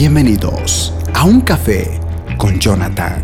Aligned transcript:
Bienvenidos 0.00 0.92
a 1.12 1.24
Un 1.24 1.40
Café 1.40 1.98
con 2.36 2.56
Jonathan. 2.60 3.20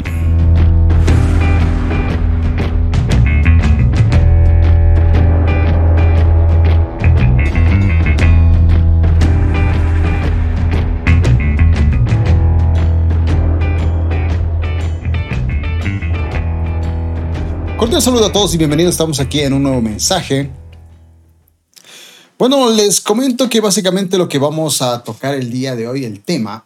Cordial 17.76 18.02
saludo 18.02 18.26
a 18.26 18.32
todos 18.32 18.52
y 18.52 18.58
bienvenidos. 18.58 18.94
Estamos 18.94 19.20
aquí 19.20 19.38
en 19.42 19.52
un 19.52 19.62
nuevo 19.62 19.80
mensaje. 19.80 20.50
Bueno, 22.36 22.68
les 22.68 23.00
comento 23.00 23.48
que 23.48 23.60
básicamente 23.60 24.18
lo 24.18 24.28
que 24.28 24.38
vamos 24.38 24.82
a 24.82 25.04
tocar 25.04 25.34
el 25.34 25.52
día 25.52 25.76
de 25.76 25.86
hoy, 25.86 26.04
el 26.04 26.20
tema, 26.20 26.63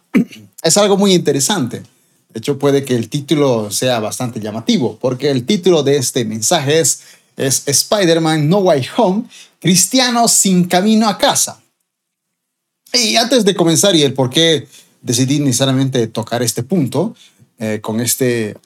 es 0.63 0.77
algo 0.77 0.97
muy 0.97 1.13
interesante. 1.13 1.83
De 2.29 2.39
hecho, 2.39 2.59
puede 2.59 2.85
que 2.85 2.95
el 2.95 3.09
título 3.09 3.71
sea 3.71 3.99
bastante 3.99 4.39
llamativo, 4.39 4.97
porque 5.01 5.31
el 5.31 5.45
título 5.45 5.81
de 5.83 5.97
este 5.97 6.25
mensaje 6.25 6.79
es, 6.79 7.01
es 7.37 7.63
Spider-Man 7.65 8.47
No 8.47 8.59
Way 8.59 8.85
Home, 8.97 9.23
Cristianos 9.59 10.31
sin 10.31 10.65
camino 10.65 11.09
a 11.09 11.17
casa. 11.17 11.61
Y 12.93 13.15
antes 13.15 13.45
de 13.45 13.55
comenzar 13.55 13.95
y 13.95 14.03
el 14.03 14.13
por 14.13 14.29
qué 14.29 14.67
decidí 15.01 15.39
necesariamente 15.39 16.07
tocar 16.07 16.43
este 16.43 16.63
punto, 16.63 17.15
eh, 17.57 17.79
con 17.81 17.99
este 17.99 18.57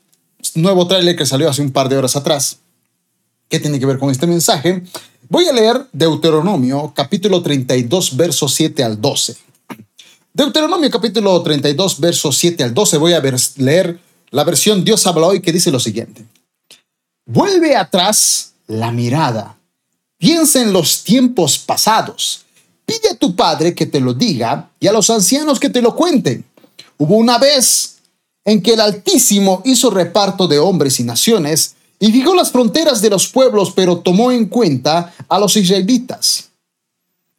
nuevo 0.55 0.87
tráiler 0.87 1.15
que 1.15 1.25
salió 1.25 1.49
hace 1.49 1.61
un 1.61 1.71
par 1.71 1.89
de 1.89 1.97
horas 1.97 2.15
atrás. 2.15 2.59
¿Qué 3.49 3.59
tiene 3.59 3.79
que 3.79 3.85
ver 3.85 3.97
con 3.97 4.09
este 4.09 4.27
mensaje? 4.27 4.83
Voy 5.29 5.47
a 5.47 5.53
leer 5.53 5.87
Deuteronomio 5.93 6.93
capítulo 6.95 7.41
32 7.41 8.15
versos 8.17 8.53
7 8.53 8.83
al 8.83 8.99
12. 8.99 9.35
Deuteronomio 10.35 10.89
capítulo 10.89 11.43
32 11.43 11.99
versos 11.99 12.35
7 12.39 12.63
al 12.63 12.73
12 12.73 12.97
voy 12.97 13.13
a 13.13 13.21
leer 13.57 13.99
la 14.31 14.43
versión 14.43 14.83
Dios 14.83 15.05
habla 15.05 15.27
hoy 15.27 15.41
que 15.41 15.51
dice 15.51 15.69
lo 15.69 15.79
siguiente. 15.79 16.25
Vuelve 17.23 17.75
atrás 17.75 18.53
la 18.65 18.91
mirada. 18.91 19.59
Piensa 20.17 20.59
en 20.59 20.73
los 20.73 21.03
tiempos 21.03 21.59
pasados. 21.59 22.45
Pide 22.83 23.09
a 23.11 23.15
tu 23.15 23.35
padre 23.35 23.75
que 23.75 23.85
te 23.85 23.99
lo 23.99 24.15
diga 24.15 24.71
y 24.79 24.87
a 24.87 24.91
los 24.91 25.11
ancianos 25.11 25.59
que 25.59 25.69
te 25.69 25.83
lo 25.83 25.95
cuenten. 25.95 26.43
Hubo 26.97 27.15
una 27.15 27.37
vez 27.37 27.97
en 28.43 28.63
que 28.63 28.73
el 28.73 28.81
Altísimo 28.81 29.61
hizo 29.65 29.91
reparto 29.91 30.47
de 30.47 30.57
hombres 30.57 30.99
y 30.99 31.03
naciones 31.03 31.75
y 31.99 32.11
fijó 32.11 32.33
las 32.33 32.51
fronteras 32.51 33.03
de 33.03 33.11
los 33.11 33.27
pueblos, 33.27 33.71
pero 33.75 33.99
tomó 33.99 34.31
en 34.31 34.47
cuenta 34.47 35.13
a 35.29 35.37
los 35.37 35.55
israelitas. 35.55 36.49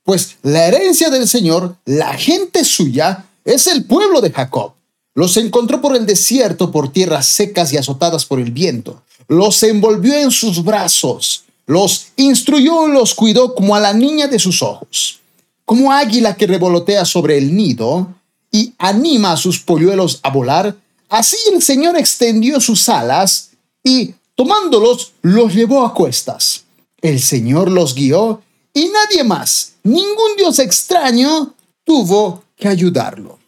Pues 0.05 0.37
la 0.43 0.67
herencia 0.67 1.11
del 1.11 1.27
Señor, 1.27 1.77
la 1.85 2.15
gente 2.15 2.65
suya, 2.65 3.27
es 3.45 3.67
el 3.67 3.85
pueblo 3.85 4.21
de 4.21 4.31
Jacob. 4.31 4.75
Los 5.15 5.37
encontró 5.37 5.81
por 5.81 5.97
el 5.97 6.07
desierto, 6.07 6.71
por 6.71 6.93
tierras 6.93 7.27
secas 7.27 7.73
y 7.73 7.77
azotadas 7.77 8.25
por 8.25 8.41
el 8.41 8.53
viento. 8.53 9.03
Los 9.29 9.63
envolvió 9.63 10.15
en 10.15 10.31
sus 10.31 10.63
brazos, 10.63 11.45
los 11.67 12.09
instruyó 12.17 12.89
y 12.89 12.93
los 12.93 13.15
cuidó 13.15 13.55
como 13.55 13.75
a 13.75 13.81
la 13.81 13.93
niña 13.93 14.29
de 14.29 14.39
sus 14.39 14.63
ojos. 14.63 15.21
Como 15.65 15.93
águila 15.93 16.37
que 16.37 16.47
revolotea 16.47 17.05
sobre 17.05 17.39
el 17.39 17.57
nido 17.57 18.15
y 18.51 18.75
anima 18.79 19.33
a 19.33 19.37
sus 19.37 19.59
polluelos 19.61 20.21
a 20.23 20.31
volar, 20.31 20.77
Así 21.15 21.37
el 21.53 21.63
Señor 21.63 21.97
extendió 21.97 22.61
sus 22.61 22.89
alas 22.89 23.51
y, 23.85 24.15
tomándolos, 24.35 25.13
los 25.23 25.55
llevó 25.55 25.85
a 25.85 25.95
cuestas. 25.95 26.65
El 27.01 27.21
Señor 27.21 27.71
los 27.71 27.95
guió 27.95 28.43
y 28.75 28.89
nadie 28.89 29.25
más, 29.25 29.73
ningún 29.85 30.37
Dios 30.37 30.59
extraño, 30.59 31.55
tuvo 31.85 32.45
que 32.57 32.69
ayudarlo. 32.69 33.39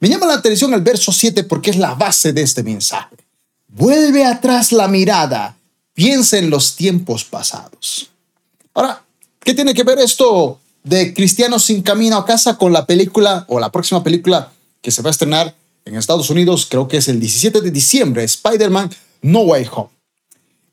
Me 0.00 0.08
llama 0.08 0.26
la 0.26 0.34
atención 0.34 0.74
el 0.74 0.80
verso 0.80 1.12
7 1.12 1.44
porque 1.44 1.70
es 1.70 1.76
la 1.76 1.94
base 1.94 2.32
de 2.32 2.42
este 2.42 2.62
mensaje. 2.62 3.16
Vuelve 3.68 4.24
atrás 4.24 4.72
la 4.72 4.88
mirada, 4.88 5.56
piensa 5.94 6.36
en 6.38 6.50
los 6.50 6.74
tiempos 6.74 7.24
pasados. 7.24 8.10
Ahora, 8.74 9.02
¿qué 9.38 9.54
tiene 9.54 9.72
que 9.72 9.84
ver 9.84 9.98
esto 10.00 10.58
de 10.82 11.14
Cristianos 11.14 11.64
sin 11.64 11.82
camino 11.82 12.16
a 12.16 12.26
casa 12.26 12.58
con 12.58 12.72
la 12.72 12.86
película 12.86 13.44
o 13.48 13.60
la 13.60 13.70
próxima 13.70 14.02
película 14.02 14.52
que 14.82 14.90
se 14.90 15.02
va 15.02 15.10
a 15.10 15.12
estrenar 15.12 15.54
en 15.84 15.96
Estados 15.96 16.30
Unidos, 16.30 16.66
creo 16.68 16.88
que 16.88 16.98
es 16.98 17.08
el 17.08 17.20
17 17.20 17.60
de 17.60 17.70
diciembre, 17.70 18.24
Spider-Man 18.24 18.90
No 19.22 19.40
Way 19.40 19.66
Home. 19.72 19.90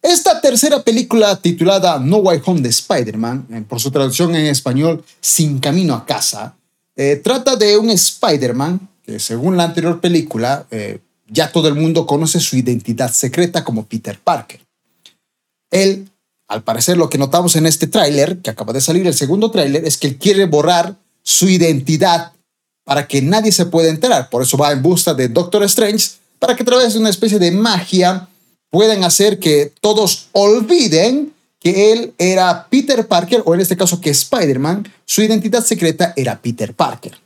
Esta 0.08 0.40
tercera 0.40 0.82
película 0.84 1.36
titulada 1.36 2.00
No 2.00 2.20
Way 2.20 2.42
Home 2.46 2.62
de 2.62 2.70
Spider-Man, 2.70 3.48
eh, 3.52 3.64
por 3.68 3.82
su 3.82 3.92
traducción 3.92 4.34
en 4.36 4.46
español 4.46 5.04
Sin 5.20 5.60
Camino 5.60 5.94
a 5.96 6.06
Casa, 6.06 6.56
eh, 6.96 7.18
trata 7.18 7.58
de 7.58 7.78
un 7.78 7.90
Spider-Man 7.90 8.88
que 9.04 9.20
según 9.20 9.58
la 9.58 9.66
anterior 9.66 10.00
película 10.00 10.66
eh, 10.72 11.00
ya 11.28 11.52
todo 11.52 11.68
el 11.68 11.76
mundo 11.76 12.08
conoce 12.08 12.40
su 12.40 12.56
identidad 12.56 13.12
secreta 13.12 13.66
como 13.66 13.86
Peter 13.86 14.18
Parker. 14.18 14.62
Él, 15.72 16.10
al 16.48 16.64
parecer 16.64 16.96
lo 16.96 17.10
que 17.10 17.18
notamos 17.18 17.58
en 17.58 17.66
este 17.66 17.88
tráiler, 17.88 18.38
que 18.38 18.52
acaba 18.52 18.72
de 18.72 18.80
salir 18.80 19.06
el 19.06 19.14
segundo 19.14 19.52
tráiler, 19.52 19.84
es 19.84 19.98
que 19.98 20.08
él 20.08 20.18
quiere 20.18 20.46
borrar 20.46 20.96
su 21.22 21.50
identidad 21.50 22.32
para 22.86 23.10
que 23.10 23.22
nadie 23.22 23.52
se 23.52 23.66
pueda 23.66 23.90
enterar. 23.90 24.30
Por 24.30 24.44
eso 24.44 24.58
va 24.58 24.72
en 24.72 24.82
busca 24.82 25.14
de 25.14 25.28
Doctor 25.28 25.64
Strange, 25.64 26.12
para 26.40 26.56
que 26.56 26.64
a 26.64 26.66
través 26.66 26.94
de 26.94 27.00
una 27.00 27.10
especie 27.10 27.40
de 27.40 27.52
magia 27.52 28.30
puedan 28.70 29.04
hacer 29.04 29.40
que 29.40 29.74
todos 29.82 30.28
olviden 30.32 31.34
que 31.60 31.92
él 31.92 32.14
era 32.18 32.68
Peter 32.70 33.08
Parker, 33.08 33.42
o 33.46 33.56
en 33.56 33.62
este 33.62 33.78
caso 33.78 34.00
que 34.00 34.12
Spider-Man, 34.12 34.92
su 35.06 35.22
identidad 35.22 35.64
secreta 35.64 36.14
era 36.16 36.40
Peter 36.40 36.74
Parker. 36.74 37.18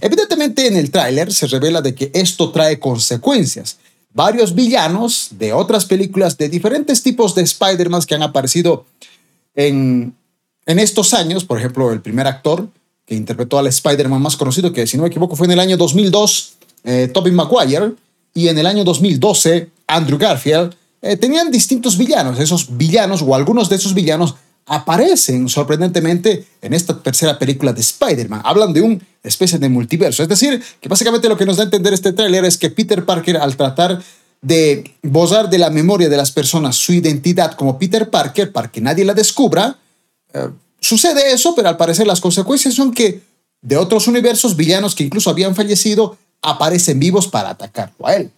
Evidentemente 0.00 0.66
en 0.66 0.76
el 0.76 0.90
tráiler 0.90 1.32
se 1.32 1.46
revela 1.46 1.80
de 1.80 1.94
que 1.94 2.10
esto 2.14 2.50
trae 2.50 2.78
consecuencias. 2.78 3.78
Varios 4.12 4.54
villanos 4.54 5.28
de 5.32 5.52
otras 5.52 5.86
películas 5.86 6.38
de 6.38 6.48
diferentes 6.48 7.02
tipos 7.02 7.34
de 7.34 7.42
Spider-Man 7.42 8.02
que 8.02 8.14
han 8.14 8.22
aparecido 8.22 8.86
en, 9.54 10.14
en 10.66 10.78
estos 10.78 11.14
años, 11.14 11.44
por 11.44 11.58
ejemplo, 11.58 11.92
el 11.92 12.00
primer 12.00 12.26
actor, 12.26 12.68
que 13.06 13.14
interpretó 13.14 13.58
al 13.58 13.66
Spider-Man 13.66 14.22
más 14.22 14.36
conocido, 14.36 14.72
que 14.72 14.86
si 14.86 14.96
no 14.96 15.02
me 15.02 15.08
equivoco 15.08 15.36
fue 15.36 15.46
en 15.46 15.52
el 15.52 15.60
año 15.60 15.76
2002, 15.76 16.54
eh, 16.84 17.10
Tobey 17.12 17.32
Maguire, 17.32 17.92
y 18.34 18.48
en 18.48 18.58
el 18.58 18.66
año 18.66 18.84
2012, 18.84 19.68
Andrew 19.86 20.18
Garfield, 20.18 20.74
eh, 21.02 21.16
tenían 21.16 21.50
distintos 21.50 21.98
villanos. 21.98 22.38
Esos 22.38 22.76
villanos, 22.76 23.22
o 23.22 23.34
algunos 23.34 23.68
de 23.68 23.76
esos 23.76 23.94
villanos, 23.94 24.34
aparecen 24.66 25.48
sorprendentemente 25.48 26.46
en 26.62 26.72
esta 26.72 27.02
tercera 27.02 27.38
película 27.38 27.72
de 27.72 27.80
Spider-Man. 27.80 28.42
Hablan 28.44 28.72
de 28.72 28.80
una 28.80 28.98
especie 29.22 29.58
de 29.58 29.68
multiverso. 29.68 30.22
Es 30.22 30.28
decir, 30.28 30.62
que 30.80 30.88
básicamente 30.88 31.28
lo 31.28 31.36
que 31.36 31.44
nos 31.44 31.56
da 31.56 31.64
a 31.64 31.66
entender 31.66 31.92
este 31.92 32.12
tráiler 32.12 32.44
es 32.44 32.56
que 32.56 32.70
Peter 32.70 33.04
Parker, 33.04 33.36
al 33.36 33.56
tratar 33.56 34.02
de 34.40 34.92
borrar 35.02 35.50
de 35.50 35.58
la 35.58 35.70
memoria 35.70 36.08
de 36.08 36.16
las 36.16 36.30
personas 36.30 36.76
su 36.76 36.92
identidad 36.92 37.52
como 37.52 37.78
Peter 37.78 38.08
Parker 38.10 38.52
para 38.52 38.70
que 38.70 38.80
nadie 38.80 39.04
la 39.04 39.14
descubra, 39.14 39.78
eh, 40.32 40.48
Sucede 40.84 41.32
eso, 41.32 41.54
pero 41.54 41.70
al 41.70 41.78
parecer 41.78 42.06
las 42.06 42.20
consecuencias 42.20 42.74
son 42.74 42.92
que 42.92 43.22
de 43.62 43.78
otros 43.78 44.06
universos, 44.06 44.54
villanos 44.54 44.94
que 44.94 45.02
incluso 45.02 45.30
habían 45.30 45.54
fallecido, 45.54 46.18
aparecen 46.42 47.00
vivos 47.00 47.26
para 47.26 47.48
atacarlo 47.48 48.06
a 48.06 48.16
él. 48.16 48.30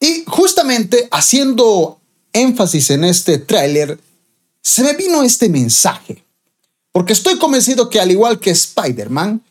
Y 0.00 0.24
justamente 0.26 1.08
haciendo 1.10 2.00
énfasis 2.32 2.90
en 2.90 3.04
este 3.04 3.38
tráiler, 3.38 3.98
se 4.60 4.82
me 4.82 4.94
vino 4.94 5.22
este 5.22 5.48
mensaje. 5.48 6.24
Porque 6.92 7.12
estoy 7.12 7.38
convencido 7.38 7.88
que 7.88 8.00
al 8.00 8.10
igual 8.10 8.40
que 8.40 8.50
Spider-Man, 8.50 9.42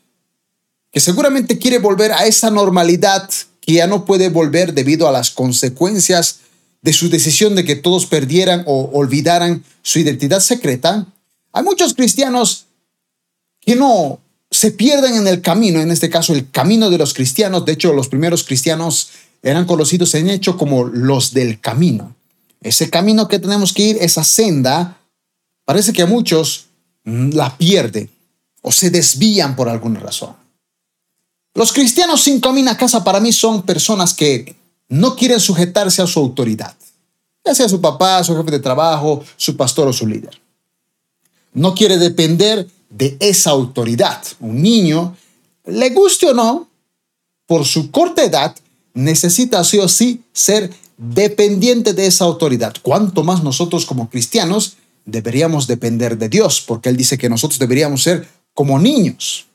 que 0.92 1.00
seguramente 1.00 1.58
quiere 1.58 1.78
volver 1.80 2.12
a 2.12 2.26
esa 2.26 2.50
normalidad 2.50 3.30
que 3.62 3.74
ya 3.74 3.88
no 3.88 4.06
puede 4.06 4.30
volver 4.30 4.74
debido 4.74 5.08
a 5.08 5.12
las 5.12 5.32
consecuencias 5.32 6.40
de 6.82 6.94
su 6.94 7.10
decisión 7.10 7.56
de 7.56 7.66
que 7.66 7.76
todos 7.76 8.06
perdieran 8.06 8.64
o 8.68 8.92
olvidaran 8.94 9.64
su 9.82 10.00
identidad 10.00 10.40
secreta, 10.40 11.08
hay 11.52 11.64
muchos 11.64 11.94
cristianos 11.94 12.66
que 13.60 13.76
no 13.76 14.20
se 14.52 14.72
pierden 14.72 15.16
en 15.16 15.28
el 15.28 15.42
camino, 15.42 15.82
en 15.82 15.92
este 15.92 16.10
caso 16.10 16.34
el 16.34 16.50
camino 16.52 16.90
de 16.90 16.98
los 16.98 17.14
cristianos. 17.14 17.66
De 17.66 17.74
hecho, 17.74 17.94
los 17.94 18.08
primeros 18.08 18.44
cristianos 18.44 19.10
eran 19.46 19.66
conocidos 19.66 20.16
en 20.16 20.30
hecho 20.30 20.58
como 20.58 20.86
los 20.86 21.32
del 21.32 21.60
camino. 21.60 22.16
Ese 22.62 22.90
camino 22.90 23.28
que 23.28 23.38
tenemos 23.38 23.74
que 23.74 23.84
ir, 23.84 23.98
esa 24.02 24.24
senda, 24.24 24.98
parece 25.66 25.94
que 25.94 26.02
a 26.02 26.08
muchos 26.08 26.66
la 27.04 27.56
pierden 27.56 28.10
o 28.64 28.72
se 28.72 28.90
desvían 28.90 29.56
por 29.56 29.70
alguna 29.70 30.00
razón. 30.00 30.36
Los 31.54 31.72
cristianos 31.72 32.24
sin 32.24 32.42
camino 32.42 32.72
a 32.72 32.78
casa 32.78 33.04
para 33.04 33.20
mí 33.20 33.32
son 33.32 33.62
personas 33.62 34.16
que 34.16 34.56
no 34.90 35.16
quieren 35.16 35.40
sujetarse 35.40 36.02
a 36.02 36.08
su 36.08 36.20
autoridad, 36.20 36.76
ya 37.46 37.54
sea 37.54 37.70
su 37.70 37.80
papá, 37.80 38.24
su 38.24 38.36
jefe 38.36 38.50
de 38.50 38.60
trabajo, 38.60 39.24
su 39.38 39.56
pastor 39.56 39.88
o 39.88 39.94
su 39.94 40.08
líder. 40.08 40.42
No 41.54 41.76
quiere 41.76 42.00
depender 42.00 42.68
de 42.90 43.16
esa 43.20 43.52
autoridad. 43.52 44.24
Un 44.40 44.60
niño, 44.60 45.16
le 45.66 45.92
guste 45.92 46.26
o 46.26 46.34
no, 46.34 46.68
por 47.46 47.64
su 47.64 47.92
corta 47.92 48.24
edad, 48.24 48.56
necesita 48.96 49.64
sí 49.64 49.78
o 49.78 49.88
sí 49.88 50.24
ser 50.34 50.72
dependiente 50.98 51.94
de 51.94 52.08
esa 52.08 52.26
autoridad. 52.26 52.74
Cuanto 52.82 53.24
más 53.24 53.44
nosotros 53.44 53.86
como 53.86 54.10
cristianos 54.10 54.78
deberíamos 55.06 55.68
depender 55.68 56.18
de 56.18 56.30
Dios, 56.30 56.64
porque 56.66 56.90
Él 56.90 56.98
dice 56.98 57.18
que 57.18 57.30
nosotros 57.30 57.60
deberíamos 57.60 58.02
ser 58.02 58.28
como 58.56 58.80
niños. 58.80 59.46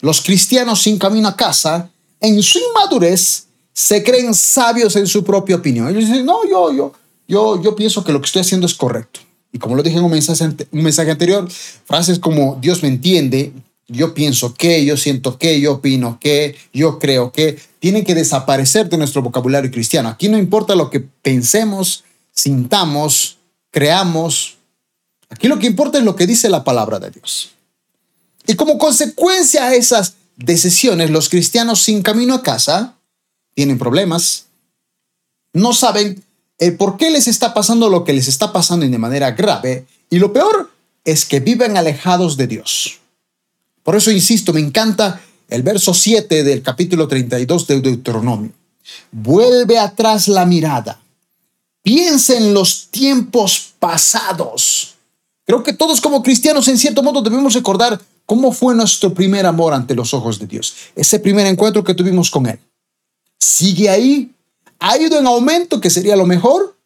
los 0.00 0.20
cristianos 0.20 0.80
sin 0.82 0.96
camino 0.96 1.26
a 1.26 1.34
casa, 1.34 1.90
en 2.20 2.40
su 2.40 2.60
inmadurez, 2.60 3.46
se 3.72 4.02
creen 4.04 4.32
sabios 4.32 4.94
en 4.94 5.08
su 5.08 5.24
propia 5.24 5.56
opinión. 5.56 5.88
Ellos 5.88 6.06
dicen, 6.06 6.24
no, 6.24 6.48
yo, 6.48 6.72
yo, 6.72 6.92
yo, 7.26 7.60
yo 7.60 7.74
pienso 7.74 8.04
que 8.04 8.12
lo 8.12 8.20
que 8.20 8.26
estoy 8.26 8.42
haciendo 8.42 8.66
es 8.66 8.74
correcto. 8.74 9.18
Y 9.52 9.58
como 9.58 9.74
lo 9.74 9.82
dije 9.82 9.98
en 9.98 10.04
un 10.04 10.10
mensaje, 10.12 10.44
un 10.70 10.82
mensaje 10.82 11.10
anterior, 11.10 11.48
frases 11.84 12.20
como 12.20 12.58
Dios 12.60 12.80
me 12.82 12.88
entiende, 12.88 13.52
yo 13.88 14.14
pienso 14.14 14.54
que, 14.54 14.84
yo 14.84 14.96
siento 14.96 15.38
que, 15.38 15.60
yo 15.60 15.74
opino 15.74 16.18
que, 16.20 16.56
yo 16.72 16.98
creo 16.98 17.32
que, 17.32 17.58
tienen 17.78 18.04
que 18.04 18.14
desaparecer 18.14 18.88
de 18.88 18.98
nuestro 18.98 19.22
vocabulario 19.22 19.70
cristiano. 19.70 20.08
Aquí 20.10 20.28
no 20.28 20.36
importa 20.36 20.74
lo 20.74 20.90
que 20.90 21.00
pensemos, 21.00 22.04
sintamos, 22.32 23.38
creamos. 23.70 24.58
Aquí 25.30 25.48
lo 25.48 25.58
que 25.58 25.66
importa 25.66 25.98
es 25.98 26.04
lo 26.04 26.16
que 26.16 26.26
dice 26.26 26.48
la 26.50 26.64
palabra 26.64 26.98
de 26.98 27.10
Dios. 27.10 27.50
Y 28.46 28.54
como 28.54 28.78
consecuencia 28.78 29.66
a 29.66 29.74
esas 29.74 30.14
decisiones, 30.36 31.10
los 31.10 31.28
cristianos 31.28 31.82
sin 31.82 32.02
camino 32.02 32.34
a 32.34 32.42
casa 32.42 32.94
tienen 33.54 33.78
problemas, 33.78 34.46
no 35.52 35.72
saben 35.72 36.22
el 36.58 36.76
por 36.76 36.96
qué 36.96 37.10
les 37.10 37.28
está 37.28 37.54
pasando 37.54 37.88
lo 37.88 38.04
que 38.04 38.12
les 38.12 38.28
está 38.28 38.52
pasando 38.52 38.86
de 38.86 38.98
manera 38.98 39.32
grave 39.32 39.86
y 40.10 40.18
lo 40.18 40.32
peor 40.32 40.70
es 41.04 41.24
que 41.24 41.40
viven 41.40 41.76
alejados 41.76 42.36
de 42.36 42.46
Dios. 42.46 42.97
Por 43.88 43.96
eso 43.96 44.10
insisto, 44.10 44.52
me 44.52 44.60
encanta 44.60 45.18
el 45.48 45.62
verso 45.62 45.94
7 45.94 46.44
del 46.44 46.60
capítulo 46.60 47.08
32 47.08 47.66
de 47.66 47.80
Deuteronomio. 47.80 48.52
Vuelve 49.10 49.78
atrás 49.78 50.28
la 50.28 50.44
mirada. 50.44 51.00
Piensa 51.82 52.36
en 52.36 52.52
los 52.52 52.88
tiempos 52.90 53.72
pasados. 53.78 54.96
Creo 55.46 55.62
que 55.62 55.72
todos 55.72 56.02
como 56.02 56.22
cristianos 56.22 56.68
en 56.68 56.76
cierto 56.76 57.02
modo 57.02 57.22
debemos 57.22 57.54
recordar 57.54 57.98
cómo 58.26 58.52
fue 58.52 58.74
nuestro 58.74 59.14
primer 59.14 59.46
amor 59.46 59.72
ante 59.72 59.94
los 59.94 60.12
ojos 60.12 60.38
de 60.38 60.46
Dios. 60.46 60.74
Ese 60.94 61.18
primer 61.18 61.46
encuentro 61.46 61.82
que 61.82 61.94
tuvimos 61.94 62.30
con 62.30 62.44
Él. 62.44 62.58
¿Sigue 63.38 63.88
ahí? 63.88 64.34
¿Ha 64.80 64.98
ido 64.98 65.18
en 65.18 65.26
aumento, 65.26 65.80
que 65.80 65.88
sería 65.88 66.14
lo 66.14 66.26
mejor? 66.26 66.76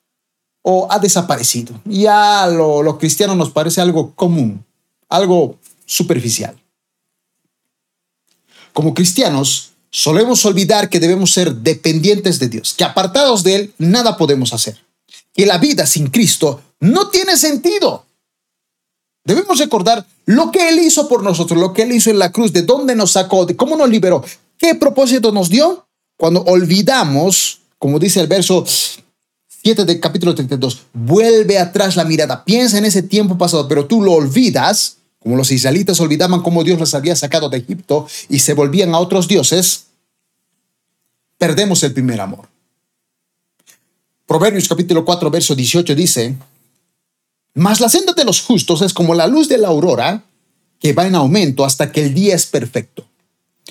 ¿O 0.62 0.86
ha 0.88 1.00
desaparecido? 1.00 1.74
Ya 1.84 2.46
lo, 2.46 2.80
lo 2.80 2.96
cristiano 2.96 3.34
nos 3.34 3.50
parece 3.50 3.80
algo 3.80 4.14
común, 4.14 4.64
algo 5.08 5.56
superficial. 5.84 6.61
Como 8.72 8.94
cristianos, 8.94 9.72
solemos 9.90 10.44
olvidar 10.46 10.88
que 10.88 11.00
debemos 11.00 11.32
ser 11.32 11.54
dependientes 11.56 12.38
de 12.38 12.48
Dios, 12.48 12.74
que 12.76 12.84
apartados 12.84 13.42
de 13.42 13.54
Él 13.56 13.74
nada 13.78 14.16
podemos 14.16 14.52
hacer, 14.52 14.78
que 15.34 15.46
la 15.46 15.58
vida 15.58 15.86
sin 15.86 16.08
Cristo 16.08 16.62
no 16.80 17.08
tiene 17.08 17.36
sentido. 17.36 18.06
Debemos 19.24 19.58
recordar 19.58 20.04
lo 20.24 20.50
que 20.50 20.68
Él 20.68 20.80
hizo 20.80 21.08
por 21.08 21.22
nosotros, 21.22 21.60
lo 21.60 21.72
que 21.72 21.82
Él 21.82 21.92
hizo 21.92 22.10
en 22.10 22.18
la 22.18 22.32
cruz, 22.32 22.52
de 22.52 22.62
dónde 22.62 22.96
nos 22.96 23.12
sacó, 23.12 23.46
de 23.46 23.54
cómo 23.54 23.76
nos 23.76 23.88
liberó, 23.88 24.24
qué 24.56 24.74
propósito 24.74 25.30
nos 25.30 25.48
dio 25.48 25.86
cuando 26.16 26.42
olvidamos, 26.42 27.60
como 27.78 27.98
dice 27.98 28.20
el 28.20 28.26
verso 28.26 28.64
7 29.62 29.84
del 29.84 30.00
capítulo 30.00 30.34
32, 30.34 30.82
vuelve 30.92 31.58
atrás 31.58 31.96
la 31.96 32.04
mirada, 32.04 32.44
piensa 32.44 32.78
en 32.78 32.84
ese 32.84 33.02
tiempo 33.02 33.36
pasado, 33.36 33.68
pero 33.68 33.86
tú 33.86 34.02
lo 34.02 34.12
olvidas 34.12 34.96
como 35.22 35.36
los 35.36 35.50
israelitas 35.50 36.00
olvidaban 36.00 36.42
cómo 36.42 36.64
Dios 36.64 36.80
les 36.80 36.94
había 36.94 37.14
sacado 37.16 37.48
de 37.48 37.58
Egipto 37.58 38.06
y 38.28 38.40
se 38.40 38.54
volvían 38.54 38.94
a 38.94 38.98
otros 38.98 39.28
dioses, 39.28 39.86
perdemos 41.38 41.82
el 41.82 41.92
primer 41.92 42.20
amor. 42.20 42.48
Proverbios 44.26 44.68
capítulo 44.68 45.04
4, 45.04 45.30
verso 45.30 45.54
18 45.54 45.94
dice, 45.94 46.36
Mas 47.54 47.80
la 47.80 47.88
senda 47.88 48.12
de 48.12 48.24
los 48.24 48.40
justos 48.40 48.82
es 48.82 48.92
como 48.92 49.14
la 49.14 49.26
luz 49.26 49.48
de 49.48 49.58
la 49.58 49.68
aurora, 49.68 50.24
que 50.80 50.92
va 50.92 51.06
en 51.06 51.14
aumento 51.14 51.64
hasta 51.64 51.92
que 51.92 52.04
el 52.04 52.14
día 52.14 52.34
es 52.34 52.46
perfecto. 52.46 53.06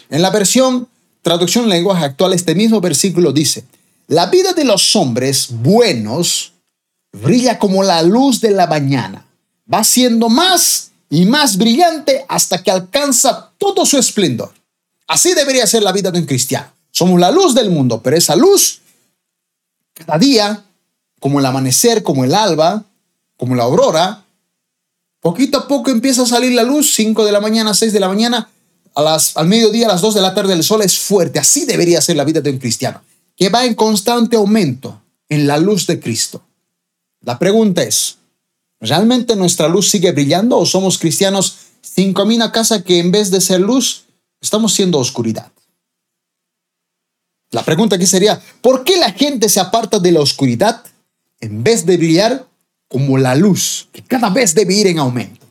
En 0.10 0.22
la 0.22 0.30
versión 0.30 0.88
traducción 1.22 1.68
lenguaje 1.68 2.06
actual, 2.06 2.34
este 2.34 2.56
mismo 2.56 2.80
versículo 2.80 3.32
dice, 3.34 3.66
La 4.08 4.28
vida 4.28 4.54
de 4.54 4.66
los 4.66 4.96
hombres 4.96 5.48
buenos 5.50 6.54
brilla 7.12 7.60
como 7.60 7.84
la 7.84 8.02
luz 8.04 8.42
de 8.42 8.52
la 8.52 8.68
mañana, 8.68 9.26
va 9.72 9.84
siendo 9.84 10.30
más 10.30 10.91
y 11.12 11.26
más 11.26 11.58
brillante 11.58 12.26
hasta 12.30 12.64
que 12.64 12.72
alcanza 12.72 13.52
todo 13.58 13.86
su 13.86 13.98
esplendor. 13.98 14.54
Así 15.08 15.34
debería 15.34 15.68
ser 15.68 15.84
la 15.84 15.92
vida 15.92 16.10
de 16.10 16.20
un 16.20 16.26
cristiano. 16.26 16.72
Somos 16.90 17.20
la 17.20 17.32
luz 17.32 17.54
del 17.54 17.70
mundo, 17.70 18.02
pero 18.02 18.16
esa 18.16 18.36
luz, 18.36 18.80
cada 19.94 20.18
día, 20.18 20.64
como 21.20 21.40
el 21.40 21.46
amanecer, 21.46 22.02
como 22.02 22.24
el 22.24 22.34
alba, 22.34 22.86
como 23.36 23.56
la 23.56 23.64
aurora, 23.64 24.24
poquito 25.20 25.58
a 25.58 25.68
poco 25.68 25.92
empieza 25.92 26.24
a 26.24 26.28
salir 26.28 26.54
la 26.54 26.64
luz, 26.64 26.94
5 26.96 27.26
de 27.26 27.32
la 27.34 27.42
mañana, 27.42 27.74
6 27.74 27.92
de 27.92 28.00
la 28.00 28.08
mañana, 28.08 28.50
al 28.96 29.48
mediodía, 29.48 29.88
a 29.88 29.92
las 29.92 30.02
2 30.02 30.16
de 30.16 30.22
la 30.22 30.34
tarde, 30.34 30.54
el 30.54 30.64
sol 30.64 30.82
es 30.82 30.98
fuerte. 30.98 31.40
Así 31.40 31.66
debería 31.66 32.00
ser 32.00 32.16
la 32.16 32.24
vida 32.24 32.40
de 32.40 32.52
un 32.52 32.58
cristiano, 32.58 33.02
que 33.36 33.50
va 33.50 33.66
en 33.66 33.76
constante 33.76 34.38
aumento 34.38 35.02
en 35.28 35.46
la 35.46 35.58
luz 35.58 35.88
de 35.88 36.00
Cristo. 36.00 36.42
La 37.20 37.38
pregunta 37.38 37.84
es, 37.84 38.18
¿Realmente 38.82 39.36
nuestra 39.36 39.68
luz 39.68 39.92
sigue 39.92 40.12
brillando 40.12 40.58
o 40.58 40.66
somos 40.66 40.98
cristianos 40.98 41.58
sin 41.82 42.14
camino 42.14 42.44
a 42.44 42.52
casa 42.52 42.84
que 42.84 42.98
en 42.98 43.12
vez 43.12 43.30
de 43.30 43.40
ser 43.40 43.62
luz, 43.62 44.06
estamos 44.42 44.74
siendo 44.74 44.98
oscuridad? 44.98 45.52
La 47.52 47.64
pregunta 47.64 47.96
aquí 47.96 48.08
sería, 48.08 48.42
¿por 48.62 48.84
qué 48.84 48.98
la 48.98 49.12
gente 49.12 49.50
se 49.50 49.60
aparta 49.60 50.00
de 50.00 50.12
la 50.12 50.22
oscuridad 50.22 50.84
en 51.40 51.64
vez 51.64 51.86
de 51.86 51.98
brillar 51.98 52.48
como 52.88 53.20
la 53.20 53.36
luz, 53.36 53.88
que 53.92 54.02
cada 54.02 54.32
vez 54.32 54.56
debe 54.56 54.74
ir 54.74 54.88
en 54.88 54.98
aumento? 54.98 55.46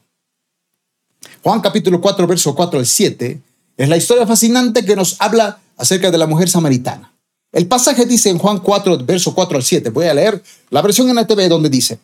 Juan 1.42 1.60
capítulo 1.60 2.00
4, 2.00 2.26
verso 2.26 2.54
4 2.54 2.80
al 2.80 2.86
7, 2.86 3.40
es 3.76 3.88
la 3.88 3.96
historia 3.96 4.26
fascinante 4.26 4.84
que 4.84 4.96
nos 4.96 5.20
habla 5.20 5.60
acerca 5.76 6.10
de 6.10 6.18
la 6.18 6.26
mujer 6.26 6.48
samaritana. 6.48 7.12
El 7.52 7.66
pasaje 7.68 8.06
dice 8.06 8.28
en 8.28 8.38
Juan 8.38 8.58
4, 8.58 9.04
verso 9.04 9.34
4 9.34 9.56
al 9.56 9.62
7, 9.62 9.90
voy 9.90 10.06
a 10.06 10.14
leer 10.14 10.42
la 10.70 10.82
versión 10.82 11.08
en 11.08 11.14
la 11.16 11.26
TV 11.26 11.48
donde 11.48 11.68
dice, 11.68 11.98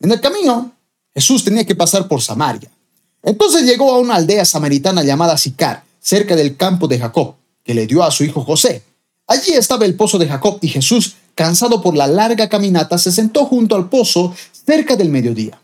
en 0.00 0.12
el 0.12 0.20
camino, 0.20 0.72
Jesús 1.14 1.44
tenía 1.44 1.64
que 1.64 1.74
pasar 1.74 2.06
por 2.06 2.22
Samaria. 2.22 2.70
Entonces 3.22 3.64
llegó 3.64 3.92
a 3.92 3.98
una 3.98 4.14
aldea 4.14 4.44
samaritana 4.44 5.02
llamada 5.02 5.36
Sicar, 5.36 5.82
cerca 6.00 6.36
del 6.36 6.56
campo 6.56 6.86
de 6.86 6.98
Jacob, 6.98 7.34
que 7.64 7.74
le 7.74 7.86
dio 7.86 8.02
a 8.02 8.10
su 8.10 8.24
hijo 8.24 8.44
José. 8.44 8.82
Allí 9.26 9.52
estaba 9.52 9.84
el 9.84 9.94
pozo 9.94 10.18
de 10.18 10.28
Jacob 10.28 10.58
y 10.62 10.68
Jesús, 10.68 11.16
cansado 11.34 11.82
por 11.82 11.96
la 11.96 12.06
larga 12.06 12.48
caminata, 12.48 12.96
se 12.96 13.12
sentó 13.12 13.44
junto 13.44 13.76
al 13.76 13.88
pozo 13.88 14.34
cerca 14.64 14.96
del 14.96 15.10
mediodía. 15.10 15.60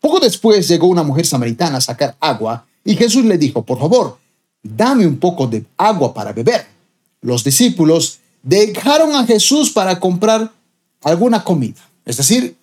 Poco 0.00 0.20
después 0.20 0.66
llegó 0.66 0.88
una 0.88 1.02
mujer 1.02 1.24
samaritana 1.26 1.78
a 1.78 1.80
sacar 1.80 2.16
agua 2.20 2.66
y 2.84 2.96
Jesús 2.96 3.24
le 3.24 3.38
dijo, 3.38 3.62
por 3.62 3.78
favor, 3.78 4.18
dame 4.62 5.06
un 5.06 5.18
poco 5.18 5.46
de 5.46 5.64
agua 5.76 6.12
para 6.12 6.32
beber. 6.32 6.66
Los 7.20 7.44
discípulos 7.44 8.18
dejaron 8.42 9.14
a 9.14 9.24
Jesús 9.24 9.70
para 9.70 10.00
comprar 10.00 10.50
alguna 11.02 11.44
comida, 11.44 11.80
es 12.04 12.16
decir, 12.16 12.56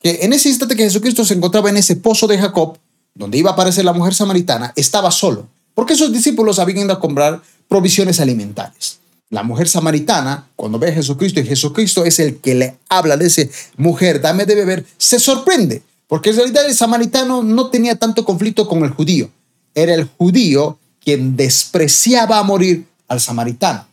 que 0.00 0.20
en 0.22 0.32
ese 0.32 0.48
instante 0.48 0.76
que 0.76 0.84
Jesucristo 0.84 1.24
se 1.24 1.34
encontraba 1.34 1.70
en 1.70 1.76
ese 1.76 1.96
pozo 1.96 2.26
de 2.26 2.38
Jacob, 2.38 2.78
donde 3.14 3.38
iba 3.38 3.50
a 3.50 3.52
aparecer 3.54 3.84
la 3.84 3.92
mujer 3.92 4.14
samaritana, 4.14 4.72
estaba 4.76 5.10
solo, 5.10 5.48
porque 5.74 5.96
sus 5.96 6.12
discípulos 6.12 6.58
habían 6.58 6.86
ido 6.86 6.92
a 6.92 7.00
comprar 7.00 7.42
provisiones 7.68 8.20
alimentarias. 8.20 8.98
La 9.30 9.42
mujer 9.42 9.68
samaritana, 9.68 10.48
cuando 10.56 10.78
ve 10.78 10.88
a 10.88 10.94
Jesucristo 10.94 11.40
y 11.40 11.46
Jesucristo 11.46 12.04
es 12.04 12.18
el 12.18 12.38
que 12.38 12.54
le 12.54 12.78
habla 12.88 13.16
de 13.16 13.26
ese 13.26 13.50
mujer, 13.76 14.20
dame 14.20 14.46
de 14.46 14.54
beber, 14.54 14.86
se 14.96 15.18
sorprende, 15.18 15.82
porque 16.06 16.30
en 16.30 16.36
realidad 16.36 16.64
el 16.64 16.74
samaritano 16.74 17.42
no 17.42 17.68
tenía 17.68 17.96
tanto 17.96 18.24
conflicto 18.24 18.66
con 18.66 18.84
el 18.84 18.90
judío. 18.90 19.30
Era 19.74 19.94
el 19.94 20.04
judío 20.04 20.78
quien 20.98 21.36
despreciaba 21.36 22.38
a 22.38 22.42
morir 22.42 22.86
al 23.06 23.20
samaritano. 23.20 23.86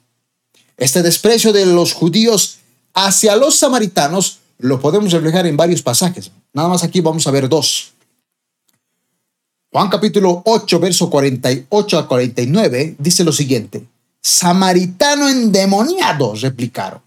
Este 0.77 1.01
desprecio 1.01 1.51
de 1.51 1.65
los 1.65 1.93
judíos 1.93 2.59
hacia 2.93 3.35
los 3.35 3.57
samaritanos 3.57 4.39
lo 4.59 4.79
podemos 4.79 5.11
reflejar 5.11 5.47
en 5.47 5.57
varios 5.57 5.81
pasajes. 5.81 6.31
Nada 6.53 6.69
más 6.69 6.83
aquí 6.83 7.01
vamos 7.01 7.27
a 7.27 7.31
ver 7.31 7.49
dos. 7.49 7.93
Juan 9.71 9.89
capítulo 9.89 10.41
8, 10.45 10.79
verso 10.79 11.09
48 11.09 11.99
a 11.99 12.07
49 12.07 12.95
dice 12.97 13.23
lo 13.23 13.31
siguiente. 13.31 13.85
Samaritano 14.21 15.27
endemoniado, 15.29 16.33
replicaron. 16.35 17.01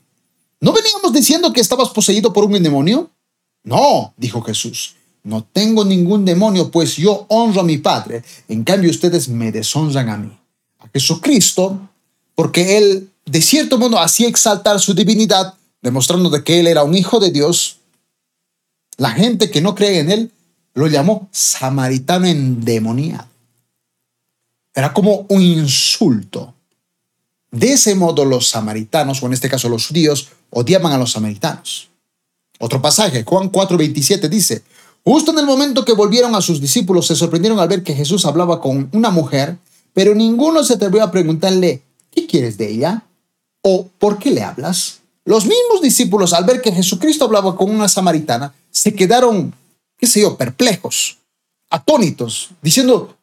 ¿No 0.61 0.73
veníamos 0.73 1.13
diciendo 1.13 1.53
que 1.53 1.61
estabas 1.61 1.89
poseído 1.91 2.33
por 2.33 2.45
un 2.45 2.63
demonio? 2.63 3.11
No, 3.65 4.13
dijo 4.17 4.43
Jesús. 4.43 4.97
No 5.25 5.45
tengo 5.45 5.85
ningún 5.85 6.25
demonio, 6.25 6.71
pues 6.71 6.97
yo 6.97 7.27
honro 7.29 7.61
a 7.61 7.65
mi 7.65 7.79
Padre. 7.79 8.23
En 8.49 8.65
cambio, 8.65 8.91
ustedes 8.91 9.29
me 9.29 9.51
deshonran 9.51 10.09
a 10.09 10.17
mí. 10.17 10.39
A 10.79 10.89
Jesucristo, 10.93 11.79
porque 12.35 12.79
Él 12.79 13.11
de 13.25 13.43
cierto 13.43 13.79
modo 13.79 13.99
hacía 13.99 14.29
exaltar 14.29 14.81
su 14.81 14.95
divinidad, 14.95 15.55
demostrando 15.83 16.31
de 16.31 16.43
que 16.45 16.61
él 16.61 16.67
era 16.67 16.85
un 16.85 16.95
hijo 16.95 17.21
de 17.21 17.31
Dios, 17.31 17.79
la 18.97 19.11
gente 19.11 19.51
que 19.51 19.61
no 19.61 19.75
cree 19.75 20.01
en 20.01 20.11
él 20.11 20.33
lo 20.75 20.87
llamó 20.87 21.29
samaritano 21.33 22.27
endemoniado. 22.27 23.27
Era 24.75 24.93
como 24.93 25.27
un 25.29 25.43
insulto. 25.43 26.55
De 27.51 27.73
ese 27.73 27.95
modo 27.95 28.25
los 28.25 28.49
samaritanos, 28.49 29.23
o 29.23 29.27
en 29.27 29.33
este 29.33 29.49
caso 29.49 29.69
los 29.69 29.87
judíos, 29.87 30.29
odiaban 30.51 30.93
a 30.93 30.99
los 30.99 31.13
samaritanos. 31.13 31.89
Otro 32.59 32.83
pasaje, 32.83 33.25
Juan 33.25 33.51
4:27 33.51 34.29
dice, 34.29 34.63
justo 35.05 35.33
en 35.33 35.39
el 35.39 35.47
momento 35.47 35.85
que 35.85 35.93
volvieron 35.93 36.35
a 36.35 36.43
sus 36.43 36.61
discípulos, 36.61 37.07
se 37.07 37.17
sorprendieron 37.17 37.59
al 37.59 37.69
ver 37.69 37.83
que 37.83 37.95
Jesús 37.95 38.27
hablaba 38.27 38.61
con 38.61 38.89
una 38.93 39.11
mujer 39.11 39.57
pero 39.99 40.15
ninguno 40.15 40.63
se 40.63 40.75
atrevió 40.75 41.03
a 41.03 41.11
preguntarle, 41.11 41.83
¿qué 42.13 42.29
quieres 42.29 42.57
de 42.57 42.71
ella? 42.71 43.03
¿O 43.63 43.89
por 43.99 44.21
qué 44.21 44.31
le 44.31 44.45
hablas? 44.45 45.01
Los 45.29 45.45
mismos 45.45 45.83
discípulos, 45.83 46.33
al 46.33 46.45
ver 46.45 46.63
que 46.63 46.73
Jesucristo 46.73 47.27
hablaba 47.27 47.55
con 47.55 47.71
una 47.71 47.87
samaritana, 47.87 48.55
se 48.71 48.95
quedaron, 48.95 49.55
qué 49.99 50.07
sé 50.07 50.23
yo, 50.23 50.39
perplejos, 50.39 51.19
atónitos, 51.69 52.49
diciendo, 52.63 53.15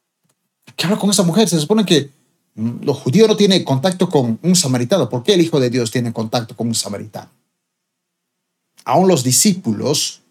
¿qué 0.75 0.85
habla 0.85 1.00
con 1.00 1.09
esa 1.09 1.24
mujer? 1.24 1.50
Se 1.50 1.59
supone 1.59 1.83
que 1.83 2.12
mm, 2.53 2.83
los 2.83 3.00
judíos 3.00 3.27
no 3.27 3.35
tienen 3.35 3.63
contacto 3.63 4.07
con 4.07 4.38
un 4.43 4.55
samaritano. 4.55 5.09
¿Por 5.09 5.24
qué 5.24 5.33
el 5.33 5.41
Hijo 5.41 5.59
de 5.59 5.71
Dios 5.71 5.89
tiene 5.89 6.13
contacto 6.13 6.55
con 6.55 6.67
un 6.67 6.75
samaritano? 6.75 7.31
Aún 8.83 9.07
los 9.07 9.24
discípulos 9.24 10.21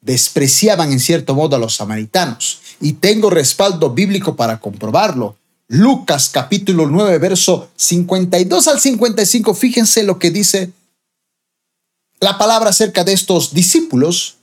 despreciaban 0.00 0.90
en 0.90 0.98
cierto 0.98 1.36
modo 1.36 1.54
a 1.54 1.60
los 1.60 1.76
samaritanos. 1.76 2.60
Y 2.80 2.94
tengo 2.94 3.30
respaldo 3.30 3.90
bíblico 3.90 4.34
para 4.34 4.58
comprobarlo. 4.58 5.36
Lucas 5.68 6.28
capítulo 6.28 6.88
9, 6.88 7.18
verso 7.18 7.68
52 7.76 8.66
al 8.66 8.80
55, 8.80 9.54
fíjense 9.54 10.02
lo 10.02 10.18
que 10.18 10.32
dice 10.32 10.72
la 12.24 12.38
palabra 12.38 12.70
acerca 12.70 13.04
de 13.04 13.12
estos 13.12 13.52
discípulos 13.52 14.36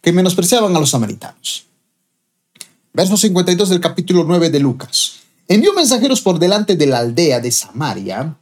que 0.00 0.12
menospreciaban 0.12 0.74
a 0.76 0.78
los 0.78 0.90
samaritanos. 0.90 1.66
Verso 2.92 3.16
52 3.16 3.68
del 3.68 3.80
capítulo 3.80 4.22
9 4.22 4.48
de 4.48 4.60
Lucas. 4.60 5.14
Envió 5.48 5.74
mensajeros 5.74 6.20
por 6.20 6.38
delante 6.38 6.76
de 6.76 6.86
la 6.86 6.98
aldea 6.98 7.40
de 7.40 7.50
Samaria 7.50 8.36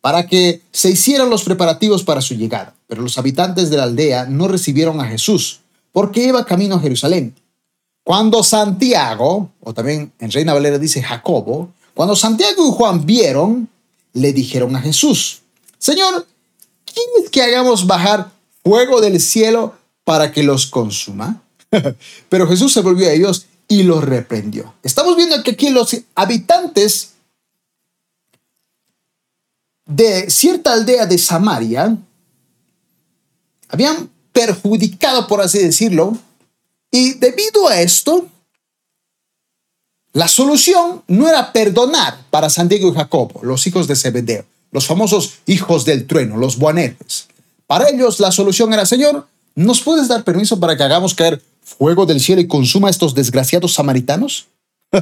para 0.00 0.26
que 0.26 0.62
se 0.72 0.90
hicieran 0.90 1.28
los 1.28 1.44
preparativos 1.44 2.04
para 2.04 2.22
su 2.22 2.34
llegada. 2.34 2.74
Pero 2.86 3.02
los 3.02 3.18
habitantes 3.18 3.68
de 3.68 3.76
la 3.76 3.82
aldea 3.82 4.24
no 4.24 4.48
recibieron 4.48 4.98
a 4.98 5.08
Jesús 5.08 5.60
porque 5.92 6.24
iba 6.24 6.46
camino 6.46 6.76
a 6.76 6.80
Jerusalén. 6.80 7.34
Cuando 8.02 8.42
Santiago, 8.42 9.50
o 9.60 9.74
también 9.74 10.10
en 10.20 10.30
Reina 10.30 10.54
Valera 10.54 10.78
dice 10.78 11.02
Jacobo, 11.02 11.68
cuando 11.92 12.16
Santiago 12.16 12.66
y 12.66 12.72
Juan 12.72 13.04
vieron, 13.04 13.68
le 14.14 14.32
dijeron 14.32 14.74
a 14.74 14.80
Jesús, 14.80 15.42
Señor, 15.78 16.26
¿quieres 16.96 17.30
que 17.30 17.42
hagamos 17.42 17.86
bajar 17.86 18.30
fuego 18.64 19.00
del 19.00 19.20
cielo 19.20 19.74
para 20.04 20.32
que 20.32 20.42
los 20.42 20.66
consuma? 20.66 21.42
Pero 22.28 22.48
Jesús 22.48 22.72
se 22.72 22.80
volvió 22.80 23.08
a 23.08 23.12
ellos 23.12 23.46
y 23.68 23.82
los 23.82 24.02
reprendió. 24.02 24.74
Estamos 24.82 25.16
viendo 25.16 25.42
que 25.42 25.52
aquí 25.52 25.70
los 25.70 25.96
habitantes 26.14 27.12
de 29.84 30.30
cierta 30.30 30.72
aldea 30.72 31.06
de 31.06 31.18
Samaria 31.18 31.96
habían 33.68 34.10
perjudicado, 34.32 35.26
por 35.26 35.40
así 35.40 35.58
decirlo, 35.58 36.16
y 36.90 37.14
debido 37.14 37.68
a 37.68 37.80
esto, 37.80 38.28
la 40.12 40.28
solución 40.28 41.02
no 41.08 41.28
era 41.28 41.52
perdonar 41.52 42.24
para 42.30 42.48
Santiago 42.48 42.88
y 42.88 42.94
Jacobo, 42.94 43.40
los 43.42 43.66
hijos 43.66 43.86
de 43.86 43.96
Zebedeo, 43.96 44.44
los 44.70 44.86
famosos 44.86 45.34
hijos 45.46 45.84
del 45.84 46.06
trueno, 46.06 46.36
los 46.36 46.56
buanetes. 46.58 47.28
Para 47.66 47.88
ellos 47.88 48.20
la 48.20 48.32
solución 48.32 48.72
era, 48.72 48.86
Señor, 48.86 49.26
¿nos 49.54 49.80
puedes 49.80 50.08
dar 50.08 50.24
permiso 50.24 50.60
para 50.60 50.76
que 50.76 50.82
hagamos 50.82 51.14
caer 51.14 51.42
fuego 51.62 52.06
del 52.06 52.20
cielo 52.20 52.40
y 52.40 52.46
consuma 52.46 52.88
a 52.88 52.90
estos 52.90 53.14
desgraciados 53.14 53.74
samaritanos? 53.74 54.46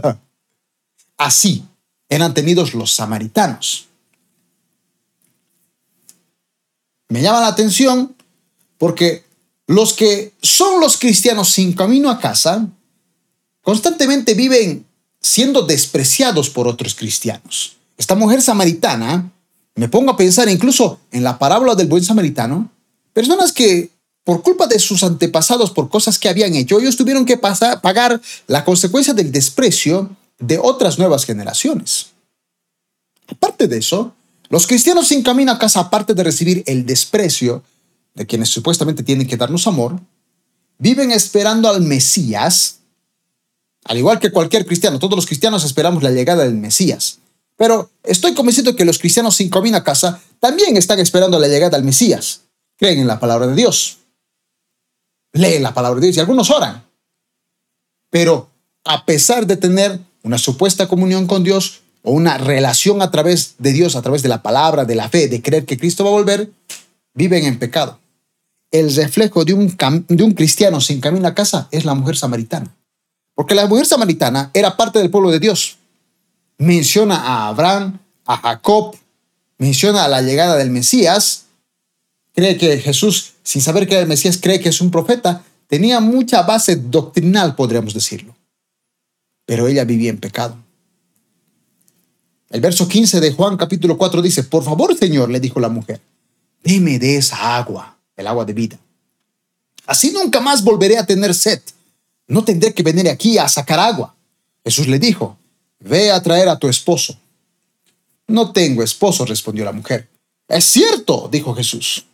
Así 1.16 1.64
eran 2.08 2.34
tenidos 2.34 2.74
los 2.74 2.92
samaritanos. 2.92 3.86
Me 7.08 7.22
llama 7.22 7.40
la 7.40 7.48
atención 7.48 8.14
porque 8.78 9.24
los 9.66 9.92
que 9.92 10.32
son 10.42 10.80
los 10.80 10.96
cristianos 10.96 11.48
sin 11.48 11.72
camino 11.72 12.10
a 12.10 12.18
casa 12.18 12.66
constantemente 13.62 14.34
viven 14.34 14.86
siendo 15.20 15.62
despreciados 15.62 16.50
por 16.50 16.68
otros 16.68 16.94
cristianos. 16.94 17.76
Esta 17.96 18.14
mujer 18.14 18.42
samaritana, 18.42 19.30
me 19.76 19.88
pongo 19.88 20.12
a 20.12 20.16
pensar 20.16 20.48
incluso 20.48 21.00
en 21.10 21.24
la 21.24 21.38
parábola 21.38 21.74
del 21.74 21.88
buen 21.88 22.04
samaritano, 22.04 22.70
personas 23.12 23.52
que 23.52 23.90
por 24.24 24.42
culpa 24.42 24.66
de 24.66 24.78
sus 24.78 25.02
antepasados, 25.02 25.70
por 25.70 25.90
cosas 25.90 26.18
que 26.18 26.28
habían 26.28 26.54
hecho, 26.54 26.80
ellos 26.80 26.96
tuvieron 26.96 27.26
que 27.26 27.36
pasar, 27.36 27.80
pagar 27.80 28.20
la 28.46 28.64
consecuencia 28.64 29.12
del 29.12 29.30
desprecio 29.30 30.16
de 30.38 30.58
otras 30.58 30.98
nuevas 30.98 31.24
generaciones. 31.24 32.06
Aparte 33.28 33.68
de 33.68 33.78
eso, 33.78 34.14
los 34.48 34.66
cristianos 34.66 35.08
sin 35.08 35.22
camino 35.22 35.52
a 35.52 35.58
casa, 35.58 35.80
aparte 35.80 36.14
de 36.14 36.24
recibir 36.24 36.62
el 36.66 36.86
desprecio 36.86 37.62
de 38.14 38.26
quienes 38.26 38.48
supuestamente 38.48 39.02
tienen 39.02 39.26
que 39.26 39.36
darnos 39.36 39.66
amor, 39.66 40.00
viven 40.78 41.10
esperando 41.10 41.68
al 41.68 41.82
Mesías, 41.82 42.78
al 43.84 43.98
igual 43.98 44.20
que 44.20 44.30
cualquier 44.30 44.64
cristiano, 44.64 44.98
todos 44.98 45.16
los 45.16 45.26
cristianos 45.26 45.64
esperamos 45.64 46.02
la 46.02 46.10
llegada 46.10 46.44
del 46.44 46.54
Mesías. 46.54 47.18
Pero 47.56 47.90
estoy 48.02 48.34
convencido 48.34 48.74
que 48.74 48.84
los 48.84 48.98
cristianos 48.98 49.36
sin 49.36 49.48
comida 49.48 49.78
a 49.78 49.84
casa 49.84 50.20
también 50.40 50.76
están 50.76 50.98
esperando 50.98 51.38
la 51.38 51.48
llegada 51.48 51.76
del 51.76 51.84
Mesías. 51.84 52.42
Creen 52.76 53.00
en 53.00 53.06
la 53.06 53.20
palabra 53.20 53.46
de 53.46 53.54
Dios. 53.54 53.98
Leen 55.32 55.62
la 55.62 55.74
palabra 55.74 56.00
de 56.00 56.06
Dios 56.06 56.16
y 56.16 56.20
algunos 56.20 56.50
oran. 56.50 56.84
Pero 58.10 58.50
a 58.84 59.04
pesar 59.04 59.46
de 59.46 59.56
tener 59.56 60.00
una 60.22 60.38
supuesta 60.38 60.88
comunión 60.88 61.26
con 61.26 61.44
Dios 61.44 61.80
o 62.02 62.12
una 62.12 62.38
relación 62.38 63.02
a 63.02 63.10
través 63.10 63.54
de 63.58 63.72
Dios, 63.72 63.96
a 63.96 64.02
través 64.02 64.22
de 64.22 64.28
la 64.28 64.42
palabra, 64.42 64.84
de 64.84 64.94
la 64.94 65.08
fe, 65.08 65.28
de 65.28 65.42
creer 65.42 65.64
que 65.64 65.78
Cristo 65.78 66.04
va 66.04 66.10
a 66.10 66.14
volver, 66.14 66.50
viven 67.14 67.44
en 67.44 67.58
pecado 67.58 67.98
el 68.74 68.92
reflejo 68.92 69.44
de 69.44 69.54
un, 69.54 69.76
de 70.08 70.24
un 70.24 70.32
cristiano 70.32 70.80
sin 70.80 71.00
camino 71.00 71.28
a 71.28 71.34
casa 71.34 71.68
es 71.70 71.84
la 71.84 71.94
mujer 71.94 72.16
samaritana. 72.16 72.74
Porque 73.32 73.54
la 73.54 73.68
mujer 73.68 73.86
samaritana 73.86 74.50
era 74.52 74.76
parte 74.76 74.98
del 74.98 75.10
pueblo 75.10 75.30
de 75.30 75.38
Dios. 75.38 75.73
Menciona 76.58 77.16
a 77.16 77.48
Abraham, 77.48 77.98
a 78.26 78.36
Jacob, 78.36 78.96
menciona 79.58 80.08
la 80.08 80.22
llegada 80.22 80.56
del 80.56 80.70
Mesías. 80.70 81.46
Cree 82.34 82.56
que 82.56 82.78
Jesús, 82.78 83.34
sin 83.42 83.62
saber 83.62 83.86
que 83.86 83.94
era 83.94 84.02
el 84.02 84.08
Mesías, 84.08 84.38
cree 84.40 84.60
que 84.60 84.68
es 84.68 84.80
un 84.80 84.90
profeta. 84.90 85.44
Tenía 85.66 86.00
mucha 86.00 86.42
base 86.42 86.76
doctrinal, 86.76 87.54
podríamos 87.54 87.94
decirlo. 87.94 88.36
Pero 89.46 89.66
ella 89.68 89.84
vivía 89.84 90.10
en 90.10 90.18
pecado. 90.18 90.56
El 92.50 92.60
verso 92.60 92.86
15 92.86 93.20
de 93.20 93.32
Juan 93.32 93.56
capítulo 93.56 93.98
4 93.98 94.22
dice, 94.22 94.44
por 94.44 94.62
favor, 94.62 94.96
Señor, 94.96 95.30
le 95.30 95.40
dijo 95.40 95.58
la 95.58 95.68
mujer, 95.68 96.00
deme 96.62 96.98
de 96.98 97.16
esa 97.16 97.56
agua 97.56 97.98
el 98.16 98.26
agua 98.26 98.44
de 98.44 98.52
vida. 98.52 98.78
Así 99.86 100.12
nunca 100.12 100.40
más 100.40 100.62
volveré 100.62 100.98
a 100.98 101.06
tener 101.06 101.34
sed. 101.34 101.60
No 102.26 102.44
tendré 102.44 102.72
que 102.72 102.82
venir 102.82 103.08
aquí 103.08 103.38
a 103.38 103.48
sacar 103.48 103.78
agua. 103.78 104.14
Jesús 104.64 104.88
le 104.88 104.98
dijo, 104.98 105.36
ve 105.84 106.10
a 106.10 106.22
traer 106.22 106.48
a 106.48 106.58
tu 106.58 106.68
esposo. 106.68 107.16
No 108.26 108.52
tengo 108.52 108.82
esposo, 108.82 109.24
respondió 109.24 109.64
la 109.64 109.72
mujer. 109.72 110.08
Es 110.48 110.64
cierto, 110.64 111.28
dijo 111.30 111.54
Jesús. 111.54 112.06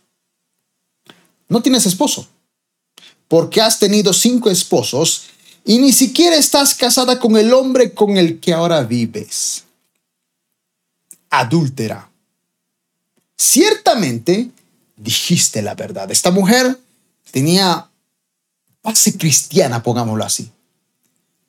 No 1.47 1.61
tienes 1.61 1.85
esposo, 1.85 2.27
porque 3.27 3.61
has 3.61 3.79
tenido 3.79 4.13
cinco 4.13 4.49
esposos 4.49 5.23
y 5.65 5.77
ni 5.79 5.91
siquiera 5.91 6.35
estás 6.35 6.75
casada 6.75 7.19
con 7.19 7.37
el 7.37 7.53
hombre 7.53 7.93
con 7.93 8.17
el 8.17 8.39
que 8.39 8.53
ahora 8.53 8.83
vives. 8.83 9.63
Adúltera. 11.29 12.09
Ciertamente, 13.37 14.49
dijiste 14.97 15.61
la 15.61 15.75
verdad. 15.75 16.11
Esta 16.11 16.31
mujer 16.31 16.77
tenía 17.31 17.89
base 18.83 19.17
cristiana, 19.17 19.81
pongámoslo 19.81 20.23
así. 20.23 20.51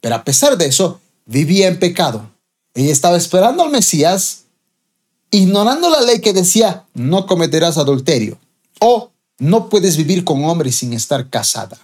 Pero 0.01 0.17
a 0.17 0.25
pesar 0.25 0.57
de 0.57 0.67
eso, 0.67 1.01
vivía 1.27 1.69
en 1.69 1.79
pecado. 1.79 2.31
Ella 2.75 2.93
estaba 2.93 3.17
esperando 3.17 3.63
al 3.63 3.71
Mesías, 3.71 4.45
ignorando 5.31 5.91
la 5.91 6.03
ley 6.03 6.21
que 6.21 6.33
decía, 6.33 6.87
no 6.95 7.27
cometerás 7.27 7.79
adulterio 7.79 8.39
o 8.81 9.11
no 9.39 9.69
puedes 9.69 9.97
vivir 9.97 10.25
con 10.25 10.45
hombres 10.45 10.77
sin 10.77 10.93
estar 10.93 11.29
casada. 11.29 11.79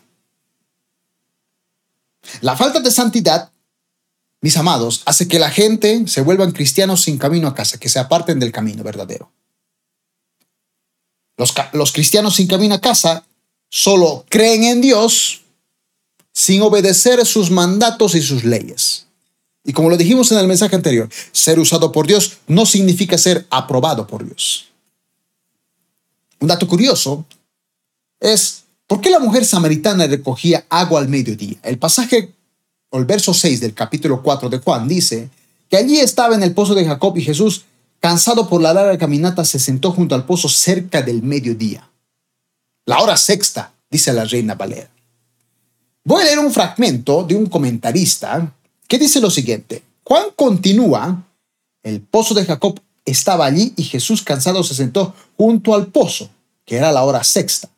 La 2.41 2.57
falta 2.57 2.81
de 2.81 2.91
santidad, 2.91 3.51
mis 4.41 4.57
amados, 4.57 5.03
hace 5.07 5.29
que 5.29 5.39
la 5.39 5.51
gente 5.51 6.07
se 6.07 6.21
vuelvan 6.21 6.53
cristianos 6.53 7.03
sin 7.03 7.19
camino 7.19 7.49
a 7.49 7.55
casa, 7.55 7.79
que 7.79 7.89
se 7.89 7.99
aparten 7.99 8.39
del 8.39 8.53
camino 8.53 8.83
verdadero. 8.85 9.33
Los, 11.73 11.93
cristianos 11.93 12.37
sin 12.37 12.49
camino 12.49 12.75
a 12.75 12.81
casa 12.81 13.25
solo 13.69 14.25
creen 14.29 14.65
en 14.65 14.81
Dios 14.81 15.43
sin 16.33 16.63
obedecer 16.63 17.25
sus 17.27 17.51
mandatos 17.51 18.15
y 18.15 18.23
sus 18.23 18.45
leyes. 18.45 19.08
Y 19.69 19.75
como 19.75 19.91
lo 19.91 19.99
dijimos 19.99 20.33
en 20.33 20.39
el 20.39 20.49
mensaje 20.49 20.75
anterior, 20.75 21.11
ser 21.31 21.59
usado 21.61 21.93
por 21.93 22.07
Dios 22.07 22.39
no 22.47 22.65
significa 22.65 23.19
ser 23.19 23.47
aprobado 23.51 24.07
por 24.07 24.25
Dios. 24.25 24.69
Un 26.41 26.49
dato 26.49 26.67
curioso 26.67 27.27
es 28.19 28.65
por 28.87 29.03
qué 29.03 29.11
la 29.11 29.19
mujer 29.19 29.45
samaritana 29.45 30.07
recogía 30.07 30.65
agua 30.71 31.01
al 31.01 31.09
mediodía. 31.09 31.59
El 31.63 31.77
pasaje 31.77 32.33
o 32.89 32.99
el 32.99 33.05
verso 33.05 33.35
6 33.35 33.61
del 33.61 33.75
capítulo 33.75 34.23
4 34.23 34.49
de 34.49 34.59
Juan 34.59 34.89
dice 34.89 35.29
que 35.69 35.77
allí 35.77 35.99
estaba 35.99 36.35
en 36.35 36.43
el 36.43 36.55
pozo 36.55 36.75
de 36.75 36.87
Jacob 36.87 37.15
y 37.19 37.23
Jesús 37.23 37.67
Cansado 38.01 38.49
por 38.49 38.63
la 38.63 38.73
larga 38.73 38.97
caminata, 38.97 39.45
se 39.45 39.59
sentó 39.59 39.91
junto 39.91 40.15
al 40.15 40.25
pozo 40.25 40.49
cerca 40.49 41.03
del 41.03 41.23
mediodía. 41.23 41.91
La 42.87 43.01
hora 43.01 43.17
sexta, 43.17 43.73
dice 43.91 44.13
la 44.13 44.25
reina 44.25 44.55
Valera. 44.55 44.89
Voy 46.05 46.23
a 46.23 46.27
leer 46.27 46.39
un 46.39 46.53
fragmento 46.53 47.25
de 47.25 47.35
un 47.35 47.47
comentarista 47.47 48.55
que 48.89 48.99
dice 48.99 49.21
lo 49.21 49.31
siguiente. 49.31 49.83
Juan 50.03 50.29
continúa, 50.35 51.25
el 51.83 52.01
pozo 52.01 52.35
de 52.35 52.45
Jacob 52.45 52.81
estaba 53.05 53.47
allí 53.47 53.73
y 53.77 53.85
Jesús 53.85 54.23
cansado 54.23 54.65
se 54.65 54.75
sentó 54.75 55.15
junto 55.37 55.75
al 55.75 55.87
pozo, 55.87 56.31
que 56.65 56.77
era 56.77 56.91
la 56.91 57.05
hora 57.05 57.23
sexta. 57.23 57.69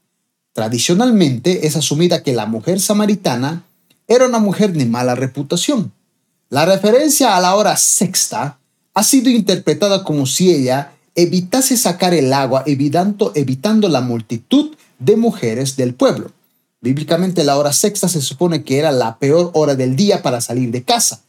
Tradicionalmente 0.53 1.67
es 1.67 1.77
asumida 1.77 2.23
que 2.23 2.33
la 2.33 2.47
mujer 2.47 2.81
samaritana 2.81 3.65
era 4.09 4.27
una 4.27 4.39
mujer 4.39 4.73
de 4.73 4.87
mala 4.87 5.15
reputación. 5.15 5.93
La 6.49 6.65
referencia 6.65 7.37
a 7.37 7.41
la 7.41 7.55
hora 7.55 7.77
sexta 7.77 8.59
ha 8.95 9.05
sido 9.05 9.31
interpretada 9.31 10.03
como 10.03 10.27
si 10.27 10.51
ella 10.51 10.93
evitase 11.15 11.77
sacar 11.77 12.15
el 12.15 12.33
agua, 12.33 12.65
evitando, 12.67 13.33
evitando 13.35 13.89
la 13.89 14.01
multitud 14.01 14.75
de 14.99 15.17
mujeres 15.17 15.77
del 15.77 15.95
pueblo. 15.95 16.33
Bíblicamente 16.81 17.45
la 17.45 17.59
hora 17.59 17.73
sexta 17.73 18.09
se 18.09 18.23
supone 18.23 18.65
que 18.65 18.79
era 18.79 18.91
la 18.91 19.19
peor 19.19 19.51
hora 19.55 19.75
del 19.75 19.97
día 19.97 20.23
para 20.23 20.41
salir 20.41 20.71
de 20.71 20.83
casa 20.83 21.23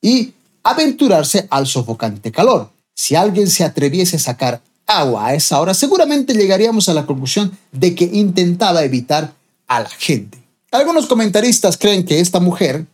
y 0.00 0.32
aventurarse 0.62 1.46
al 1.50 1.66
sofocante 1.66 2.32
calor. 2.32 2.70
Si 2.94 3.14
alguien 3.14 3.48
se 3.48 3.64
atreviese 3.64 4.16
a 4.16 4.20
sacar 4.20 4.62
agua 4.86 5.26
a 5.26 5.34
esa 5.34 5.60
hora, 5.60 5.74
seguramente 5.74 6.34
llegaríamos 6.34 6.88
a 6.88 6.94
la 6.94 7.06
conclusión 7.06 7.56
de 7.72 7.94
que 7.94 8.04
intentaba 8.04 8.82
evitar 8.82 9.34
a 9.66 9.80
la 9.80 9.88
gente. 9.90 10.42
Algunos 10.70 11.06
comentaristas 11.06 11.76
creen 11.76 12.04
que 12.04 12.20
esta 12.20 12.40
mujer 12.40 12.86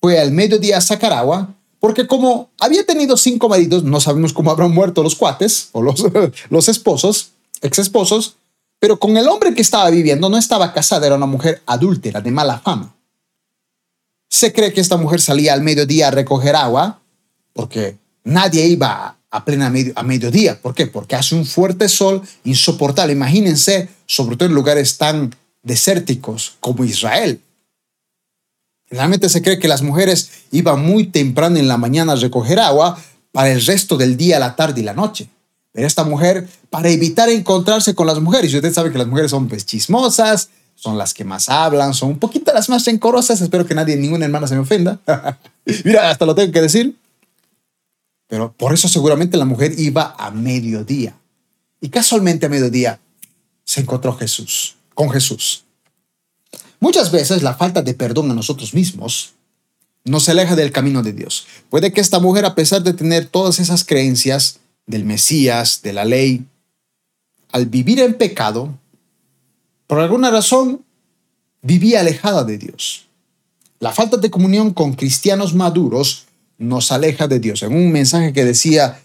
fue 0.00 0.20
al 0.20 0.30
mediodía 0.30 0.78
a 0.78 0.80
sacar 0.80 1.12
agua 1.12 1.54
porque 1.80 2.06
como 2.06 2.48
había 2.58 2.84
tenido 2.84 3.16
cinco 3.16 3.48
maridos, 3.48 3.84
no 3.84 4.00
sabemos 4.00 4.32
cómo 4.32 4.50
habrán 4.50 4.72
muerto 4.72 5.02
los 5.02 5.14
cuates 5.14 5.68
o 5.72 5.82
los, 5.82 6.04
los 6.50 6.68
esposos, 6.68 7.30
ex 7.60 7.78
esposos, 7.78 8.36
pero 8.78 8.98
con 8.98 9.16
el 9.16 9.28
hombre 9.28 9.54
que 9.54 9.62
estaba 9.62 9.90
viviendo 9.90 10.28
no 10.28 10.36
estaba 10.36 10.72
casada, 10.72 11.06
era 11.06 11.16
una 11.16 11.26
mujer 11.26 11.62
adúltera, 11.66 12.20
de 12.20 12.30
mala 12.30 12.58
fama. 12.58 12.94
Se 14.28 14.52
cree 14.52 14.72
que 14.72 14.80
esta 14.80 14.96
mujer 14.96 15.20
salía 15.20 15.54
al 15.54 15.62
mediodía 15.62 16.08
a 16.08 16.10
recoger 16.10 16.56
agua 16.56 17.00
porque 17.52 17.96
nadie 18.24 18.66
iba 18.66 19.16
a 19.30 19.44
plena 19.44 19.70
medio, 19.70 19.92
a 19.96 20.02
mediodía. 20.02 20.60
¿Por 20.60 20.74
qué? 20.74 20.86
Porque 20.86 21.16
hace 21.16 21.34
un 21.34 21.46
fuerte 21.46 21.88
sol 21.88 22.22
insoportable. 22.44 23.12
Imagínense, 23.12 23.88
sobre 24.06 24.36
todo 24.36 24.48
en 24.48 24.54
lugares 24.54 24.98
tan 24.98 25.34
desérticos 25.62 26.56
como 26.60 26.84
Israel. 26.84 27.40
Generalmente 28.88 29.28
se 29.28 29.42
cree 29.42 29.58
que 29.58 29.68
las 29.68 29.82
mujeres 29.82 30.30
iban 30.52 30.84
muy 30.84 31.08
temprano 31.08 31.58
en 31.58 31.66
la 31.66 31.76
mañana 31.76 32.12
a 32.12 32.16
recoger 32.16 32.60
agua 32.60 32.98
para 33.32 33.50
el 33.50 33.64
resto 33.64 33.96
del 33.96 34.16
día, 34.16 34.38
la 34.38 34.54
tarde 34.54 34.80
y 34.80 34.84
la 34.84 34.94
noche. 34.94 35.28
Pero 35.76 35.86
esta 35.86 36.04
mujer, 36.04 36.48
para 36.70 36.88
evitar 36.88 37.28
encontrarse 37.28 37.94
con 37.94 38.06
las 38.06 38.18
mujeres, 38.18 38.50
y 38.50 38.56
usted 38.56 38.72
sabe 38.72 38.90
que 38.90 38.96
las 38.96 39.06
mujeres 39.06 39.30
son 39.30 39.46
pues, 39.46 39.66
chismosas, 39.66 40.48
son 40.74 40.96
las 40.96 41.12
que 41.12 41.22
más 41.22 41.50
hablan, 41.50 41.92
son 41.92 42.08
un 42.08 42.18
poquito 42.18 42.50
las 42.54 42.70
más 42.70 42.86
rencorosas, 42.86 43.42
espero 43.42 43.66
que 43.66 43.74
nadie, 43.74 43.94
ninguna 43.94 44.24
hermana 44.24 44.46
se 44.46 44.54
me 44.54 44.62
ofenda. 44.62 44.98
Mira, 45.84 46.08
hasta 46.08 46.24
lo 46.24 46.34
tengo 46.34 46.50
que 46.50 46.62
decir. 46.62 46.96
Pero 48.26 48.54
por 48.54 48.72
eso 48.72 48.88
seguramente 48.88 49.36
la 49.36 49.44
mujer 49.44 49.78
iba 49.78 50.16
a 50.18 50.30
mediodía. 50.30 51.14
Y 51.82 51.90
casualmente 51.90 52.46
a 52.46 52.48
mediodía 52.48 52.98
se 53.62 53.82
encontró 53.82 54.16
Jesús, 54.16 54.76
con 54.94 55.10
Jesús. 55.10 55.64
Muchas 56.80 57.12
veces 57.12 57.42
la 57.42 57.52
falta 57.52 57.82
de 57.82 57.92
perdón 57.92 58.30
a 58.30 58.34
nosotros 58.34 58.72
mismos 58.72 59.34
nos 60.04 60.26
aleja 60.30 60.56
del 60.56 60.72
camino 60.72 61.02
de 61.02 61.12
Dios. 61.12 61.46
Puede 61.68 61.92
que 61.92 62.00
esta 62.00 62.18
mujer, 62.18 62.46
a 62.46 62.54
pesar 62.54 62.82
de 62.82 62.94
tener 62.94 63.26
todas 63.26 63.60
esas 63.60 63.84
creencias 63.84 64.60
del 64.86 65.04
Mesías, 65.04 65.82
de 65.82 65.92
la 65.92 66.04
ley, 66.04 66.44
al 67.52 67.66
vivir 67.66 68.00
en 68.00 68.14
pecado, 68.14 68.78
por 69.86 70.00
alguna 70.00 70.30
razón 70.30 70.84
vivía 71.62 72.00
alejada 72.00 72.44
de 72.44 72.58
Dios. 72.58 73.06
La 73.78 73.92
falta 73.92 74.16
de 74.16 74.30
comunión 74.30 74.72
con 74.72 74.94
cristianos 74.94 75.54
maduros 75.54 76.26
nos 76.58 76.92
aleja 76.92 77.28
de 77.28 77.40
Dios. 77.40 77.62
En 77.62 77.74
un 77.74 77.92
mensaje 77.92 78.32
que 78.32 78.44
decía, 78.44 79.00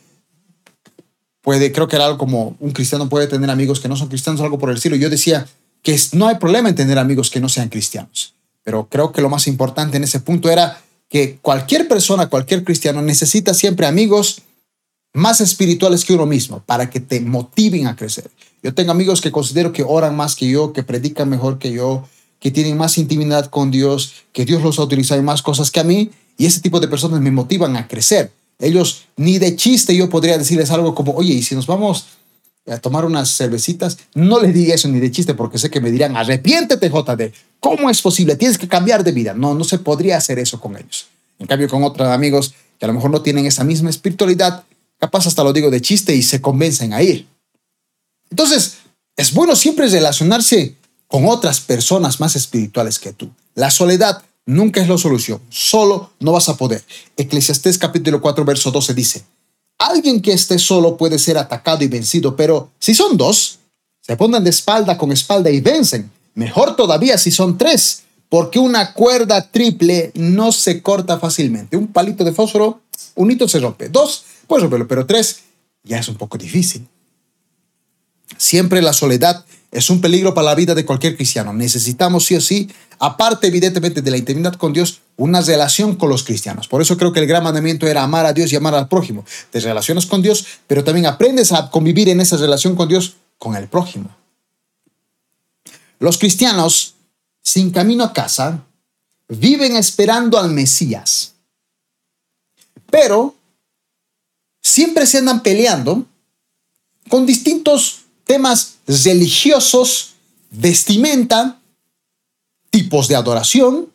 puede, 1.41 1.71
creo 1.71 1.87
que 1.87 1.97
era 1.97 2.05
algo 2.05 2.17
como 2.17 2.55
un 2.59 2.71
cristiano 2.71 3.09
puede 3.09 3.27
tener 3.27 3.49
amigos 3.49 3.79
que 3.79 3.89
no 3.89 3.95
son 3.95 4.07
cristianos, 4.07 4.41
algo 4.41 4.59
por 4.59 4.69
el 4.69 4.77
estilo. 4.77 4.95
Yo 4.95 5.09
decía, 5.09 5.47
que 5.81 5.99
no 6.13 6.27
hay 6.27 6.35
problema 6.35 6.69
en 6.69 6.75
tener 6.75 6.97
amigos 6.97 7.29
que 7.29 7.39
no 7.39 7.49
sean 7.49 7.69
cristianos. 7.69 8.33
Pero 8.63 8.87
creo 8.89 9.11
que 9.11 9.21
lo 9.21 9.29
más 9.29 9.47
importante 9.47 9.97
en 9.97 10.03
ese 10.03 10.19
punto 10.19 10.49
era 10.49 10.81
que 11.09 11.37
cualquier 11.41 11.87
persona, 11.87 12.27
cualquier 12.27 12.63
cristiano 12.63 13.01
necesita 13.01 13.53
siempre 13.53 13.87
amigos 13.87 14.41
más 15.13 15.41
espirituales 15.41 16.05
que 16.05 16.13
uno 16.13 16.25
mismo 16.25 16.63
para 16.65 16.89
que 16.89 16.99
te 16.99 17.19
motiven 17.19 17.87
a 17.87 17.95
crecer. 17.95 18.29
Yo 18.63 18.73
tengo 18.73 18.91
amigos 18.91 19.21
que 19.21 19.31
considero 19.31 19.73
que 19.73 19.83
oran 19.83 20.15
más 20.15 20.35
que 20.35 20.47
yo, 20.47 20.71
que 20.73 20.83
predican 20.83 21.29
mejor 21.29 21.57
que 21.57 21.71
yo, 21.71 22.07
que 22.39 22.51
tienen 22.51 22.77
más 22.77 22.97
intimidad 22.97 23.47
con 23.47 23.71
Dios, 23.71 24.13
que 24.33 24.45
Dios 24.45 24.61
los 24.63 24.79
ha 24.79 24.83
utilizado 24.83 25.19
en 25.19 25.25
más 25.25 25.41
cosas 25.41 25.71
que 25.71 25.79
a 25.79 25.83
mí, 25.83 26.11
y 26.37 26.45
ese 26.45 26.61
tipo 26.61 26.79
de 26.79 26.87
personas 26.87 27.21
me 27.21 27.31
motivan 27.31 27.75
a 27.75 27.87
crecer. 27.87 28.31
Ellos 28.59 29.05
ni 29.17 29.39
de 29.39 29.55
chiste 29.55 29.95
yo 29.95 30.09
podría 30.09 30.37
decirles 30.37 30.71
algo 30.71 30.95
como, 30.95 31.13
oye, 31.13 31.33
y 31.33 31.43
si 31.43 31.55
nos 31.55 31.67
vamos 31.67 32.05
a 32.67 32.77
tomar 32.77 33.05
unas 33.05 33.35
cervecitas, 33.35 33.97
no 34.13 34.39
le 34.39 34.51
diga 34.51 34.75
eso 34.75 34.87
ni 34.87 34.99
de 34.99 35.11
chiste 35.11 35.33
porque 35.33 35.57
sé 35.57 35.69
que 35.69 35.81
me 35.81 35.91
dirán, 35.91 36.15
arrepiéntete 36.15 36.89
JD, 36.89 37.33
¿cómo 37.59 37.89
es 37.89 38.01
posible? 38.01 38.35
Tienes 38.35 38.57
que 38.57 38.67
cambiar 38.67 39.03
de 39.03 39.11
vida. 39.11 39.33
No, 39.33 39.55
no 39.55 39.63
se 39.63 39.79
podría 39.79 40.17
hacer 40.17 40.39
eso 40.39 40.59
con 40.59 40.77
ellos. 40.77 41.07
En 41.39 41.47
cambio, 41.47 41.67
con 41.67 41.83
otros 41.83 42.07
amigos 42.07 42.53
que 42.79 42.85
a 42.85 42.87
lo 42.87 42.93
mejor 42.93 43.09
no 43.09 43.21
tienen 43.21 43.45
esa 43.45 43.63
misma 43.63 43.89
espiritualidad, 43.89 44.63
capaz 45.01 45.25
hasta 45.25 45.43
lo 45.43 45.51
digo 45.51 45.71
de 45.71 45.81
chiste 45.81 46.15
y 46.15 46.21
se 46.21 46.41
convencen 46.41 46.93
a 46.93 47.01
ir. 47.01 47.27
Entonces, 48.29 48.75
es 49.17 49.33
bueno 49.33 49.55
siempre 49.55 49.87
relacionarse 49.87 50.75
con 51.07 51.27
otras 51.27 51.59
personas 51.59 52.19
más 52.19 52.35
espirituales 52.35 52.99
que 52.99 53.11
tú. 53.11 53.31
La 53.55 53.71
soledad 53.71 54.23
nunca 54.45 54.79
es 54.79 54.87
la 54.87 54.99
solución, 54.99 55.41
solo 55.49 56.11
no 56.19 56.31
vas 56.31 56.49
a 56.49 56.55
poder. 56.55 56.83
Eclesiastés 57.17 57.79
capítulo 57.79 58.21
4, 58.21 58.45
verso 58.45 58.69
12 58.71 58.93
dice, 58.93 59.23
Alguien 59.79 60.21
que 60.21 60.33
esté 60.33 60.59
solo 60.59 60.95
puede 60.95 61.17
ser 61.17 61.39
atacado 61.39 61.83
y 61.83 61.87
vencido, 61.87 62.35
pero 62.35 62.69
si 62.77 62.93
son 62.93 63.17
dos, 63.17 63.57
se 64.01 64.15
ponen 64.15 64.43
de 64.43 64.51
espalda 64.51 64.99
con 64.99 65.11
espalda 65.11 65.49
y 65.49 65.59
vencen. 65.61 66.11
Mejor 66.35 66.75
todavía 66.75 67.17
si 67.17 67.31
son 67.31 67.57
tres, 67.57 68.03
porque 68.29 68.59
una 68.59 68.93
cuerda 68.93 69.49
triple 69.49 70.11
no 70.13 70.51
se 70.51 70.83
corta 70.83 71.17
fácilmente. 71.17 71.75
Un 71.75 71.87
palito 71.87 72.23
de 72.23 72.31
fósforo, 72.31 72.81
un 73.15 73.31
hito 73.31 73.47
se 73.47 73.59
rompe. 73.59 73.89
Dos, 73.89 74.25
pues 74.47 74.61
romperlo, 74.61 74.87
pero 74.87 75.05
tres 75.05 75.41
ya 75.83 75.99
es 75.99 76.07
un 76.07 76.15
poco 76.15 76.37
difícil. 76.37 76.87
Siempre 78.37 78.81
la 78.81 78.93
soledad 78.93 79.45
es 79.71 79.89
un 79.89 80.01
peligro 80.01 80.33
para 80.33 80.45
la 80.47 80.55
vida 80.55 80.75
de 80.75 80.85
cualquier 80.85 81.15
cristiano. 81.15 81.53
Necesitamos 81.53 82.25
sí 82.25 82.35
o 82.35 82.41
sí, 82.41 82.69
aparte 82.99 83.47
evidentemente 83.47 84.01
de 84.01 84.11
la 84.11 84.17
intimidad 84.17 84.55
con 84.55 84.73
Dios, 84.73 85.01
una 85.15 85.41
relación 85.41 85.95
con 85.95 86.09
los 86.09 86.23
cristianos. 86.23 86.67
Por 86.67 86.81
eso 86.81 86.97
creo 86.97 87.13
que 87.13 87.21
el 87.21 87.27
gran 87.27 87.43
mandamiento 87.43 87.87
era 87.87 88.03
amar 88.03 88.25
a 88.25 88.33
Dios 88.33 88.51
y 88.51 88.55
amar 88.55 88.75
al 88.75 88.87
prójimo. 88.87 89.25
Te 89.49 89.59
relacionas 89.59 90.05
con 90.05 90.21
Dios, 90.21 90.45
pero 90.67 90.83
también 90.83 91.05
aprendes 91.05 91.51
a 91.51 91.69
convivir 91.69 92.09
en 92.09 92.19
esa 92.19 92.37
relación 92.37 92.75
con 92.75 92.89
Dios 92.89 93.15
con 93.37 93.55
el 93.55 93.67
prójimo. 93.67 94.15
Los 95.99 96.17
cristianos, 96.17 96.95
sin 97.41 97.71
camino 97.71 98.03
a 98.03 98.13
casa, 98.13 98.63
viven 99.29 99.75
esperando 99.77 100.37
al 100.37 100.51
Mesías. 100.51 101.33
Pero 102.89 103.35
siempre 104.61 105.05
se 105.05 105.17
andan 105.17 105.43
peleando 105.43 106.05
con 107.09 107.25
distintos 107.25 108.01
temas 108.25 108.75
religiosos, 108.87 110.13
vestimenta, 110.51 111.59
tipos 112.69 113.07
de 113.07 113.15
adoración. 113.15 113.91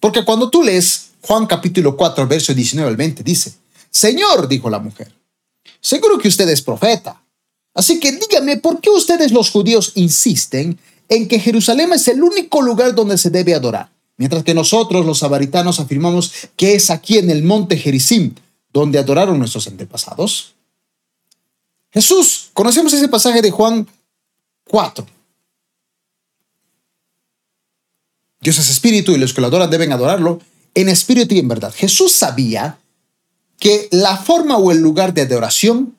Porque 0.00 0.24
cuando 0.24 0.50
tú 0.50 0.62
lees 0.62 1.10
Juan 1.22 1.46
capítulo 1.46 1.96
4, 1.96 2.26
verso 2.26 2.52
19 2.52 2.90
al 2.90 2.96
20, 2.96 3.22
dice, 3.22 3.54
Señor, 3.90 4.48
dijo 4.48 4.68
la 4.68 4.80
mujer, 4.80 5.12
seguro 5.80 6.18
que 6.18 6.28
usted 6.28 6.48
es 6.48 6.60
profeta. 6.60 7.22
Así 7.74 8.00
que 8.00 8.12
dígame, 8.12 8.58
¿por 8.58 8.80
qué 8.80 8.90
ustedes 8.90 9.32
los 9.32 9.50
judíos 9.50 9.92
insisten 9.94 10.78
en 11.08 11.28
que 11.28 11.38
Jerusalén 11.38 11.92
es 11.92 12.08
el 12.08 12.22
único 12.22 12.60
lugar 12.60 12.94
donde 12.94 13.16
se 13.16 13.30
debe 13.30 13.54
adorar? 13.54 13.90
Mientras 14.18 14.44
que 14.44 14.52
nosotros, 14.52 15.06
los 15.06 15.20
samaritanos, 15.20 15.80
afirmamos 15.80 16.32
que 16.56 16.74
es 16.74 16.90
aquí 16.90 17.18
en 17.18 17.30
el 17.30 17.42
monte 17.42 17.76
Gerizim 17.78 18.34
donde 18.72 18.98
adoraron 18.98 19.38
nuestros 19.38 19.66
antepasados. 19.66 20.54
Jesús, 21.90 22.50
conocemos 22.52 22.92
ese 22.92 23.08
pasaje 23.08 23.42
de 23.42 23.50
Juan 23.50 23.86
4. 24.68 25.06
Dios 28.40 28.58
es 28.58 28.70
espíritu 28.70 29.12
y 29.12 29.18
los 29.18 29.34
que 29.34 29.40
lo 29.40 29.46
adoran 29.46 29.70
deben 29.70 29.92
adorarlo 29.92 30.40
en 30.74 30.88
espíritu 30.88 31.34
y 31.34 31.38
en 31.38 31.48
verdad. 31.48 31.72
Jesús 31.74 32.12
sabía 32.12 32.78
que 33.58 33.88
la 33.92 34.16
forma 34.16 34.56
o 34.56 34.72
el 34.72 34.78
lugar 34.78 35.14
de 35.14 35.22
adoración 35.22 35.96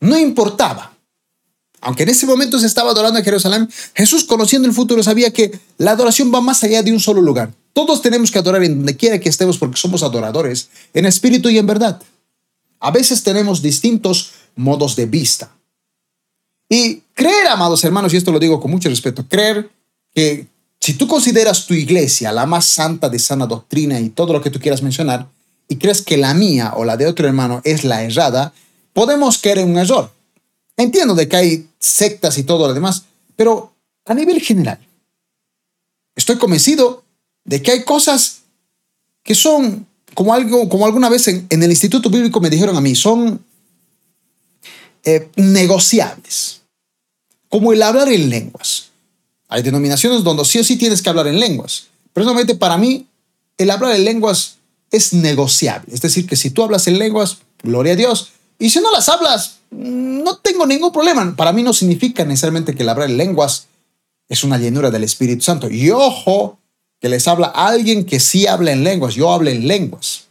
no 0.00 0.16
importaba. 0.18 0.96
Aunque 1.80 2.04
en 2.04 2.10
ese 2.10 2.26
momento 2.26 2.58
se 2.58 2.66
estaba 2.66 2.90
adorando 2.90 3.18
en 3.18 3.24
Jerusalén, 3.24 3.68
Jesús 3.94 4.24
conociendo 4.24 4.68
el 4.68 4.74
futuro 4.74 5.02
sabía 5.02 5.32
que 5.32 5.58
la 5.78 5.92
adoración 5.92 6.32
va 6.32 6.40
más 6.40 6.62
allá 6.62 6.82
de 6.82 6.92
un 6.92 7.00
solo 7.00 7.20
lugar. 7.20 7.52
Todos 7.78 8.02
tenemos 8.02 8.32
que 8.32 8.40
adorar 8.40 8.64
en 8.64 8.78
donde 8.78 8.96
quiera 8.96 9.20
que 9.20 9.28
estemos 9.28 9.56
porque 9.56 9.76
somos 9.76 10.02
adoradores, 10.02 10.68
en 10.92 11.06
espíritu 11.06 11.48
y 11.48 11.58
en 11.58 11.66
verdad. 11.68 12.02
A 12.80 12.90
veces 12.90 13.22
tenemos 13.22 13.62
distintos 13.62 14.32
modos 14.56 14.96
de 14.96 15.06
vista. 15.06 15.52
Y 16.68 17.02
creer, 17.14 17.46
amados 17.46 17.84
hermanos, 17.84 18.12
y 18.12 18.16
esto 18.16 18.32
lo 18.32 18.40
digo 18.40 18.58
con 18.58 18.72
mucho 18.72 18.88
respeto, 18.88 19.24
creer 19.28 19.70
que 20.12 20.48
si 20.80 20.94
tú 20.94 21.06
consideras 21.06 21.66
tu 21.66 21.74
iglesia 21.74 22.32
la 22.32 22.46
más 22.46 22.66
santa 22.66 23.08
de 23.08 23.20
sana 23.20 23.46
doctrina 23.46 24.00
y 24.00 24.08
todo 24.08 24.32
lo 24.32 24.40
que 24.40 24.50
tú 24.50 24.58
quieras 24.58 24.82
mencionar, 24.82 25.28
y 25.68 25.76
crees 25.76 26.02
que 26.02 26.16
la 26.16 26.34
mía 26.34 26.72
o 26.74 26.84
la 26.84 26.96
de 26.96 27.06
otro 27.06 27.28
hermano 27.28 27.60
es 27.62 27.84
la 27.84 28.02
errada, 28.02 28.52
podemos 28.92 29.38
caer 29.38 29.58
en 29.58 29.70
un 29.70 29.78
error. 29.78 30.10
Entiendo 30.76 31.14
de 31.14 31.28
que 31.28 31.36
hay 31.36 31.68
sectas 31.78 32.38
y 32.38 32.42
todo 32.42 32.66
lo 32.66 32.74
demás, 32.74 33.04
pero 33.36 33.72
a 34.04 34.14
nivel 34.14 34.40
general, 34.40 34.80
estoy 36.16 36.38
convencido 36.38 37.04
de 37.48 37.62
que 37.62 37.72
hay 37.72 37.82
cosas 37.82 38.42
que 39.24 39.34
son 39.34 39.86
como 40.12 40.34
algo, 40.34 40.68
como 40.68 40.84
alguna 40.84 41.08
vez 41.08 41.28
en, 41.28 41.46
el 41.50 41.70
Instituto 41.70 42.10
Bíblico 42.10 42.40
me 42.40 42.50
dijeron 42.50 42.76
a 42.76 42.80
mí, 42.82 42.94
son 42.94 43.42
eh, 45.02 45.28
negociables, 45.36 46.60
como 47.48 47.72
el 47.72 47.82
hablar 47.82 48.08
en 48.12 48.28
lenguas. 48.28 48.90
Hay 49.48 49.62
denominaciones 49.62 50.22
donde 50.24 50.44
sí 50.44 50.58
o 50.58 50.64
sí 50.64 50.76
tienes 50.76 51.00
que 51.00 51.08
hablar 51.08 51.26
en 51.26 51.40
lenguas. 51.40 51.86
Personalmente, 52.12 52.54
para 52.54 52.76
mí, 52.76 53.06
el 53.56 53.70
hablar 53.70 53.96
en 53.96 54.04
lenguas 54.04 54.56
es 54.90 55.14
negociable. 55.14 55.94
Es 55.94 56.02
decir, 56.02 56.26
que 56.26 56.36
si 56.36 56.50
tú 56.50 56.62
hablas 56.62 56.86
en 56.86 56.98
lenguas, 56.98 57.38
gloria 57.62 57.94
a 57.94 57.96
Dios. 57.96 58.32
Y 58.58 58.68
si 58.68 58.80
no 58.80 58.92
las 58.92 59.08
hablas, 59.08 59.60
no 59.70 60.36
tengo 60.36 60.66
ningún 60.66 60.92
problema. 60.92 61.34
Para 61.34 61.52
mí 61.52 61.62
no 61.62 61.72
significa 61.72 62.26
necesariamente 62.26 62.74
que 62.74 62.82
el 62.82 62.90
hablar 62.90 63.08
en 63.08 63.16
lenguas 63.16 63.68
es 64.28 64.44
una 64.44 64.58
llenura 64.58 64.90
del 64.90 65.04
Espíritu 65.04 65.44
Santo. 65.44 65.70
Y 65.70 65.90
ojo, 65.90 66.58
que 67.00 67.08
les 67.08 67.28
habla 67.28 67.46
alguien 67.46 68.04
que 68.04 68.20
sí 68.20 68.46
habla 68.46 68.72
en 68.72 68.84
lenguas. 68.84 69.14
Yo 69.14 69.32
hablo 69.32 69.50
en 69.50 69.66
lenguas. 69.66 70.28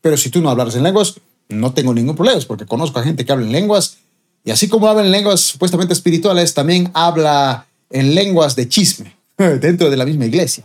Pero 0.00 0.16
si 0.16 0.30
tú 0.30 0.40
no 0.40 0.50
hablas 0.50 0.74
en 0.74 0.82
lenguas, 0.82 1.14
no 1.48 1.72
tengo 1.72 1.94
ningún 1.94 2.14
problema, 2.14 2.40
porque 2.46 2.66
conozco 2.66 2.98
a 2.98 3.02
gente 3.02 3.24
que 3.24 3.32
habla 3.32 3.46
en 3.46 3.52
lenguas. 3.52 3.98
Y 4.44 4.50
así 4.50 4.68
como 4.68 4.88
habla 4.88 5.04
en 5.04 5.10
lenguas 5.10 5.40
supuestamente 5.40 5.92
espirituales, 5.92 6.54
también 6.54 6.90
habla 6.94 7.66
en 7.90 8.14
lenguas 8.14 8.54
de 8.54 8.68
chisme 8.68 9.16
dentro 9.36 9.90
de 9.90 9.96
la 9.96 10.04
misma 10.04 10.26
iglesia. 10.26 10.64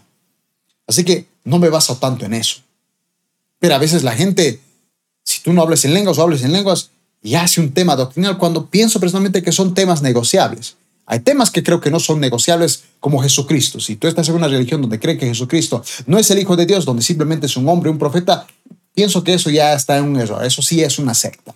Así 0.88 1.04
que 1.04 1.28
no 1.44 1.60
me 1.60 1.70
baso 1.70 1.98
tanto 1.98 2.26
en 2.26 2.34
eso. 2.34 2.58
Pero 3.60 3.76
a 3.76 3.80
veces 3.80 4.04
la 4.04 4.12
gente, 4.12 4.60
si 5.24 5.42
tú 5.42 5.54
no 5.54 5.62
hablas 5.62 5.86
en 5.86 5.94
lenguas 5.94 6.18
o 6.18 6.22
hables 6.24 6.44
en 6.44 6.52
lenguas, 6.52 6.90
y 7.24 7.36
hace 7.36 7.62
un 7.62 7.74
tema 7.74 7.96
doctrinal 7.96 8.38
cuando 8.38 8.66
pienso 8.66 9.00
personalmente 9.00 9.42
que 9.42 9.54
son 9.54 9.74
temas 9.74 10.02
negociables. 10.02 10.76
Hay 11.06 11.20
temas 11.20 11.52
que 11.52 11.64
creo 11.64 11.82
que 11.82 11.92
no 11.92 12.00
son 12.00 12.20
negociables 12.20 12.84
como 13.00 13.22
Jesucristo. 13.22 13.80
Si 13.80 13.98
tú 13.98 14.08
estás 14.08 14.30
en 14.30 14.36
una 14.36 14.48
religión 14.48 14.82
donde 14.82 15.00
cree 15.00 15.18
que 15.18 15.28
Jesucristo 15.28 15.84
no 16.06 16.18
es 16.18 16.32
el 16.32 16.40
Hijo 16.40 16.56
de 16.56 16.66
Dios, 16.66 16.86
donde 16.86 17.04
simplemente 17.04 17.48
es 17.48 17.58
un 17.58 17.68
hombre, 17.68 17.90
un 17.90 17.98
profeta, 17.98 18.48
pienso 18.94 19.24
que 19.24 19.34
eso 19.34 19.50
ya 19.50 19.74
está 19.74 19.98
en 19.98 20.06
un 20.06 20.20
error. 20.20 20.44
Eso 20.46 20.62
sí 20.62 20.82
es 20.82 21.00
una 21.00 21.14
secta. 21.14 21.54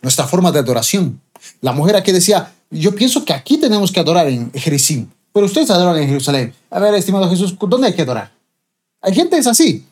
Nuestra 0.00 0.26
forma 0.26 0.52
de 0.52 0.60
adoración. 0.60 1.20
La 1.60 1.72
mujer 1.72 1.96
aquí 1.96 2.12
decía, 2.12 2.52
yo 2.70 2.94
pienso 2.94 3.24
que 3.24 3.32
aquí 3.32 3.58
tenemos 3.58 3.90
que 3.90 4.00
adorar 4.00 4.28
en 4.28 4.52
Jericín, 4.52 5.12
pero 5.32 5.46
ustedes 5.46 5.70
adoran 5.70 6.00
en 6.00 6.08
Jerusalén. 6.08 6.54
A 6.70 6.78
ver, 6.78 6.94
estimado 6.94 7.28
Jesús, 7.28 7.56
¿dónde 7.58 7.88
hay 7.88 7.94
que 7.94 8.02
adorar? 8.02 8.32
Hay 9.00 9.14
gente 9.14 9.36
es 9.36 9.46
así. 9.46 9.84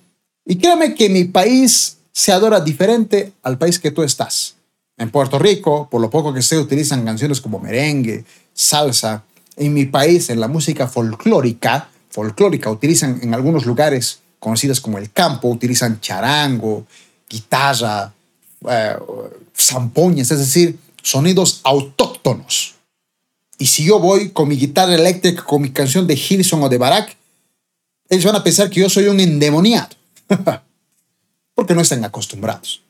Y 0.46 0.56
créame 0.56 0.94
que 0.94 1.08
mi 1.08 1.24
país 1.24 1.98
se 2.12 2.32
adora 2.32 2.60
diferente 2.60 3.32
al 3.42 3.58
país 3.58 3.78
que 3.78 3.90
tú 3.90 4.02
estás. 4.02 4.54
En 5.00 5.10
Puerto 5.10 5.38
Rico, 5.38 5.88
por 5.90 6.02
lo 6.02 6.10
poco 6.10 6.34
que 6.34 6.42
sé, 6.42 6.58
utilizan 6.58 7.06
canciones 7.06 7.40
como 7.40 7.58
merengue, 7.58 8.22
salsa. 8.52 9.24
En 9.56 9.72
mi 9.72 9.86
país, 9.86 10.28
en 10.28 10.38
la 10.40 10.46
música 10.46 10.86
folclórica, 10.88 11.88
folclórica, 12.10 12.70
utilizan 12.70 13.18
en 13.22 13.32
algunos 13.32 13.64
lugares 13.64 14.20
conocidos 14.38 14.78
como 14.78 14.98
el 14.98 15.10
campo, 15.10 15.48
utilizan 15.48 16.02
charango, 16.02 16.86
guitarra, 17.30 18.12
eh, 18.68 18.96
zampoñas, 19.56 20.30
es 20.32 20.38
decir, 20.38 20.78
sonidos 21.02 21.62
autóctonos. 21.64 22.74
Y 23.56 23.68
si 23.68 23.84
yo 23.84 24.00
voy 24.00 24.28
con 24.28 24.48
mi 24.48 24.56
guitarra 24.56 24.94
eléctrica, 24.94 25.44
con 25.44 25.62
mi 25.62 25.70
canción 25.70 26.06
de 26.06 26.14
Hilson 26.14 26.62
o 26.62 26.68
de 26.68 26.76
Barak, 26.76 27.16
ellos 28.10 28.26
van 28.26 28.36
a 28.36 28.44
pensar 28.44 28.68
que 28.68 28.80
yo 28.80 28.90
soy 28.90 29.06
un 29.06 29.18
endemoniado. 29.18 29.96
Porque 31.54 31.74
no 31.74 31.80
están 31.80 32.04
acostumbrados. 32.04 32.82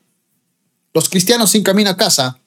Los 0.93 1.09
cristianos 1.09 1.51
sin 1.51 1.63
camino 1.63 1.91
a 1.91 1.97
casa 1.97 2.39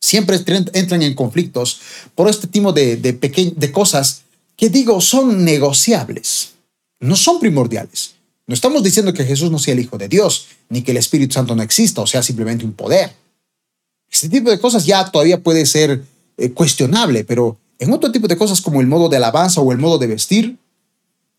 siempre 0.00 0.36
entran 0.72 1.02
en 1.02 1.14
conflictos 1.14 1.80
por 2.14 2.28
este 2.28 2.48
tipo 2.48 2.72
de, 2.72 2.96
de, 2.96 3.72
cosas 3.72 4.22
que 4.56 4.68
digo 4.68 5.00
son 5.00 5.44
negociables, 5.44 6.52
no 7.00 7.16
son 7.16 7.38
primordiales. 7.38 8.14
No 8.46 8.54
estamos 8.54 8.82
diciendo 8.82 9.14
que 9.14 9.24
Jesús 9.24 9.50
no 9.50 9.58
sea 9.58 9.74
el 9.74 9.80
Hijo 9.80 9.96
de 9.96 10.08
Dios, 10.08 10.48
ni 10.68 10.82
que 10.82 10.90
el 10.90 10.96
Espíritu 10.96 11.34
Santo 11.34 11.54
no 11.54 11.62
exista 11.62 12.02
o 12.02 12.06
sea 12.06 12.22
simplemente 12.22 12.64
un 12.64 12.72
poder. 12.72 13.14
Este 14.10 14.28
tipo 14.28 14.50
de 14.50 14.58
cosas 14.58 14.84
ya 14.84 15.10
todavía 15.10 15.40
puede 15.40 15.64
ser 15.64 16.04
eh, 16.36 16.50
cuestionable, 16.50 17.24
pero 17.24 17.56
en 17.78 17.92
otro 17.92 18.12
tipo 18.12 18.28
de 18.28 18.36
cosas 18.36 18.60
como 18.60 18.80
el 18.80 18.86
modo 18.86 19.08
de 19.08 19.16
alabanza 19.16 19.60
o 19.60 19.72
el 19.72 19.78
modo 19.78 19.98
de 19.98 20.08
vestir, 20.08 20.58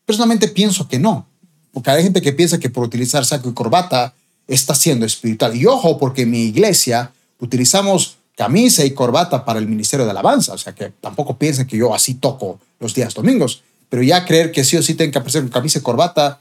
personalmente 0.06 0.48
pienso 0.48 0.88
que 0.88 0.98
no. 0.98 1.26
Porque 1.72 1.90
hay 1.90 2.02
gente 2.02 2.22
que 2.22 2.32
piensa 2.32 2.58
que 2.58 2.70
por 2.70 2.84
utilizar 2.84 3.24
saco 3.24 3.48
y 3.48 3.54
corbata 3.54 4.14
está 4.46 4.74
siendo 4.74 5.06
espiritual. 5.06 5.56
Y 5.56 5.66
ojo, 5.66 5.98
porque 5.98 6.22
en 6.22 6.30
mi 6.30 6.44
iglesia 6.44 7.12
utilizamos 7.38 8.18
camisa 8.36 8.84
y 8.84 8.92
corbata 8.92 9.44
para 9.44 9.58
el 9.58 9.68
ministerio 9.68 10.04
de 10.04 10.10
alabanza. 10.10 10.54
O 10.54 10.58
sea 10.58 10.74
que 10.74 10.90
tampoco 11.00 11.38
piensen 11.38 11.66
que 11.66 11.76
yo 11.76 11.94
así 11.94 12.14
toco 12.14 12.60
los 12.80 12.94
días 12.94 13.14
domingos. 13.14 13.62
Pero 13.88 14.02
ya 14.02 14.24
creer 14.24 14.50
que 14.50 14.64
sí 14.64 14.76
o 14.76 14.82
sí 14.82 14.94
tengo 14.94 15.12
que 15.12 15.18
aparecer 15.18 15.42
con 15.42 15.50
camisa 15.50 15.78
y 15.78 15.82
corbata, 15.82 16.40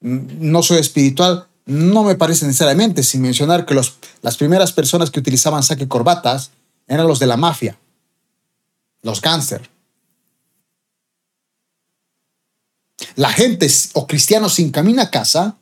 mm, 0.00 0.18
no 0.40 0.62
soy 0.62 0.78
espiritual, 0.78 1.46
no 1.64 2.02
me 2.04 2.16
parece 2.16 2.44
necesariamente, 2.44 3.02
sin 3.02 3.22
mencionar 3.22 3.64
que 3.64 3.74
los, 3.74 3.94
las 4.20 4.36
primeras 4.36 4.72
personas 4.72 5.10
que 5.10 5.20
utilizaban 5.20 5.62
saque 5.62 5.84
y 5.84 5.88
corbatas 5.88 6.50
eran 6.88 7.06
los 7.06 7.18
de 7.18 7.26
la 7.26 7.36
mafia, 7.36 7.78
los 9.02 9.20
gánster. 9.20 9.70
La 13.16 13.32
gente 13.32 13.66
o 13.94 14.06
cristianos 14.06 14.54
sin 14.54 14.70
camino 14.70 15.02
a 15.02 15.10
casa 15.10 15.56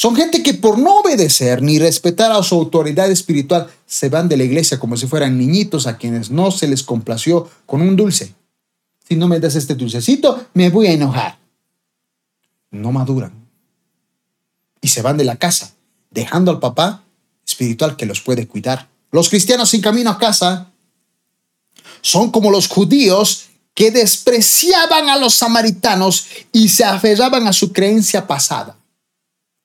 son 0.00 0.16
gente 0.16 0.42
que 0.42 0.54
por 0.54 0.78
no 0.78 1.00
obedecer 1.00 1.60
ni 1.60 1.78
respetar 1.78 2.32
a 2.32 2.42
su 2.42 2.54
autoridad 2.54 3.10
espiritual 3.10 3.70
se 3.84 4.08
van 4.08 4.30
de 4.30 4.38
la 4.38 4.44
iglesia 4.44 4.80
como 4.80 4.96
si 4.96 5.06
fueran 5.06 5.36
niñitos 5.36 5.86
a 5.86 5.98
quienes 5.98 6.30
no 6.30 6.50
se 6.50 6.68
les 6.68 6.82
complació 6.82 7.50
con 7.66 7.82
un 7.82 7.96
dulce. 7.96 8.34
Si 9.06 9.14
no 9.14 9.28
me 9.28 9.38
das 9.38 9.56
este 9.56 9.74
dulcecito, 9.74 10.46
me 10.54 10.70
voy 10.70 10.86
a 10.86 10.92
enojar. 10.92 11.38
No 12.70 12.92
maduran. 12.92 13.46
Y 14.80 14.88
se 14.88 15.02
van 15.02 15.18
de 15.18 15.24
la 15.24 15.36
casa, 15.36 15.74
dejando 16.10 16.50
al 16.50 16.60
papá 16.60 17.04
espiritual 17.46 17.94
que 17.96 18.06
los 18.06 18.22
puede 18.22 18.48
cuidar. 18.48 18.88
Los 19.10 19.28
cristianos 19.28 19.68
sin 19.68 19.82
camino 19.82 20.08
a 20.08 20.18
casa 20.18 20.72
son 22.00 22.30
como 22.30 22.50
los 22.50 22.68
judíos 22.68 23.50
que 23.74 23.90
despreciaban 23.90 25.10
a 25.10 25.18
los 25.18 25.34
samaritanos 25.34 26.26
y 26.52 26.70
se 26.70 26.84
aferraban 26.84 27.46
a 27.46 27.52
su 27.52 27.70
creencia 27.70 28.26
pasada, 28.26 28.78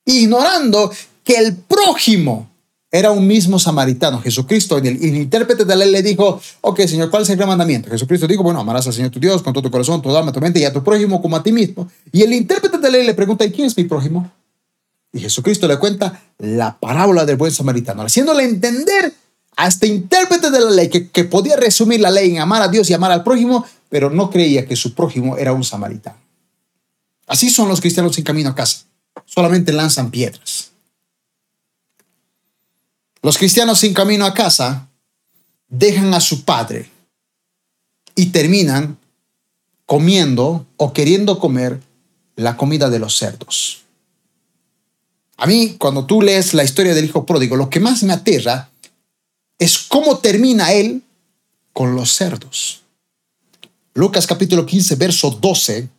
ignorando 0.06 0.92
que 1.24 1.36
el 1.36 1.56
prójimo 1.56 2.50
era 2.92 3.12
un 3.12 3.28
mismo 3.28 3.60
samaritano. 3.60 4.22
Jesucristo, 4.22 4.78
el, 4.78 4.88
el 4.88 5.16
intérprete 5.18 5.66
de 5.66 5.76
la 5.76 5.84
ley 5.84 5.92
le 5.92 6.02
dijo, 6.02 6.40
ok, 6.62 6.80
Señor, 6.82 7.10
¿cuál 7.10 7.24
es 7.24 7.30
el 7.30 7.38
mandamiento? 7.38 7.90
Jesucristo 7.90 8.26
dijo, 8.26 8.42
bueno, 8.42 8.62
amarás 8.62 8.88
al 8.88 8.94
Señor 8.94 9.12
tu 9.12 9.20
Dios 9.20 9.42
con 9.42 9.52
todo 9.52 9.64
tu 9.64 9.72
corazón, 9.72 10.02
toda 10.02 10.20
alma, 10.20 10.32
tu 10.32 10.40
mente 10.40 10.60
y 10.60 10.64
a 10.64 10.72
tu 10.72 10.82
prójimo 10.82 11.22
como 11.22 11.36
a 11.36 11.44
ti 11.44 11.52
mismo. 11.52 11.90
Y 12.14 12.22
el 12.22 12.32
intérprete 12.32 12.78
de 12.78 12.84
la 12.84 12.98
ley 12.98 13.06
le 13.06 13.14
pregunta, 13.14 13.44
¿y 13.44 13.52
quién 13.52 13.68
es 13.68 13.76
mi 13.76 13.84
prójimo? 13.84 14.32
Y 15.12 15.20
Jesucristo 15.20 15.68
le 15.68 15.78
cuenta 15.78 16.22
la 16.38 16.78
parábola 16.78 17.26
del 17.26 17.36
buen 17.36 17.52
samaritano, 17.52 18.04
haciéndole 18.04 18.44
entender 18.44 19.14
a 19.58 19.68
este 19.68 19.88
intérprete 19.88 20.50
de 20.50 20.60
la 20.60 20.72
ley 20.72 20.90
que, 20.90 21.10
que 21.10 21.24
podía 21.26 21.58
resumir 21.58 22.00
la 22.00 22.12
ley 22.12 22.32
en 22.32 22.40
amar 22.40 22.62
a 22.62 22.68
Dios 22.68 22.90
y 22.90 22.94
amar 22.94 23.12
al 23.12 23.24
prójimo, 23.24 23.66
pero 23.90 24.10
no 24.10 24.30
creía 24.30 24.66
que 24.66 24.76
su 24.76 24.94
prójimo 24.94 25.38
era 25.38 25.54
un 25.54 25.64
samaritano. 25.64 26.18
Así 27.28 27.50
son 27.50 27.68
los 27.68 27.82
cristianos 27.82 28.18
en 28.18 28.24
camino 28.24 28.50
a 28.52 28.56
casa. 28.56 28.86
Solamente 29.26 29.72
lanzan 29.72 30.12
piedras. 30.12 30.72
Los 33.22 33.38
cristianos 33.38 33.80
sin 33.80 33.94
camino 33.94 34.26
a 34.26 34.34
casa 34.34 34.88
dejan 35.68 36.14
a 36.14 36.20
su 36.20 36.44
padre 36.44 36.90
y 38.16 38.28
terminan 38.28 38.98
comiendo 39.86 40.66
o 40.78 40.94
queriendo 40.94 41.40
comer 41.40 41.82
la 42.36 42.58
comida 42.58 42.90
de 42.90 43.00
los 43.00 43.18
cerdos. 43.18 43.84
A 45.38 45.48
mí, 45.48 45.76
cuando 45.78 46.06
tú 46.06 46.22
lees 46.22 46.54
la 46.54 46.64
historia 46.64 46.94
del 46.94 47.06
hijo 47.06 47.26
pródigo, 47.26 47.56
lo 47.56 47.70
que 47.70 47.80
más 47.80 48.04
me 48.04 48.14
aterra 48.14 48.70
es 49.58 49.80
cómo 49.80 50.20
termina 50.20 50.72
él 50.72 51.04
con 51.74 51.96
los 51.96 52.14
cerdos. 52.14 52.82
Lucas 53.94 54.28
capítulo 54.28 54.66
15, 54.66 54.96
verso 54.96 55.30
12 55.32 55.90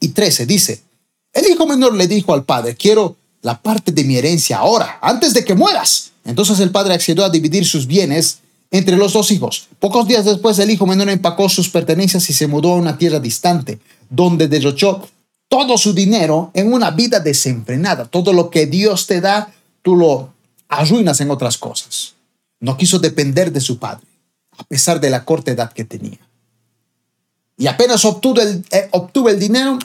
y 0.00 0.08
13 0.08 0.46
dice, 0.46 0.82
el 1.38 1.52
hijo 1.52 1.66
menor 1.66 1.94
le 1.94 2.08
dijo 2.08 2.34
al 2.34 2.44
padre, 2.44 2.74
quiero 2.74 3.16
la 3.42 3.60
parte 3.60 3.92
de 3.92 4.04
mi 4.04 4.16
herencia 4.16 4.58
ahora, 4.58 4.98
antes 5.00 5.32
de 5.34 5.44
que 5.44 5.54
mueras. 5.54 6.12
Entonces 6.24 6.60
el 6.60 6.70
padre 6.70 6.94
accedió 6.94 7.24
a 7.24 7.30
dividir 7.30 7.64
sus 7.64 7.86
bienes 7.86 8.38
entre 8.70 8.96
los 8.96 9.12
dos 9.12 9.30
hijos. 9.30 9.68
Pocos 9.78 10.06
días 10.06 10.24
después 10.24 10.58
el 10.58 10.70
hijo 10.70 10.86
menor 10.86 11.08
empacó 11.08 11.48
sus 11.48 11.68
pertenencias 11.68 12.28
y 12.28 12.32
se 12.32 12.46
mudó 12.46 12.72
a 12.72 12.76
una 12.76 12.98
tierra 12.98 13.20
distante, 13.20 13.78
donde 14.10 14.48
derrochó 14.48 15.08
todo 15.48 15.78
su 15.78 15.94
dinero 15.94 16.50
en 16.54 16.72
una 16.72 16.90
vida 16.90 17.20
desenfrenada. 17.20 18.04
Todo 18.04 18.32
lo 18.32 18.50
que 18.50 18.66
Dios 18.66 19.06
te 19.06 19.20
da, 19.20 19.52
tú 19.82 19.96
lo 19.96 20.34
arruinas 20.68 21.20
en 21.20 21.30
otras 21.30 21.56
cosas. 21.56 22.14
No 22.60 22.76
quiso 22.76 22.98
depender 22.98 23.52
de 23.52 23.60
su 23.60 23.78
padre, 23.78 24.06
a 24.58 24.64
pesar 24.64 25.00
de 25.00 25.10
la 25.10 25.24
corta 25.24 25.52
edad 25.52 25.72
que 25.72 25.84
tenía. 25.84 26.18
Y 27.56 27.66
apenas 27.66 28.04
obtuvo 28.04 28.40
eh, 28.40 28.88
obtuvo 28.92 29.30
el 29.30 29.38
dinero 29.38 29.78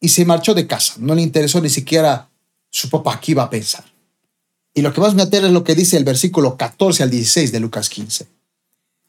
y 0.00 0.08
se 0.08 0.24
marchó 0.24 0.54
de 0.54 0.66
casa. 0.66 0.94
No 0.98 1.14
le 1.14 1.22
interesó 1.22 1.60
ni 1.60 1.70
siquiera 1.70 2.28
su 2.70 2.90
papá 2.90 3.20
qué 3.20 3.32
iba 3.32 3.42
a 3.42 3.50
pensar. 3.50 3.84
Y 4.74 4.82
lo 4.82 4.92
que 4.92 5.00
más 5.00 5.14
me 5.14 5.22
aterra 5.22 5.46
es 5.46 5.52
lo 5.52 5.64
que 5.64 5.74
dice 5.74 5.96
el 5.96 6.04
versículo 6.04 6.56
14 6.56 7.02
al 7.02 7.10
16 7.10 7.50
de 7.50 7.60
Lucas 7.60 7.88
15. 7.88 8.26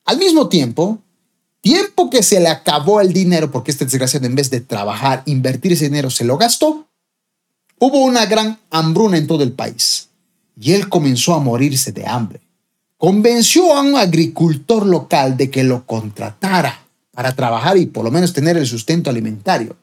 Al 0.05 0.17
mismo 0.17 0.47
tiempo, 0.47 0.99
tiempo 1.59 2.09
que 2.09 2.23
se 2.23 2.39
le 2.39 2.47
acabó 2.47 3.01
el 3.01 3.11
dinero, 3.11 3.51
porque 3.51 3.71
este 3.71 3.83
desgraciado 3.83 4.25
en 4.25 4.35
vez 4.35 4.49
de 4.49 4.61
trabajar, 4.61 5.23
invertir 5.25 5.73
ese 5.73 5.85
dinero, 5.85 6.09
se 6.09 6.23
lo 6.23 6.37
gastó, 6.37 6.87
hubo 7.79 8.05
una 8.05 8.25
gran 8.25 8.59
hambruna 8.69 9.17
en 9.17 9.27
todo 9.27 9.43
el 9.43 9.51
país. 9.51 10.07
Y 10.59 10.71
él 10.71 10.87
comenzó 10.87 11.33
a 11.33 11.39
morirse 11.39 11.91
de 11.91 12.07
hambre. 12.07 12.39
Convenció 12.97 13.75
a 13.75 13.81
un 13.81 13.97
agricultor 13.97 14.85
local 14.85 15.35
de 15.35 15.51
que 15.51 15.63
lo 15.63 15.85
contratara 15.85 16.85
para 17.11 17.35
trabajar 17.35 17.77
y 17.77 17.85
por 17.85 18.05
lo 18.05 18.11
menos 18.11 18.31
tener 18.31 18.57
el 18.57 18.65
sustento 18.65 19.09
alimentario. 19.09 19.75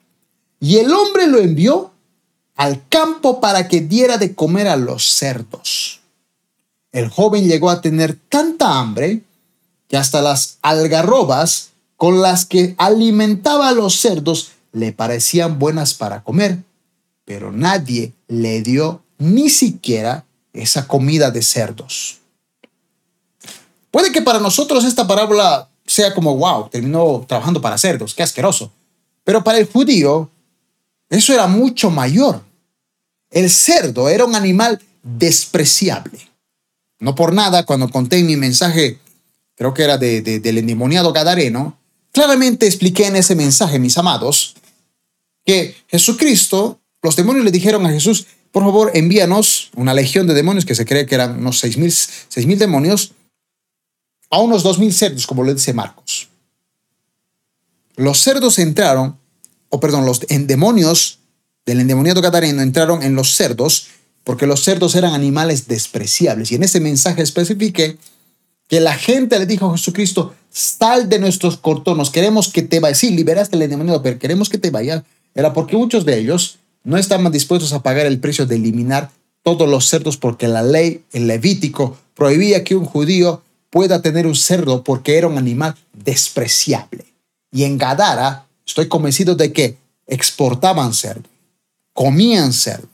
Y 0.65 0.79
el 0.79 0.95
hombre 0.95 1.27
lo 1.27 1.41
envió 1.41 1.93
al 2.57 2.89
campo 2.89 3.39
para 3.39 3.69
que 3.69 3.83
diera 3.83 4.17
de 4.17 4.35
comer 4.35 4.67
a 4.67 4.77
los 4.77 5.11
cerdos. 5.11 6.01
El 6.91 7.11
joven 7.11 7.47
llegó 7.47 7.69
a 7.69 7.83
tener 7.83 8.19
tanta 8.31 8.81
hambre 8.81 9.21
que 9.89 9.99
hasta 9.99 10.23
las 10.23 10.57
algarrobas 10.63 11.73
con 11.99 12.23
las 12.23 12.47
que 12.47 12.75
alimentaba 12.79 13.69
a 13.69 13.73
los 13.73 13.97
cerdos 14.01 14.53
le 14.73 14.93
parecían 14.93 15.59
buenas 15.59 15.93
para 15.93 16.23
comer, 16.23 16.63
pero 17.27 17.53
nadie 17.53 18.15
le 18.27 18.63
dio 18.63 19.03
ni 19.19 19.51
siquiera 19.51 20.25
esa 20.55 20.89
comida 20.89 21.31
de 21.31 21.43
cerdos. 21.43 22.21
Puede 23.91 24.13
que 24.13 24.23
para 24.23 24.41
nosotros 24.41 24.83
esta 24.85 25.07
parábola 25.07 25.69
sea 25.85 26.15
como, 26.15 26.35
wow, 26.39 26.71
terminó 26.71 27.23
trabajando 27.29 27.61
para 27.61 27.77
cerdos, 27.77 28.15
qué 28.15 28.23
asqueroso. 28.23 28.73
Pero 29.25 29.45
para 29.45 29.59
el 29.59 29.67
judío, 29.67 30.31
eso 31.09 31.33
era 31.33 31.47
mucho 31.47 31.91
mayor. 31.91 32.43
El 33.31 33.51
cerdo 33.51 34.09
era 34.09 34.25
un 34.25 34.35
animal 34.35 34.81
despreciable. 35.03 36.19
No 37.01 37.15
por 37.15 37.33
nada, 37.33 37.65
cuando 37.65 37.91
conté 37.91 38.23
mi 38.23 38.37
mensaje, 38.37 38.99
creo 39.57 39.75
que 39.75 39.83
era 39.83 39.99
de, 39.99 40.23
del 40.23 40.59
endemoniado 40.59 41.13
Gadareno, 41.13 41.79
claramente 42.13 42.67
expliqué 42.67 43.07
en 43.07 43.17
ese 43.17 43.35
mensaje, 43.35 43.79
mis 43.79 43.99
amados, 43.99 44.55
que 45.45 45.75
Jesucristo, 45.89 46.81
los 47.03 47.17
demonios 47.17 47.45
le 47.45 47.51
dijeron 47.51 47.85
a 47.85 47.91
Jesús, 47.91 48.27
por 48.53 48.63
favor, 48.63 48.93
envíanos 48.95 49.71
una 49.75 49.93
legión 49.95 50.27
de 50.27 50.35
demonios, 50.35 50.65
que 50.65 50.77
se 50.77 50.87
cree 50.87 51.07
que 51.07 51.17
eran 51.17 51.39
unos 51.39 51.59
seis 51.59 51.77
mil 51.77 52.59
demonios, 52.59 53.13
a 54.31 54.41
unos 54.41 54.63
dos 54.63 54.79
mil 54.79 54.93
cerdos, 54.95 55.27
como 55.27 55.43
lo 55.43 55.53
dice 55.53 55.73
Marcos. 55.73 56.29
Los 57.97 58.21
cerdos 58.21 58.59
entraron, 58.59 59.19
o 59.75 59.81
perdón, 59.81 60.07
los 60.07 60.21
demonios 60.29 61.19
del 61.67 61.81
endemoniado 61.81 62.23
catarino 62.23 62.63
entraron 62.63 63.03
en 63.03 63.17
los 63.17 63.35
cerdos, 63.35 63.89
porque 64.23 64.47
los 64.47 64.63
cerdos 64.63 64.95
eran 64.95 65.15
animales 65.15 65.67
despreciables. 65.67 66.53
Y 66.53 66.55
en 66.55 66.63
ese 66.63 66.79
mensaje 66.79 67.23
especifique 67.23 67.97
que 68.69 68.79
la 68.79 68.95
gente 68.95 69.37
le 69.37 69.47
dijo 69.47 69.67
a 69.67 69.77
Jesucristo, 69.77 70.33
sal 70.49 71.09
de 71.09 71.19
nuestros 71.19 71.57
cortonos, 71.57 72.11
queremos 72.11 72.53
que 72.53 72.63
te 72.63 72.79
vayas. 72.79 72.99
Sí, 72.99 73.11
liberaste 73.11 73.57
el 73.57 73.63
endemoniado, 73.63 74.01
pero 74.01 74.21
queremos 74.21 74.49
que 74.49 74.59
te 74.59 74.71
vayas. 74.71 75.03
Era 75.35 75.53
porque 75.53 75.77
muchos 75.77 76.05
de 76.05 76.21
ellos 76.21 76.59
no 76.85 76.97
estaban 76.97 77.33
dispuestos 77.33 77.73
a 77.73 77.83
pagar 77.83 78.07
el 78.07 78.21
precio 78.21 78.47
de 78.47 78.55
eliminar 78.55 79.11
todos 79.43 79.69
los 79.69 79.89
cerdos, 79.89 80.17
porque 80.17 80.47
la 80.47 80.63
ley, 80.63 81.03
el 81.13 81.27
Levítico, 81.27 81.99
prohibía 82.15 82.63
que 82.63 82.77
un 82.77 82.85
judío 82.85 83.43
pueda 83.71 84.03
tener 84.03 84.29
un 84.29 84.37
cerdo 84.37 84.85
porque 84.85 85.19
era 85.19 85.27
un 85.27 85.37
animal 85.37 85.75
despreciable. 85.93 87.07
Y 87.51 87.65
en 87.65 87.77
Gadara, 87.77 88.47
estoy 88.67 88.89
convencido 88.89 89.35
de 89.35 89.53
que 89.53 89.79
exportaban 90.07 90.93
cerdo 90.95 91.29
comían 91.95 92.53
cerdo. 92.53 92.89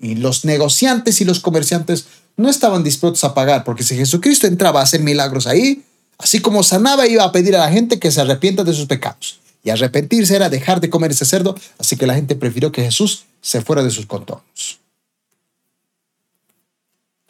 Y 0.00 0.16
los 0.16 0.44
negociantes 0.44 1.20
y 1.20 1.24
los 1.24 1.38
comerciantes 1.38 2.06
no 2.36 2.48
estaban 2.48 2.82
dispuestos 2.82 3.22
a 3.24 3.34
pagar, 3.34 3.62
porque 3.62 3.84
si 3.84 3.96
Jesucristo 3.96 4.46
entraba 4.46 4.80
a 4.80 4.84
hacer 4.84 5.00
milagros 5.00 5.46
ahí, 5.46 5.84
así 6.18 6.40
como 6.40 6.62
sanaba, 6.62 7.06
iba 7.06 7.22
a 7.22 7.32
pedir 7.32 7.54
a 7.54 7.60
la 7.60 7.70
gente 7.70 8.00
que 8.00 8.10
se 8.10 8.20
arrepienta 8.20 8.64
de 8.64 8.74
sus 8.74 8.86
pecados. 8.86 9.38
Y 9.62 9.70
arrepentirse 9.70 10.34
era 10.34 10.48
dejar 10.48 10.80
de 10.80 10.88
comer 10.88 11.10
ese 11.10 11.24
cerdo, 11.24 11.56
así 11.78 11.96
que 11.96 12.06
la 12.06 12.14
gente 12.14 12.34
prefirió 12.36 12.72
que 12.72 12.82
Jesús 12.82 13.24
se 13.40 13.60
fuera 13.60 13.82
de 13.82 13.90
sus 13.90 14.06
contornos. 14.06 14.78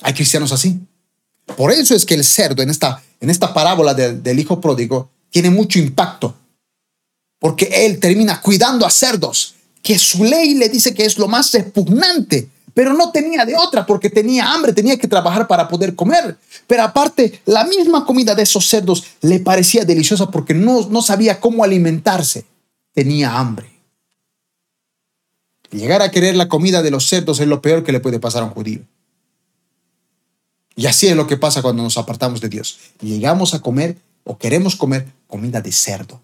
Hay 0.02 0.14
cristianos 0.14 0.52
así. 0.52 0.78
Por 1.56 1.72
eso 1.72 1.94
es 1.94 2.04
que 2.04 2.14
el 2.14 2.22
cerdo 2.22 2.62
en 2.62 2.70
esta, 2.70 3.02
en 3.20 3.30
esta 3.30 3.52
parábola 3.54 3.94
del 3.94 4.38
hijo 4.38 4.60
pródigo 4.60 5.10
tiene 5.30 5.50
mucho 5.50 5.78
impacto, 5.78 6.36
porque 7.38 7.68
él 7.86 8.00
termina 8.00 8.40
cuidando 8.40 8.86
a 8.86 8.90
cerdos 8.90 9.54
que 9.82 9.98
su 9.98 10.24
ley 10.24 10.54
le 10.54 10.68
dice 10.68 10.94
que 10.94 11.04
es 11.04 11.18
lo 11.18 11.28
más 11.28 11.52
repugnante, 11.52 12.48
pero 12.74 12.92
no 12.92 13.10
tenía 13.10 13.44
de 13.44 13.56
otra 13.56 13.86
porque 13.86 14.10
tenía 14.10 14.52
hambre, 14.52 14.72
tenía 14.72 14.98
que 14.98 15.08
trabajar 15.08 15.46
para 15.46 15.68
poder 15.68 15.94
comer. 15.94 16.36
Pero 16.66 16.82
aparte, 16.82 17.40
la 17.46 17.64
misma 17.64 18.04
comida 18.04 18.34
de 18.34 18.42
esos 18.42 18.68
cerdos 18.68 19.04
le 19.22 19.40
parecía 19.40 19.84
deliciosa 19.84 20.30
porque 20.30 20.54
no, 20.54 20.88
no 20.88 21.02
sabía 21.02 21.40
cómo 21.40 21.64
alimentarse. 21.64 22.44
Tenía 22.92 23.38
hambre. 23.38 23.70
Llegar 25.70 26.02
a 26.02 26.10
querer 26.10 26.36
la 26.36 26.48
comida 26.48 26.82
de 26.82 26.90
los 26.90 27.08
cerdos 27.08 27.40
es 27.40 27.46
lo 27.46 27.60
peor 27.60 27.84
que 27.84 27.92
le 27.92 28.00
puede 28.00 28.20
pasar 28.20 28.42
a 28.42 28.46
un 28.46 28.52
judío. 28.52 28.80
Y 30.76 30.86
así 30.86 31.08
es 31.08 31.16
lo 31.16 31.26
que 31.26 31.36
pasa 31.36 31.62
cuando 31.62 31.82
nos 31.82 31.98
apartamos 31.98 32.40
de 32.40 32.48
Dios. 32.48 32.78
Llegamos 33.00 33.54
a 33.54 33.60
comer 33.60 33.96
o 34.22 34.38
queremos 34.38 34.76
comer 34.76 35.08
comida 35.26 35.60
de 35.60 35.72
cerdo. 35.72 36.20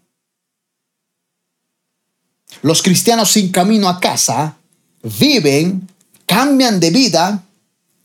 Los 2.64 2.80
cristianos 2.80 3.30
sin 3.30 3.50
camino 3.50 3.90
a 3.90 4.00
casa 4.00 4.56
viven, 5.02 5.86
cambian 6.24 6.80
de 6.80 6.88
vida 6.88 7.44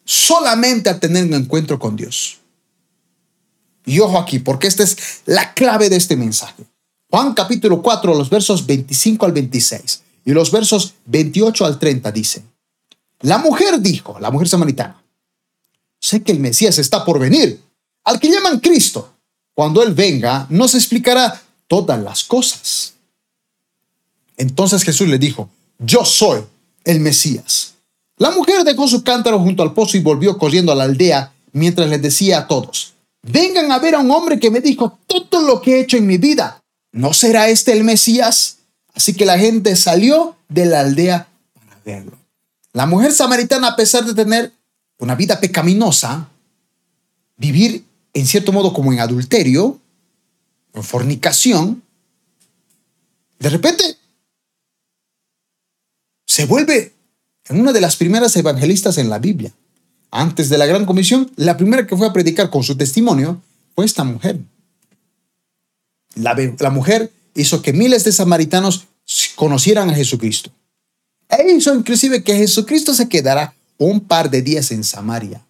solamente 0.03 0.89
al 0.89 0.99
tener 0.99 1.23
un 1.23 1.33
encuentro 1.33 1.79
con 1.79 1.95
Dios. 1.95 2.39
Y 3.85 4.01
ojo 4.01 4.19
aquí, 4.19 4.39
porque 4.39 4.67
esta 4.67 4.83
es 4.83 5.21
la 5.25 5.53
clave 5.53 5.89
de 5.89 5.95
este 5.95 6.17
mensaje. 6.17 6.65
Juan 7.09 7.33
capítulo 7.33 7.81
4, 7.81 8.13
los 8.13 8.29
versos 8.29 8.65
25 8.65 9.25
al 9.25 9.31
26 9.31 10.01
y 10.25 10.31
los 10.31 10.51
versos 10.51 10.95
28 11.05 11.65
al 11.65 11.79
30 11.79 12.11
dice, 12.11 12.43
la 13.21 13.37
mujer 13.37 13.79
dijo, 13.79 14.19
la 14.19 14.29
mujer 14.29 14.49
samaritana, 14.49 15.01
sé 16.01 16.21
que 16.21 16.33
el 16.33 16.41
Mesías 16.41 16.77
está 16.79 17.05
por 17.05 17.17
venir, 17.17 17.61
al 18.03 18.19
que 18.19 18.29
llaman 18.29 18.59
Cristo. 18.59 19.13
Cuando 19.53 19.81
Él 19.81 19.93
venga, 19.93 20.47
nos 20.49 20.75
explicará 20.75 21.41
todas 21.65 22.03
las 22.03 22.25
cosas. 22.25 22.98
Entonces 24.39 24.83
Jesús 24.83 25.07
le 25.09 25.19
dijo, 25.19 25.49
yo 25.77 26.05
soy 26.05 26.41
el 26.85 27.01
Mesías. 27.01 27.75
La 28.17 28.31
mujer 28.31 28.63
dejó 28.63 28.87
su 28.87 29.03
cántaro 29.03 29.37
junto 29.39 29.61
al 29.61 29.73
pozo 29.73 29.97
y 29.97 29.99
volvió 29.99 30.37
corriendo 30.37 30.71
a 30.71 30.75
la 30.75 30.85
aldea 30.85 31.33
mientras 31.51 31.89
les 31.89 32.01
decía 32.01 32.39
a 32.39 32.47
todos, 32.47 32.93
vengan 33.21 33.71
a 33.71 33.79
ver 33.79 33.95
a 33.95 33.99
un 33.99 34.09
hombre 34.11 34.39
que 34.39 34.49
me 34.49 34.61
dijo 34.61 34.97
todo 35.05 35.41
lo 35.41 35.61
que 35.61 35.75
he 35.75 35.79
hecho 35.81 35.97
en 35.97 36.07
mi 36.07 36.17
vida. 36.17 36.63
¿No 36.93 37.13
será 37.13 37.49
este 37.49 37.73
el 37.73 37.83
Mesías? 37.83 38.59
Así 38.93 39.13
que 39.13 39.25
la 39.25 39.37
gente 39.37 39.75
salió 39.75 40.37
de 40.47 40.65
la 40.65 40.81
aldea 40.81 41.27
para 41.53 41.81
verlo. 41.83 42.17
La 42.71 42.85
mujer 42.85 43.11
samaritana, 43.11 43.67
a 43.67 43.75
pesar 43.75 44.05
de 44.05 44.13
tener 44.13 44.53
una 44.99 45.15
vida 45.15 45.39
pecaminosa, 45.39 46.29
vivir 47.35 47.83
en 48.13 48.25
cierto 48.25 48.53
modo 48.53 48.71
como 48.73 48.93
en 48.93 49.01
adulterio, 49.01 49.79
en 50.73 50.83
fornicación, 50.83 51.83
de 53.39 53.49
repente 53.49 53.98
se 56.39 56.45
vuelve 56.45 56.93
en 57.49 57.59
una 57.59 57.73
de 57.73 57.81
las 57.81 57.97
primeras 57.97 58.33
evangelistas 58.37 58.97
en 58.97 59.09
la 59.09 59.19
Biblia. 59.19 59.51
Antes 60.09 60.47
de 60.47 60.57
la 60.57 60.65
Gran 60.65 60.85
Comisión, 60.85 61.29
la 61.35 61.57
primera 61.57 61.85
que 61.85 61.97
fue 61.97 62.07
a 62.07 62.13
predicar 62.13 62.49
con 62.49 62.63
su 62.63 62.77
testimonio 62.77 63.41
fue 63.75 63.83
esta 63.83 64.05
mujer. 64.05 64.39
La, 66.15 66.69
mujer 66.69 67.11
hizo 67.35 67.61
que 67.61 67.73
miles 67.73 68.05
de 68.05 68.13
samaritanos 68.13 68.87
conocieran 69.35 69.89
a 69.89 69.93
Jesucristo. 69.93 70.49
E 71.27 71.51
hizo 71.51 71.75
inclusive 71.75 72.23
que 72.23 72.37
Jesucristo 72.37 72.93
se 72.93 73.09
quedara 73.09 73.53
un 73.77 73.99
par 73.99 74.29
de 74.29 74.41
días 74.41 74.71
en 74.71 74.85
Samaria. 74.85 75.45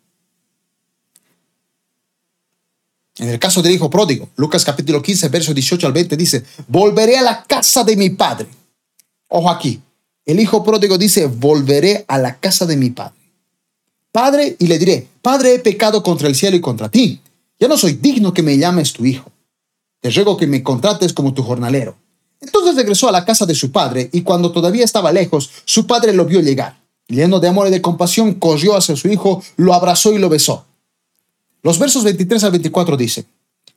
En 3.20 3.30
el 3.30 3.38
caso 3.38 3.62
del 3.62 3.74
hijo 3.74 3.92
pródigo, 3.92 4.28
Lucas 4.38 4.66
capítulo 4.66 5.04
15, 5.04 5.30
verso 5.30 5.54
18 5.54 5.86
al 5.86 5.94
20 5.94 6.18
dice, 6.18 6.44
volveré 6.68 7.16
a 7.20 7.22
la 7.22 7.44
casa 7.44 7.84
de 7.84 7.96
mi 7.96 8.10
padre. 8.10 8.48
Ojo 9.28 9.52
aquí, 9.52 9.80
el 10.32 10.40
hijo 10.40 10.64
pródigo 10.64 10.98
dice, 10.98 11.26
volveré 11.26 12.06
a 12.08 12.18
la 12.18 12.40
casa 12.40 12.66
de 12.66 12.78
mi 12.78 12.92
padre. 12.92 13.18
Padre, 14.12 14.56
y 14.60 14.68
le 14.68 14.78
diré, 14.78 15.08
Padre, 15.22 15.56
he 15.56 15.60
pecado 15.60 16.04
contra 16.04 16.28
el 16.28 16.36
cielo 16.36 16.56
y 16.56 16.62
contra 16.62 16.90
ti. 16.90 17.22
Ya 17.60 17.68
no 17.68 17.78
soy 17.78 17.94
digno 17.94 18.34
que 18.34 18.44
me 18.44 18.58
llames 18.58 18.94
tu 18.94 19.06
hijo. 19.06 19.32
Te 20.02 20.10
ruego 20.12 20.38
que 20.38 20.48
me 20.48 20.64
contrates 20.64 21.14
como 21.14 21.34
tu 21.34 21.44
jornalero. 21.44 21.96
Entonces 22.42 22.76
regresó 22.76 23.10
a 23.10 23.12
la 23.12 23.26
casa 23.26 23.46
de 23.46 23.56
su 23.56 23.72
padre, 23.72 24.10
y 24.12 24.22
cuando 24.22 24.52
todavía 24.52 24.86
estaba 24.86 25.12
lejos, 25.12 25.50
su 25.66 25.88
padre 25.88 26.14
lo 26.14 26.26
vio 26.26 26.42
llegar. 26.42 26.80
Lleno 27.08 27.40
de 27.40 27.48
amor 27.48 27.68
y 27.68 27.72
de 27.72 27.82
compasión, 27.82 28.36
corrió 28.36 28.76
hacia 28.76 28.96
su 28.96 29.08
hijo, 29.08 29.44
lo 29.58 29.74
abrazó 29.74 30.14
y 30.14 30.20
lo 30.20 30.30
besó. 30.30 30.66
Los 31.64 31.80
versos 31.80 32.04
23 32.04 32.44
al 32.44 32.52
24 32.52 32.98
dicen, 32.98 33.26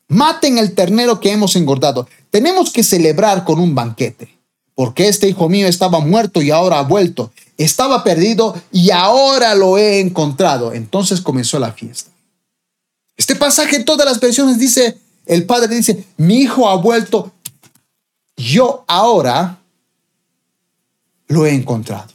Maten 0.09 0.59
el 0.59 0.75
ternero 0.75 1.19
que 1.19 1.33
hemos 1.33 1.57
engordado. 1.57 2.07
Tenemos 2.31 2.71
que 2.71 2.83
celebrar 2.83 3.45
con 3.45 3.59
un 3.59 3.75
banquete 3.75 4.42
porque 4.83 5.07
este 5.07 5.29
hijo 5.29 5.49
mío 5.49 5.69
estaba 5.69 6.01
muerto 6.01 6.43
y 6.43 6.51
ahora 6.51 6.81
ha 6.81 6.83
vuelto. 6.83 7.31
Estaba 7.57 8.03
perdido 8.03 8.61
y 8.73 8.91
ahora 8.91 9.55
lo 9.55 9.79
he 9.79 10.01
encontrado. 10.01 10.73
Entonces 10.73 11.21
comenzó 11.21 11.61
la 11.61 11.71
fiesta. 11.71 12.11
Este 13.17 13.37
pasaje 13.37 13.77
en 13.77 13.85
todas 13.85 14.05
las 14.05 14.19
versiones 14.19 14.59
dice, 14.59 14.99
el 15.25 15.47
padre 15.47 15.77
dice, 15.77 16.05
mi 16.17 16.39
hijo 16.41 16.69
ha 16.69 16.75
vuelto, 16.75 17.31
yo 18.37 18.85
ahora 18.89 19.61
lo 21.29 21.47
he 21.47 21.55
encontrado. 21.55 22.13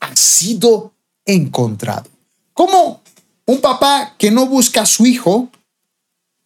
Ha 0.00 0.16
sido 0.16 0.94
encontrado. 1.26 2.08
¿Cómo 2.54 3.02
un 3.44 3.60
papá 3.60 4.14
que 4.16 4.30
no 4.30 4.46
busca 4.46 4.80
a 4.80 4.86
su 4.86 5.04
hijo 5.04 5.50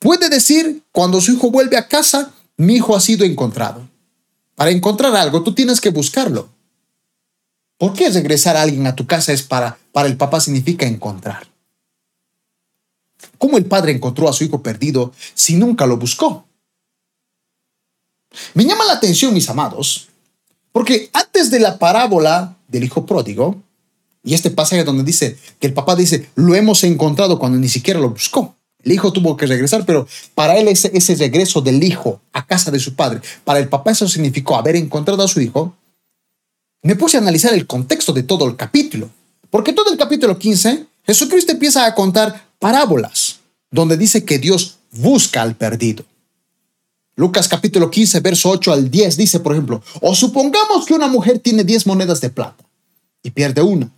puede 0.01 0.31
decir 0.31 0.83
cuando 0.91 1.21
su 1.21 1.35
hijo 1.35 1.53
vuelve 1.53 1.77
a 1.77 1.87
casa, 1.87 2.35
mi 2.57 2.75
hijo 2.75 2.97
ha 2.97 3.01
sido 3.01 3.25
encontrado? 3.25 3.87
Para 4.59 4.73
encontrar 4.73 5.15
algo, 5.15 5.45
tú 5.45 5.55
tienes 5.55 5.81
que 5.81 5.91
buscarlo. 5.91 6.49
¿Por 7.77 7.93
qué 7.93 8.11
regresar 8.11 8.57
a 8.57 8.63
alguien 8.63 8.89
a 8.89 8.97
tu 8.97 9.07
casa 9.07 9.33
es 9.33 9.45
para, 9.45 9.79
para 9.93 10.09
el 10.09 10.17
papá 10.17 10.41
significa 10.41 10.85
encontrar? 10.85 11.47
¿Cómo 13.39 13.57
el 13.57 13.67
padre 13.67 13.93
encontró 13.93 14.29
a 14.29 14.33
su 14.33 14.43
hijo 14.43 14.61
perdido 14.61 15.13
si 15.35 15.55
nunca 15.55 15.87
lo 15.87 15.97
buscó? 15.97 16.45
Me 18.55 18.65
llama 18.65 18.85
la 18.85 18.95
atención, 18.95 19.33
mis 19.33 19.49
amados, 19.49 20.09
porque 20.73 21.09
antes 21.13 21.53
de 21.53 21.61
la 21.61 21.79
parábola 21.79 22.57
del 22.67 22.83
hijo 22.83 23.07
pródigo, 23.07 23.63
y 24.25 24.35
este 24.35 24.51
pasaje 24.51 24.83
donde 24.83 25.05
dice 25.05 25.39
que 25.61 25.69
el 25.69 25.73
papá 25.73 25.95
dice, 25.95 26.31
lo 26.35 26.57
hemos 26.57 26.83
encontrado 26.83 27.39
cuando 27.39 27.59
ni 27.59 27.69
siquiera 27.69 28.01
lo 28.01 28.11
buscó. 28.11 28.57
El 28.89 28.95
hijo 28.95 29.13
tuvo 29.13 29.37
que 29.37 29.45
regresar, 29.45 29.85
pero 29.85 30.09
para 30.35 30.57
él 30.57 30.67
ese, 30.67 31.15
regreso 31.17 31.61
del 31.61 31.85
hijo 31.85 32.23
a 32.33 32.47
casa 32.47 32.71
de 32.71 32.81
su 32.81 32.95
padre, 32.95 33.21
para 33.45 33.59
el 33.59 33.69
papá 33.69 33.91
eso 33.91 34.09
significó 34.09 34.57
haber 34.57 34.77
encontrado 34.77 35.23
a 35.23 35.29
su 35.29 35.43
hijo. 35.43 35.77
Me 36.83 36.97
puse 36.97 37.19
a 37.19 37.21
analizar 37.21 37.53
el 37.53 37.67
contexto 37.67 38.15
de 38.15 38.23
todo 38.23 38.47
el 38.47 38.57
capítulo, 38.57 39.11
porque 39.51 39.75
todo 39.75 39.93
el 39.93 39.99
capítulo 39.99 40.39
15, 40.39 40.87
Jesucristo 41.05 41.53
empieza 41.53 41.85
a 41.85 41.95
contar 41.95 42.49
parábolas, 42.59 43.41
donde 43.71 43.99
dice 43.99 44.25
que 44.25 44.39
Dios 44.39 44.79
busca 44.91 45.43
al 45.43 45.55
perdido. 45.55 46.07
Lucas 47.15 47.47
capítulo 47.47 47.91
15, 47.91 48.21
verso 48.21 48.49
8 48.49 48.73
al 48.73 48.91
10 48.91 49.19
dice, 49.19 49.41
por 49.41 49.53
ejemplo, 49.53 49.83
o 50.01 50.15
supongamos 50.15 50.87
que 50.87 50.95
una 50.95 51.09
mujer 51.09 51.41
tiene 51.41 51.63
10 51.63 51.87
monedas 51.87 52.23
de 52.23 52.31
plata 52.31 52.65
y 53.23 53.33
pierde 53.33 53.61
una. 53.61 53.91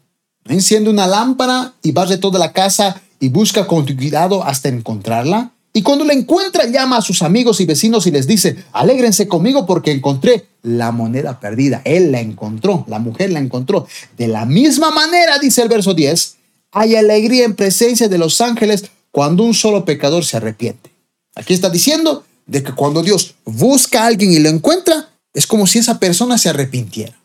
Enciende 0.46 0.90
una 0.90 1.06
lámpara 1.06 1.74
y 1.80 1.92
barre 1.92 2.18
toda 2.18 2.40
la 2.40 2.52
casa 2.52 3.00
y 3.20 3.28
busca 3.28 3.66
con 3.66 3.84
cuidado 3.84 4.42
hasta 4.42 4.68
encontrarla. 4.68 5.52
Y 5.72 5.82
cuando 5.82 6.04
la 6.04 6.14
encuentra, 6.14 6.66
llama 6.66 6.96
a 6.96 7.02
sus 7.02 7.22
amigos 7.22 7.60
y 7.60 7.66
vecinos 7.66 8.06
y 8.06 8.10
les 8.10 8.26
dice, 8.26 8.56
alégrense 8.72 9.28
conmigo 9.28 9.66
porque 9.66 9.92
encontré 9.92 10.46
la 10.62 10.90
moneda 10.90 11.38
perdida. 11.38 11.80
Él 11.84 12.10
la 12.10 12.20
encontró, 12.20 12.84
la 12.88 12.98
mujer 12.98 13.30
la 13.30 13.38
encontró. 13.38 13.86
De 14.18 14.26
la 14.26 14.46
misma 14.46 14.90
manera, 14.90 15.38
dice 15.38 15.62
el 15.62 15.68
verso 15.68 15.94
10, 15.94 16.36
hay 16.72 16.96
alegría 16.96 17.44
en 17.44 17.54
presencia 17.54 18.08
de 18.08 18.18
los 18.18 18.40
ángeles 18.40 18.86
cuando 19.12 19.44
un 19.44 19.54
solo 19.54 19.84
pecador 19.84 20.24
se 20.24 20.38
arrepiente. 20.38 20.90
Aquí 21.36 21.54
está 21.54 21.70
diciendo 21.70 22.24
de 22.46 22.64
que 22.64 22.72
cuando 22.72 23.02
Dios 23.02 23.36
busca 23.44 24.02
a 24.02 24.06
alguien 24.06 24.32
y 24.32 24.40
lo 24.40 24.48
encuentra, 24.48 25.10
es 25.32 25.46
como 25.46 25.68
si 25.68 25.78
esa 25.78 26.00
persona 26.00 26.36
se 26.36 26.48
arrepintiera. 26.48 27.19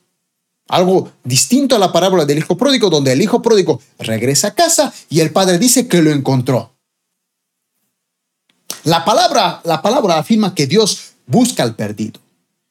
Algo 0.68 1.12
distinto 1.24 1.76
a 1.76 1.80
la 1.80 1.92
parábola 1.92 2.26
del 2.26 2.40
hijo 2.40 2.58
pródigo, 2.58 2.90
donde 2.90 3.12
el 3.12 3.22
hijo 3.22 3.42
pródigo 3.42 3.82
regresa 4.00 4.50
a 4.50 4.54
casa 4.56 4.94
y 5.10 5.20
el 5.20 5.32
padre 5.32 5.60
dice 5.60 5.88
que 5.88 6.02
lo 6.02 6.12
encontró. 6.12 6.74
La 8.84 9.06
palabra, 9.06 9.62
la 9.64 9.82
palabra 9.82 10.18
afirma 10.18 10.56
que 10.56 10.68
Dios 10.68 11.14
busca 11.28 11.64
al 11.64 11.76
perdido. 11.76 12.20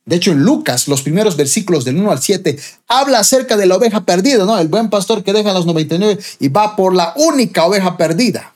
De 0.06 0.16
hecho, 0.16 0.32
en 0.32 0.42
Lucas, 0.42 0.86
los 0.86 1.02
primeros 1.02 1.36
versículos 1.36 1.84
del 1.84 1.96
1 1.96 2.10
al 2.10 2.20
7, 2.20 2.58
habla 2.88 3.20
acerca 3.20 3.56
de 3.56 3.66
la 3.66 3.76
oveja 3.76 4.04
perdida, 4.04 4.44
¿no? 4.44 4.58
El 4.58 4.68
buen 4.68 4.90
pastor 4.90 5.24
que 5.24 5.32
deja 5.32 5.52
los 5.52 5.64
99 5.66 6.18
y 6.40 6.48
va 6.48 6.76
por 6.76 6.94
la 6.94 7.14
única 7.16 7.64
oveja 7.64 7.96
perdida. 7.96 8.54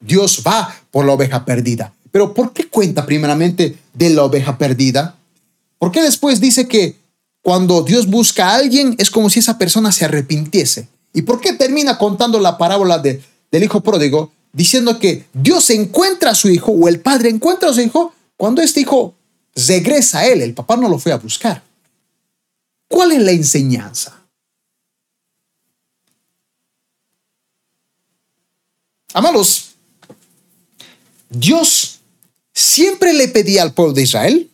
Dios 0.00 0.42
va 0.46 0.74
por 0.90 1.06
la 1.06 1.12
oveja 1.12 1.44
perdida. 1.44 1.94
Pero 2.10 2.34
¿por 2.34 2.52
qué 2.52 2.68
cuenta 2.68 3.06
primeramente 3.06 3.78
de 3.94 4.10
la 4.10 4.24
oveja 4.24 4.58
perdida? 4.58 5.16
¿Por 5.78 5.90
qué 5.90 6.02
después 6.02 6.40
dice 6.40 6.68
que 6.68 6.96
cuando 7.44 7.82
Dios 7.82 8.06
busca 8.06 8.48
a 8.48 8.54
alguien 8.54 8.96
es 8.96 9.10
como 9.10 9.28
si 9.28 9.40
esa 9.40 9.58
persona 9.58 9.92
se 9.92 10.06
arrepintiese? 10.06 10.88
¿Y 11.12 11.22
por 11.22 11.42
qué 11.42 11.52
termina 11.52 11.98
contando 11.98 12.40
la 12.40 12.56
parábola 12.56 12.98
de, 12.98 13.22
del 13.52 13.62
hijo 13.62 13.82
pródigo 13.82 14.32
diciendo 14.50 14.98
que 14.98 15.26
Dios 15.34 15.68
encuentra 15.68 16.30
a 16.30 16.34
su 16.34 16.48
hijo 16.48 16.72
o 16.72 16.88
el 16.88 17.00
padre 17.00 17.28
encuentra 17.28 17.68
a 17.68 17.74
su 17.74 17.82
hijo 17.82 18.14
cuando 18.38 18.62
este 18.62 18.80
hijo 18.80 19.14
regresa 19.54 20.20
a 20.20 20.26
él, 20.26 20.40
el 20.40 20.54
papá 20.54 20.78
no 20.78 20.88
lo 20.88 20.98
fue 20.98 21.12
a 21.12 21.18
buscar. 21.18 21.62
¿Cuál 22.88 23.12
es 23.12 23.20
la 23.20 23.32
enseñanza? 23.32 24.22
Amados, 29.12 29.74
Dios 31.28 32.00
siempre 32.54 33.12
le 33.12 33.28
pedía 33.28 33.62
al 33.62 33.74
pueblo 33.74 33.92
de 33.92 34.02
Israel 34.02 34.50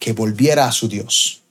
que 0.00 0.12
volviera 0.14 0.66
a 0.66 0.72
su 0.72 0.88
Dios. 0.88 1.42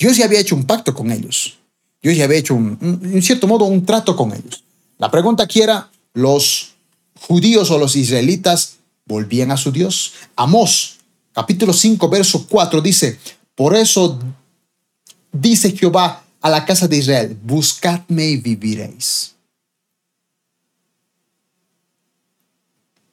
Dios 0.00 0.16
ya 0.16 0.24
había 0.24 0.40
hecho 0.40 0.56
un 0.56 0.64
pacto 0.64 0.94
con 0.94 1.12
ellos. 1.12 1.58
Dios 2.02 2.16
ya 2.16 2.24
había 2.24 2.38
hecho, 2.38 2.54
un, 2.54 2.78
en 2.80 3.22
cierto 3.22 3.46
modo, 3.46 3.66
un 3.66 3.84
trato 3.84 4.16
con 4.16 4.32
ellos. 4.32 4.64
La 4.98 5.10
pregunta 5.10 5.44
aquí 5.44 5.60
era, 5.60 5.90
¿los 6.14 6.70
judíos 7.14 7.70
o 7.70 7.78
los 7.78 7.94
israelitas 7.94 8.78
volvían 9.04 9.50
a 9.52 9.58
su 9.58 9.70
Dios? 9.70 10.14
Amós 10.34 10.96
capítulo 11.32 11.72
5, 11.72 12.08
verso 12.08 12.46
4 12.48 12.80
dice, 12.80 13.18
por 13.54 13.76
eso 13.76 14.18
dice 15.32 15.76
Jehová 15.76 16.24
a 16.40 16.50
la 16.50 16.64
casa 16.64 16.88
de 16.88 16.96
Israel, 16.96 17.38
buscadme 17.42 18.24
y 18.24 18.36
viviréis. 18.38 19.34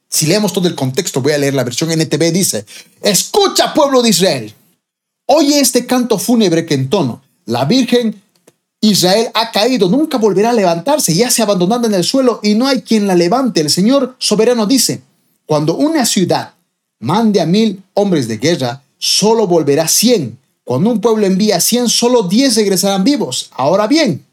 Si 0.10 0.26
leemos 0.26 0.54
todo 0.54 0.67
el 0.67 0.76
contexto, 0.76 1.21
voy 1.21 1.34
a 1.34 1.38
leer 1.38 1.54
la 1.54 1.65
versión 1.65 1.91
NTV, 1.91 2.32
dice, 2.32 2.65
escucha 3.02 3.73
pueblo 3.73 4.02
de 4.02 4.10
Israel, 4.10 4.54
oye 5.28 5.60
este 5.60 5.86
canto 5.86 6.18
fúnebre 6.18 6.66
que 6.66 6.74
entono, 6.74 7.22
la 7.46 7.66
Virgen 7.66 8.22
Israel 8.82 9.30
ha 9.34 9.52
caído, 9.52 9.90
nunca 9.90 10.18
volverá 10.18 10.52
a 10.52 10.54
levantarse, 10.54 11.13
ya 11.13 11.32
se 11.32 11.42
abandonada 11.42 11.88
en 11.88 11.94
el 11.94 12.04
suelo 12.04 12.40
y 12.44 12.56
no 12.56 12.68
hay 12.68 12.82
quien 12.82 13.08
la 13.08 13.16
levante. 13.16 13.62
El 13.62 13.70
Señor 13.70 14.16
soberano 14.20 14.66
dice, 14.66 15.02
cuando 15.46 15.76
una 15.76 16.06
ciudad 16.06 16.54
mande 17.00 17.42
a 17.42 17.46
mil 17.46 17.84
hombres 17.94 18.28
de 18.28 18.38
guerra, 18.38 18.84
solo 18.98 19.48
volverá 19.48 19.88
cien. 19.88 20.38
Cuando 20.63 20.92
un 20.92 21.02
pueblo 21.02 21.26
envía 21.26 21.62
cien, 21.62 21.90
solo 21.90 22.24
diez 22.24 22.56
regresarán 22.56 23.04
vivos. 23.04 23.50
Ahora 23.54 23.88
bien, 23.88 24.26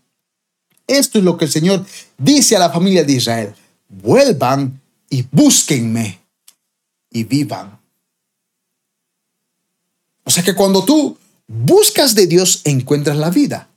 esto 0.86 1.18
es 1.18 1.24
lo 1.24 1.36
que 1.38 1.46
el 1.46 1.50
Señor 1.50 1.84
dice 2.18 2.56
a 2.56 2.58
la 2.58 2.70
familia 2.70 3.04
de 3.04 3.12
Israel. 3.12 3.54
Vuelvan 3.88 4.80
y 5.08 5.24
búsquenme 5.30 6.18
y 7.10 7.24
vivan. 7.24 7.78
O 10.24 10.30
sea 10.30 10.42
que 10.42 10.54
cuando 10.54 10.84
tú 10.84 11.16
buscas 11.46 12.14
de 12.14 12.26
Dios, 12.26 12.62
encuentras 12.64 13.16
la 13.16 13.30
vida. 13.30 13.68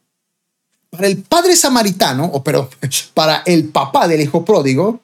Para 0.90 1.08
el 1.08 1.18
padre 1.18 1.56
samaritano, 1.56 2.26
o 2.26 2.44
pero 2.44 2.70
para 3.14 3.44
el 3.46 3.70
papá 3.70 4.08
del 4.08 4.22
hijo 4.22 4.46
pródigo, 4.46 5.02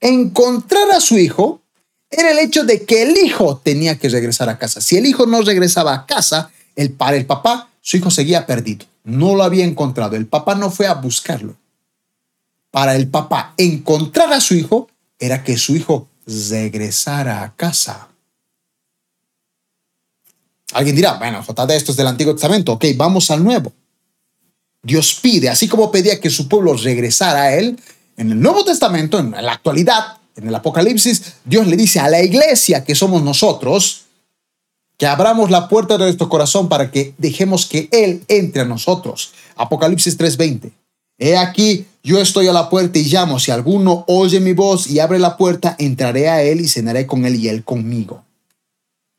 encontrar 0.00 0.90
a 0.92 1.00
su 1.00 1.18
hijo 1.18 1.60
era 2.10 2.30
el 2.30 2.38
hecho 2.38 2.64
de 2.64 2.84
que 2.84 3.02
el 3.02 3.16
hijo 3.18 3.58
tenía 3.58 3.98
que 3.98 4.08
regresar 4.08 4.48
a 4.48 4.58
casa. 4.58 4.80
Si 4.80 4.96
el 4.96 5.06
hijo 5.06 5.26
no 5.26 5.42
regresaba 5.42 5.92
a 5.92 6.06
casa, 6.06 6.50
el, 6.74 6.92
para 6.92 7.16
el 7.16 7.26
papá, 7.26 7.68
su 7.80 7.96
hijo 7.96 8.10
seguía 8.10 8.46
perdido. 8.46 8.86
No 9.04 9.34
lo 9.34 9.42
había 9.42 9.64
encontrado. 9.64 10.16
El 10.16 10.26
papá 10.26 10.54
no 10.54 10.70
fue 10.70 10.86
a 10.86 10.94
buscarlo. 10.94 11.56
Para 12.70 12.94
el 12.96 13.08
papá, 13.08 13.54
encontrar 13.56 14.32
a 14.32 14.40
su 14.40 14.54
hijo 14.54 14.88
era 15.18 15.42
que 15.42 15.56
su 15.56 15.74
hijo 15.74 16.08
regresara 16.26 17.42
a 17.42 17.54
casa. 17.56 18.08
Alguien 20.72 20.96
dirá, 20.96 21.14
bueno, 21.14 21.42
JD, 21.42 21.70
esto 21.70 21.92
es 21.92 21.96
del 21.96 22.06
Antiguo 22.06 22.34
Testamento. 22.34 22.72
Ok, 22.72 22.84
vamos 22.96 23.30
al 23.30 23.42
Nuevo. 23.42 23.72
Dios 24.82 25.18
pide, 25.20 25.48
así 25.48 25.68
como 25.68 25.90
pedía 25.90 26.20
que 26.20 26.30
su 26.30 26.48
pueblo 26.48 26.74
regresara 26.74 27.42
a 27.42 27.54
él, 27.54 27.78
en 28.16 28.32
el 28.32 28.40
Nuevo 28.40 28.64
Testamento, 28.64 29.18
en 29.18 29.30
la 29.30 29.52
actualidad, 29.52 30.18
en 30.36 30.48
el 30.48 30.54
Apocalipsis, 30.54 31.34
Dios 31.44 31.66
le 31.66 31.76
dice 31.76 32.00
a 32.00 32.08
la 32.08 32.22
iglesia 32.22 32.84
que 32.84 32.94
somos 32.94 33.22
nosotros, 33.22 34.04
que 34.96 35.06
abramos 35.06 35.50
la 35.50 35.68
puerta 35.68 35.96
de 35.96 36.04
nuestro 36.04 36.28
corazón 36.28 36.68
para 36.68 36.90
que 36.90 37.14
dejemos 37.18 37.66
que 37.66 37.88
Él 37.92 38.24
entre 38.28 38.62
a 38.62 38.64
nosotros. 38.64 39.32
Apocalipsis 39.56 40.18
3:20. 40.18 40.72
He 41.18 41.36
aquí, 41.36 41.86
yo 42.02 42.20
estoy 42.20 42.46
a 42.48 42.52
la 42.52 42.68
puerta 42.68 42.98
y 42.98 43.04
llamo. 43.04 43.40
Si 43.40 43.50
alguno 43.50 44.04
oye 44.06 44.40
mi 44.40 44.52
voz 44.52 44.88
y 44.88 45.00
abre 45.00 45.18
la 45.18 45.36
puerta, 45.36 45.74
entraré 45.78 46.28
a 46.28 46.42
Él 46.42 46.60
y 46.60 46.68
cenaré 46.68 47.06
con 47.06 47.24
Él 47.24 47.36
y 47.36 47.48
Él 47.48 47.64
conmigo. 47.64 48.24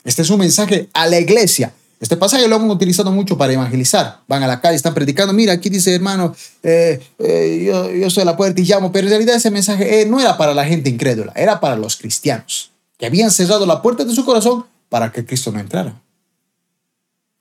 Este 0.04 0.22
es 0.22 0.30
un 0.30 0.40
mensaje 0.40 0.90
a 0.94 1.08
la 1.08 1.20
iglesia. 1.20 1.74
Este 2.00 2.16
pasaje 2.16 2.48
lo 2.48 2.56
hemos 2.56 2.74
utilizado 2.74 3.12
mucho 3.12 3.38
para 3.38 3.52
evangelizar. 3.52 4.22
Van 4.28 4.42
a 4.42 4.48
la 4.48 4.62
calle, 4.62 4.78
están 4.78 4.94
predicando. 4.94 5.34
Mira, 5.34 5.54
aquí 5.54 5.70
dice, 5.70 5.94
hermano, 5.94 6.34
eh, 6.64 7.00
eh, 7.20 7.64
yo, 7.66 7.92
yo 7.92 8.10
soy 8.10 8.24
la 8.24 8.38
puerta 8.38 8.62
y 8.62 8.64
llamo. 8.64 8.92
Pero 8.92 9.08
en 9.08 9.12
realidad 9.12 9.36
ese 9.36 9.52
mensaje 9.52 10.02
eh, 10.02 10.06
no 10.06 10.20
era 10.20 10.38
para 10.38 10.54
la 10.54 10.66
gente 10.66 10.90
incrédula, 10.90 11.34
era 11.36 11.60
para 11.60 11.76
los 11.76 11.98
cristianos 11.98 12.72
que 13.00 13.06
habían 13.06 13.32
cerrado 13.32 13.66
la 13.66 13.82
puerta 13.82 14.04
de 14.04 14.14
su 14.14 14.26
corazón 14.26 14.66
para 14.90 15.12
que 15.12 15.26
Cristo 15.26 15.52
no 15.52 15.60
entrara. 15.60 16.00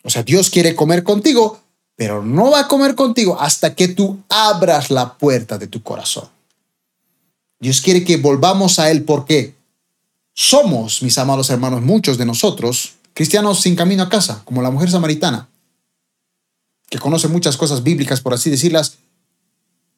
O 0.04 0.10
sea, 0.10 0.22
Dios 0.22 0.50
quiere 0.50 0.76
comer 0.76 1.02
contigo, 1.02 1.60
pero 1.96 2.22
no 2.22 2.52
va 2.52 2.60
a 2.60 2.68
comer 2.68 2.94
contigo 2.94 3.36
hasta 3.38 3.74
que 3.74 3.88
tú 3.88 4.20
abras 4.28 4.90
la 4.90 5.18
puerta 5.18 5.58
de 5.58 5.66
tu 5.66 5.82
corazón. 5.82 6.28
Dios 7.58 7.80
quiere 7.80 8.04
que 8.04 8.16
volvamos 8.18 8.78
a 8.78 8.88
Él 8.90 9.02
porque 9.02 9.54
somos, 10.40 11.02
mis 11.02 11.18
amados 11.18 11.50
hermanos, 11.50 11.82
muchos 11.82 12.16
de 12.16 12.24
nosotros, 12.24 12.94
cristianos 13.12 13.60
sin 13.60 13.74
camino 13.74 14.04
a 14.04 14.08
casa, 14.08 14.42
como 14.44 14.62
la 14.62 14.70
mujer 14.70 14.88
samaritana, 14.88 15.48
que 16.88 17.00
conoce 17.00 17.26
muchas 17.26 17.56
cosas 17.56 17.82
bíblicas, 17.82 18.20
por 18.20 18.32
así 18.32 18.48
decirlas, 18.48 18.98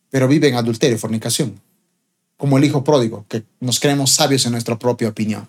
pero 0.09 0.27
vive 0.27 0.49
en 0.49 0.55
adulterio 0.55 0.97
y 0.97 0.99
fornicación, 0.99 1.61
como 2.39 2.57
el 2.57 2.65
hijo 2.65 2.83
pródigo, 2.83 3.27
que 3.29 3.45
nos 3.61 3.79
creemos 3.81 4.13
sabios 4.13 4.47
en 4.47 4.53
nuestra 4.53 4.79
propia 4.79 5.11
opinión. 5.11 5.47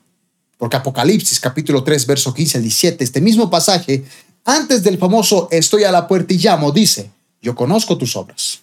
Porque 0.58 0.76
Apocalipsis 0.76 1.40
capítulo 1.40 1.86
3, 1.86 2.06
verso 2.06 2.34
15 2.34 2.58
al 2.58 2.64
17, 2.64 3.02
este 3.02 3.22
mismo 3.22 3.50
pasaje, 3.50 4.04
antes 4.44 4.84
del 4.84 4.98
famoso 4.98 5.48
estoy 5.52 5.86
a 5.86 5.92
la 5.94 6.06
puerta 6.06 6.34
y 6.34 6.38
llamo, 6.38 6.74
dice, 6.74 7.10
yo 7.42 7.56
conozco 7.56 7.98
tus 7.98 8.18
obras, 8.18 8.60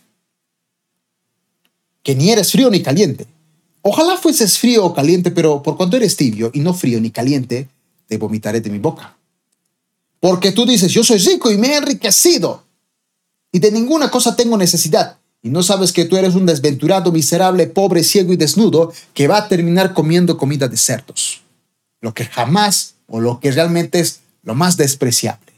que 2.02 2.14
ni 2.14 2.30
eres 2.30 2.52
frío 2.52 2.68
ni 2.68 2.82
caliente. 2.82 3.26
Ojalá 3.90 4.18
fueses 4.18 4.58
frío 4.58 4.84
o 4.84 4.92
caliente, 4.92 5.30
pero 5.30 5.62
por 5.62 5.78
cuanto 5.78 5.96
eres 5.96 6.14
tibio 6.14 6.50
y 6.52 6.60
no 6.60 6.74
frío 6.74 7.00
ni 7.00 7.10
caliente, 7.10 7.70
te 8.06 8.18
vomitaré 8.18 8.60
de 8.60 8.68
mi 8.68 8.78
boca. 8.78 9.16
Porque 10.20 10.52
tú 10.52 10.66
dices, 10.66 10.92
yo 10.92 11.02
soy 11.02 11.16
rico 11.16 11.50
y 11.50 11.56
me 11.56 11.68
he 11.68 11.76
enriquecido 11.78 12.64
y 13.50 13.60
de 13.60 13.72
ninguna 13.72 14.10
cosa 14.10 14.36
tengo 14.36 14.58
necesidad. 14.58 15.16
Y 15.42 15.48
no 15.48 15.62
sabes 15.62 15.94
que 15.94 16.04
tú 16.04 16.18
eres 16.18 16.34
un 16.34 16.44
desventurado, 16.44 17.10
miserable, 17.12 17.66
pobre, 17.66 18.04
ciego 18.04 18.34
y 18.34 18.36
desnudo 18.36 18.92
que 19.14 19.26
va 19.26 19.38
a 19.38 19.48
terminar 19.48 19.94
comiendo 19.94 20.36
comida 20.36 20.68
de 20.68 20.76
cerdos 20.76 21.40
lo 22.02 22.12
que 22.12 22.26
jamás 22.26 22.94
o 23.06 23.20
lo 23.20 23.40
que 23.40 23.52
realmente 23.52 24.00
es 24.00 24.20
lo 24.42 24.54
más 24.54 24.76
despreciable. 24.76 25.54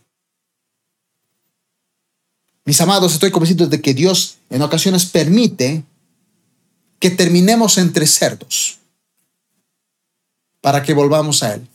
Mis 2.64 2.81
amados, 2.81 3.12
estoy 3.12 3.33
convencido 3.33 3.66
de 3.66 3.81
que 3.81 3.93
Dios 3.93 4.37
en 4.51 4.62
ocasiones 4.62 5.07
permite 5.07 5.83
que 7.01 7.11
terminemos 7.11 7.79
entre 7.79 8.07
cerdos 8.07 8.79
para 10.61 10.83
que 10.83 10.93
volvamos 10.93 11.43
a 11.43 11.55
Él. 11.55 11.67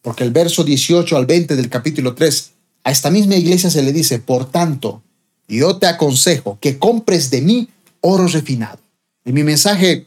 Porque 0.00 0.24
el 0.24 0.30
verso 0.30 0.64
18 0.64 1.16
al 1.16 1.26
20 1.26 1.56
del 1.56 1.68
capítulo 1.68 2.14
3, 2.14 2.52
a 2.84 2.90
esta 2.90 3.10
misma 3.10 3.34
iglesia 3.34 3.68
se 3.68 3.82
le 3.82 3.92
dice, 3.92 4.20
por 4.20 4.50
tanto, 4.50 5.02
yo 5.48 5.76
te 5.76 5.86
aconsejo 5.86 6.58
que 6.60 6.78
compres 6.78 7.30
de 7.30 7.42
mí 7.42 7.68
oro 8.00 8.26
refinado. 8.28 8.78
En 9.24 9.34
mi 9.34 9.42
mensaje 9.42 10.06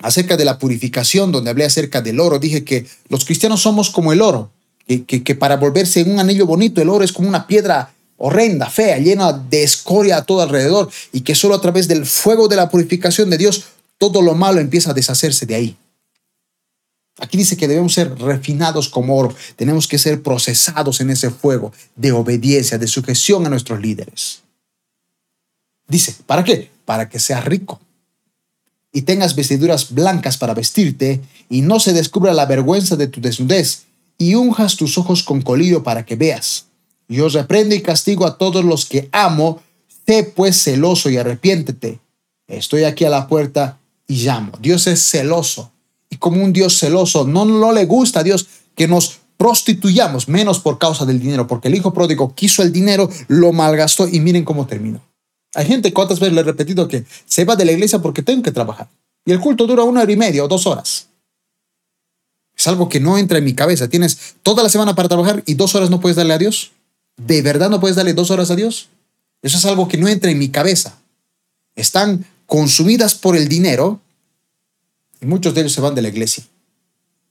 acerca 0.00 0.36
de 0.36 0.44
la 0.44 0.58
purificación, 0.58 1.32
donde 1.32 1.50
hablé 1.50 1.64
acerca 1.64 2.00
del 2.00 2.20
oro, 2.20 2.38
dije 2.38 2.64
que 2.64 2.86
los 3.08 3.24
cristianos 3.24 3.60
somos 3.60 3.90
como 3.90 4.12
el 4.12 4.22
oro, 4.22 4.52
que, 4.86 5.04
que, 5.04 5.34
para 5.34 5.56
volverse 5.56 6.02
un 6.04 6.18
anillo 6.18 6.46
bonito, 6.46 6.80
el 6.80 6.88
oro 6.88 7.04
es 7.04 7.12
como 7.12 7.28
una 7.28 7.46
piedra 7.46 7.92
horrenda, 8.18 8.68
fea, 8.68 8.98
llena 8.98 9.32
de 9.32 9.62
escoria 9.62 10.18
a 10.18 10.24
todo 10.24 10.42
alrededor, 10.42 10.90
y 11.12 11.22
que 11.22 11.34
solo 11.34 11.54
a 11.54 11.60
través 11.60 11.88
del 11.88 12.04
fuego 12.04 12.48
de 12.48 12.56
la 12.56 12.68
purificación 12.68 13.30
de 13.30 13.38
Dios, 13.38 13.64
todo 13.96 14.20
lo 14.20 14.34
malo 14.34 14.60
empieza 14.60 14.90
a 14.90 14.94
deshacerse 14.94 15.46
de 15.46 15.54
ahí. 15.54 15.76
Aquí 17.20 17.36
dice 17.36 17.56
que 17.56 17.66
debemos 17.66 17.94
ser 17.94 18.16
refinados 18.18 18.88
como 18.88 19.16
oro, 19.16 19.34
tenemos 19.56 19.88
que 19.88 19.98
ser 19.98 20.22
procesados 20.22 21.00
en 21.00 21.10
ese 21.10 21.30
fuego 21.30 21.72
de 21.96 22.12
obediencia, 22.12 22.78
de 22.78 22.86
sujeción 22.86 23.46
a 23.46 23.50
nuestros 23.50 23.80
líderes. 23.80 24.42
Dice, 25.88 26.14
¿para 26.26 26.44
qué? 26.44 26.70
Para 26.84 27.08
que 27.08 27.18
seas 27.18 27.44
rico 27.44 27.80
y 28.92 29.02
tengas 29.02 29.34
vestiduras 29.34 29.92
blancas 29.92 30.38
para 30.38 30.54
vestirte, 30.54 31.20
y 31.50 31.62
no 31.62 31.80
se 31.80 31.92
descubra 31.92 32.32
la 32.32 32.46
vergüenza 32.46 32.96
de 32.96 33.06
tu 33.06 33.20
desnudez, 33.20 33.84
y 34.16 34.34
unjas 34.34 34.76
tus 34.76 34.98
ojos 34.98 35.22
con 35.22 35.42
colirio 35.42 35.82
para 35.82 36.04
que 36.04 36.16
veas. 36.16 36.66
Yo 37.08 37.28
reprendo 37.28 37.74
y 37.74 37.80
castigo 37.80 38.26
a 38.26 38.36
todos 38.36 38.64
los 38.64 38.84
que 38.84 39.08
amo, 39.12 39.62
sé 40.06 40.24
pues 40.24 40.62
celoso 40.62 41.08
y 41.08 41.16
arrepiéntete. 41.16 42.00
Estoy 42.46 42.84
aquí 42.84 43.04
a 43.04 43.10
la 43.10 43.26
puerta 43.26 43.78
y 44.06 44.24
llamo. 44.24 44.52
Dios 44.60 44.86
es 44.86 45.02
celoso. 45.02 45.72
Y 46.10 46.16
como 46.16 46.42
un 46.42 46.52
Dios 46.52 46.78
celoso, 46.78 47.24
no, 47.24 47.44
no 47.44 47.72
le 47.72 47.86
gusta 47.86 48.20
a 48.20 48.22
Dios 48.22 48.46
que 48.74 48.88
nos 48.88 49.20
prostituyamos, 49.36 50.28
menos 50.28 50.58
por 50.58 50.78
causa 50.78 51.06
del 51.06 51.20
dinero, 51.20 51.46
porque 51.46 51.68
el 51.68 51.74
hijo 51.74 51.94
pródigo 51.94 52.34
quiso 52.34 52.62
el 52.62 52.72
dinero, 52.72 53.08
lo 53.28 53.52
malgastó 53.52 54.08
y 54.08 54.20
miren 54.20 54.44
cómo 54.44 54.66
terminó. 54.66 55.00
Hay 55.54 55.66
gente, 55.66 55.92
¿cuántas 55.92 56.20
veces 56.20 56.34
le 56.34 56.40
he 56.40 56.44
repetido 56.44 56.88
que 56.88 57.04
se 57.24 57.44
va 57.44 57.56
de 57.56 57.64
la 57.64 57.72
iglesia 57.72 58.00
porque 58.00 58.22
tengo 58.22 58.42
que 58.42 58.52
trabajar? 58.52 58.88
Y 59.24 59.32
el 59.32 59.40
culto 59.40 59.66
dura 59.66 59.84
una 59.84 60.02
hora 60.02 60.12
y 60.12 60.16
media 60.16 60.44
o 60.44 60.48
dos 60.48 60.66
horas. 60.66 61.08
Es 62.56 62.66
algo 62.66 62.88
que 62.88 62.98
no 62.98 63.16
entra 63.16 63.38
en 63.38 63.44
mi 63.44 63.54
cabeza. 63.54 63.88
Tienes 63.88 64.36
toda 64.42 64.62
la 64.62 64.68
semana 64.68 64.94
para 64.94 65.08
trabajar 65.08 65.42
y 65.46 65.54
dos 65.54 65.74
horas 65.74 65.90
no 65.90 66.00
puedes 66.00 66.16
darle 66.16 66.34
a 66.34 66.38
Dios. 66.38 66.72
¿De 67.18 67.42
verdad 67.42 67.68
no 67.68 67.80
puedes 67.80 67.96
darle 67.96 68.14
dos 68.14 68.30
horas 68.30 68.50
a 68.50 68.56
Dios? 68.56 68.88
Eso 69.42 69.58
es 69.58 69.66
algo 69.66 69.88
que 69.88 69.98
no 69.98 70.08
entra 70.08 70.30
en 70.30 70.38
mi 70.38 70.48
cabeza. 70.48 70.98
Están 71.74 72.24
consumidas 72.46 73.14
por 73.14 73.36
el 73.36 73.48
dinero 73.48 74.00
y 75.20 75.26
muchos 75.26 75.54
de 75.54 75.60
ellos 75.60 75.72
se 75.72 75.80
van 75.80 75.94
de 75.94 76.02
la 76.02 76.08
iglesia. 76.08 76.44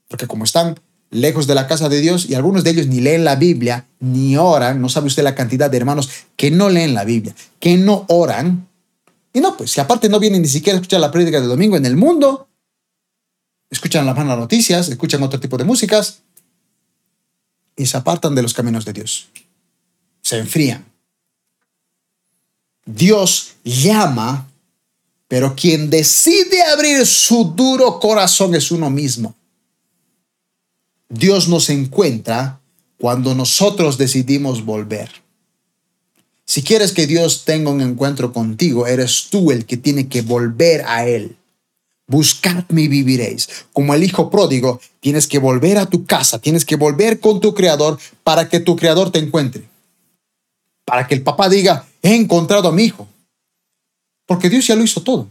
Porque 0.07 0.27
como 0.27 0.43
están 0.43 0.79
lejos 1.09 1.47
de 1.47 1.55
la 1.55 1.67
casa 1.67 1.89
de 1.89 2.01
Dios 2.01 2.29
y 2.29 2.35
algunos 2.35 2.63
de 2.63 2.71
ellos 2.71 2.87
ni 2.87 2.99
leen 2.99 3.23
la 3.23 3.35
Biblia, 3.35 3.85
ni 3.99 4.37
oran. 4.37 4.81
No 4.81 4.89
sabe 4.89 5.07
usted 5.07 5.23
la 5.23 5.35
cantidad 5.35 5.69
de 5.69 5.77
hermanos 5.77 6.09
que 6.35 6.51
no 6.51 6.69
leen 6.69 6.93
la 6.93 7.05
Biblia, 7.05 7.35
que 7.59 7.77
no 7.77 8.05
oran. 8.07 8.67
Y 9.33 9.39
no, 9.39 9.55
pues 9.55 9.71
si 9.71 9.79
aparte 9.79 10.09
no 10.09 10.19
vienen 10.19 10.41
ni 10.41 10.47
siquiera 10.47 10.77
a 10.77 10.81
escuchar 10.81 10.99
la 10.99 11.11
prédica 11.11 11.39
de 11.39 11.47
domingo 11.47 11.77
en 11.77 11.85
el 11.85 11.95
mundo, 11.95 12.47
escuchan 13.69 14.05
las 14.05 14.15
malas 14.15 14.37
noticias, 14.37 14.89
escuchan 14.89 15.23
otro 15.23 15.39
tipo 15.39 15.57
de 15.57 15.63
músicas 15.63 16.21
y 17.75 17.85
se 17.85 17.97
apartan 17.97 18.35
de 18.35 18.41
los 18.41 18.53
caminos 18.53 18.85
de 18.85 18.93
Dios. 18.93 19.29
Se 20.27 20.37
enfrían. 20.37 20.83
Dios 22.85 23.53
llama, 23.63 24.51
pero 25.29 25.55
quien 25.55 25.89
decide 25.89 26.63
abrir 26.63 27.05
su 27.05 27.53
duro 27.55 27.97
corazón 28.01 28.53
es 28.53 28.69
uno 28.69 28.89
mismo. 28.89 29.35
Dios 31.07 31.47
nos 31.47 31.69
encuentra 31.69 32.59
cuando 32.99 33.35
nosotros 33.35 33.97
decidimos 33.97 34.65
volver. 34.65 35.09
Si 36.43 36.61
quieres 36.61 36.91
que 36.91 37.07
Dios 37.07 37.45
tenga 37.45 37.71
un 37.71 37.79
encuentro 37.79 38.33
contigo, 38.33 38.85
eres 38.85 39.27
tú 39.29 39.51
el 39.51 39.65
que 39.65 39.77
tiene 39.77 40.09
que 40.09 40.23
volver 40.23 40.83
a 40.87 41.07
Él. 41.07 41.37
Buscadme 42.05 42.81
y 42.81 42.87
viviréis. 42.89 43.47
Como 43.71 43.93
el 43.93 44.03
hijo 44.03 44.29
pródigo, 44.29 44.81
tienes 44.99 45.25
que 45.25 45.39
volver 45.39 45.77
a 45.77 45.85
tu 45.85 46.05
casa, 46.05 46.39
tienes 46.39 46.65
que 46.65 46.75
volver 46.75 47.21
con 47.21 47.39
tu 47.39 47.53
creador 47.53 47.97
para 48.25 48.49
que 48.49 48.59
tu 48.59 48.75
creador 48.75 49.09
te 49.09 49.19
encuentre. 49.19 49.76
Para 50.87 51.05
que 51.05 51.15
el 51.15 51.21
papá 51.21 51.49
diga, 51.49 51.85
he 52.01 52.15
encontrado 52.15 52.69
a 52.69 52.71
mi 52.71 52.85
hijo. 52.85 53.09
Porque 54.25 54.49
Dios 54.49 54.65
ya 54.65 54.73
lo 54.73 54.85
hizo 54.85 55.03
todo. 55.03 55.27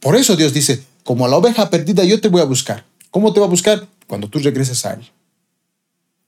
Por 0.00 0.16
eso 0.16 0.36
Dios 0.36 0.52
dice, 0.52 0.84
como 1.02 1.26
la 1.26 1.38
oveja 1.38 1.70
perdida, 1.70 2.04
yo 2.04 2.20
te 2.20 2.28
voy 2.28 2.42
a 2.42 2.44
buscar. 2.44 2.84
¿Cómo 3.10 3.32
te 3.32 3.40
va 3.40 3.46
a 3.46 3.48
buscar? 3.48 3.88
Cuando 4.06 4.28
tú 4.28 4.38
regreses 4.38 4.84
a 4.84 4.92
Él. 4.92 5.10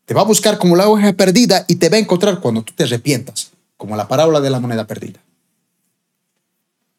Te 0.06 0.14
va 0.14 0.22
a 0.22 0.24
buscar 0.24 0.56
como 0.56 0.76
la 0.76 0.88
hoja 0.88 1.12
perdida 1.12 1.66
y 1.68 1.74
te 1.76 1.90
va 1.90 1.98
a 1.98 2.00
encontrar 2.00 2.40
cuando 2.40 2.62
tú 2.62 2.72
te 2.74 2.84
arrepientas, 2.84 3.50
como 3.76 3.96
la 3.96 4.08
parábola 4.08 4.40
de 4.40 4.48
la 4.48 4.58
moneda 4.58 4.86
perdida. 4.86 5.20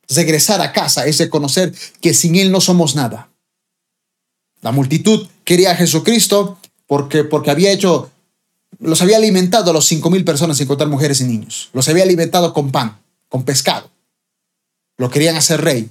Regresar 0.08 0.62
a 0.62 0.72
casa 0.72 1.08
es 1.08 1.18
reconocer 1.18 1.74
que 2.00 2.14
sin 2.14 2.36
Él 2.36 2.52
no 2.52 2.62
somos 2.62 2.96
nada. 2.96 3.32
La 4.62 4.72
multitud 4.72 5.28
quería 5.46 5.72
a 5.72 5.76
Jesucristo 5.76 6.60
porque, 6.86 7.24
porque 7.24 7.50
había 7.50 7.72
hecho, 7.72 8.12
los 8.80 9.02
había 9.02 9.18
alimentado 9.18 9.72
a 9.72 9.74
los 9.74 9.86
cinco 9.86 10.10
mil 10.10 10.24
personas 10.24 10.58
sin 10.58 10.68
contar 10.68 10.88
mujeres 10.88 11.22
y 11.22 11.26
niños. 11.26 11.70
Los 11.74 11.88
había 11.90 12.04
alimentado 12.04 12.54
con 12.54 12.72
pan, 12.72 12.98
con 13.30 13.44
pescado. 13.44 13.90
Lo 14.98 15.10
querían 15.10 15.36
hacer 15.36 15.62
rey. 15.62 15.90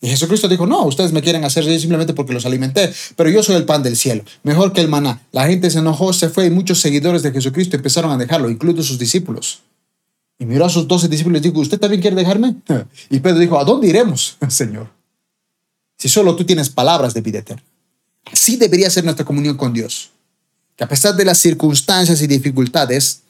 Y 0.00 0.08
Jesucristo 0.08 0.48
dijo, 0.48 0.66
no, 0.66 0.84
ustedes 0.84 1.12
me 1.12 1.22
quieren 1.22 1.44
hacer 1.44 1.64
reír 1.64 1.80
simplemente 1.80 2.12
porque 2.12 2.34
los 2.34 2.44
alimenté, 2.44 2.92
pero 3.16 3.30
yo 3.30 3.42
soy 3.42 3.56
el 3.56 3.64
pan 3.64 3.82
del 3.82 3.96
cielo, 3.96 4.24
mejor 4.42 4.72
que 4.72 4.82
el 4.82 4.88
maná. 4.88 5.22
La 5.32 5.46
gente 5.46 5.70
se 5.70 5.78
enojó, 5.78 6.12
se 6.12 6.28
fue 6.28 6.46
y 6.46 6.50
muchos 6.50 6.80
seguidores 6.80 7.22
de 7.22 7.32
Jesucristo 7.32 7.76
empezaron 7.76 8.10
a 8.10 8.18
dejarlo, 8.18 8.50
incluido 8.50 8.82
sus 8.82 8.98
discípulos. 8.98 9.62
Y 10.38 10.44
miró 10.44 10.66
a 10.66 10.68
sus 10.68 10.86
doce 10.86 11.08
discípulos 11.08 11.40
y 11.40 11.48
dijo, 11.48 11.60
¿usted 11.60 11.80
también 11.80 12.02
quiere 12.02 12.16
dejarme? 12.16 12.56
Y 13.10 13.20
Pedro 13.20 13.38
dijo, 13.38 13.58
¿a 13.58 13.64
dónde 13.64 13.88
iremos, 13.88 14.36
Señor? 14.48 14.90
Si 15.96 16.10
solo 16.10 16.36
tú 16.36 16.44
tienes 16.44 16.68
palabras 16.68 17.14
de 17.14 17.22
vida 17.22 17.38
eterna. 17.38 17.62
Debería 18.58 18.90
ser 18.90 19.04
nuestra 19.04 19.24
comunión 19.24 19.56
con 19.56 19.72
Dios. 19.72 20.10
Que 20.76 20.84
a 20.84 20.88
pesar 20.88 21.16
de 21.16 21.24
las 21.24 21.38
circunstancias 21.38 22.20
y 22.20 22.26
dificultades, 22.26 23.22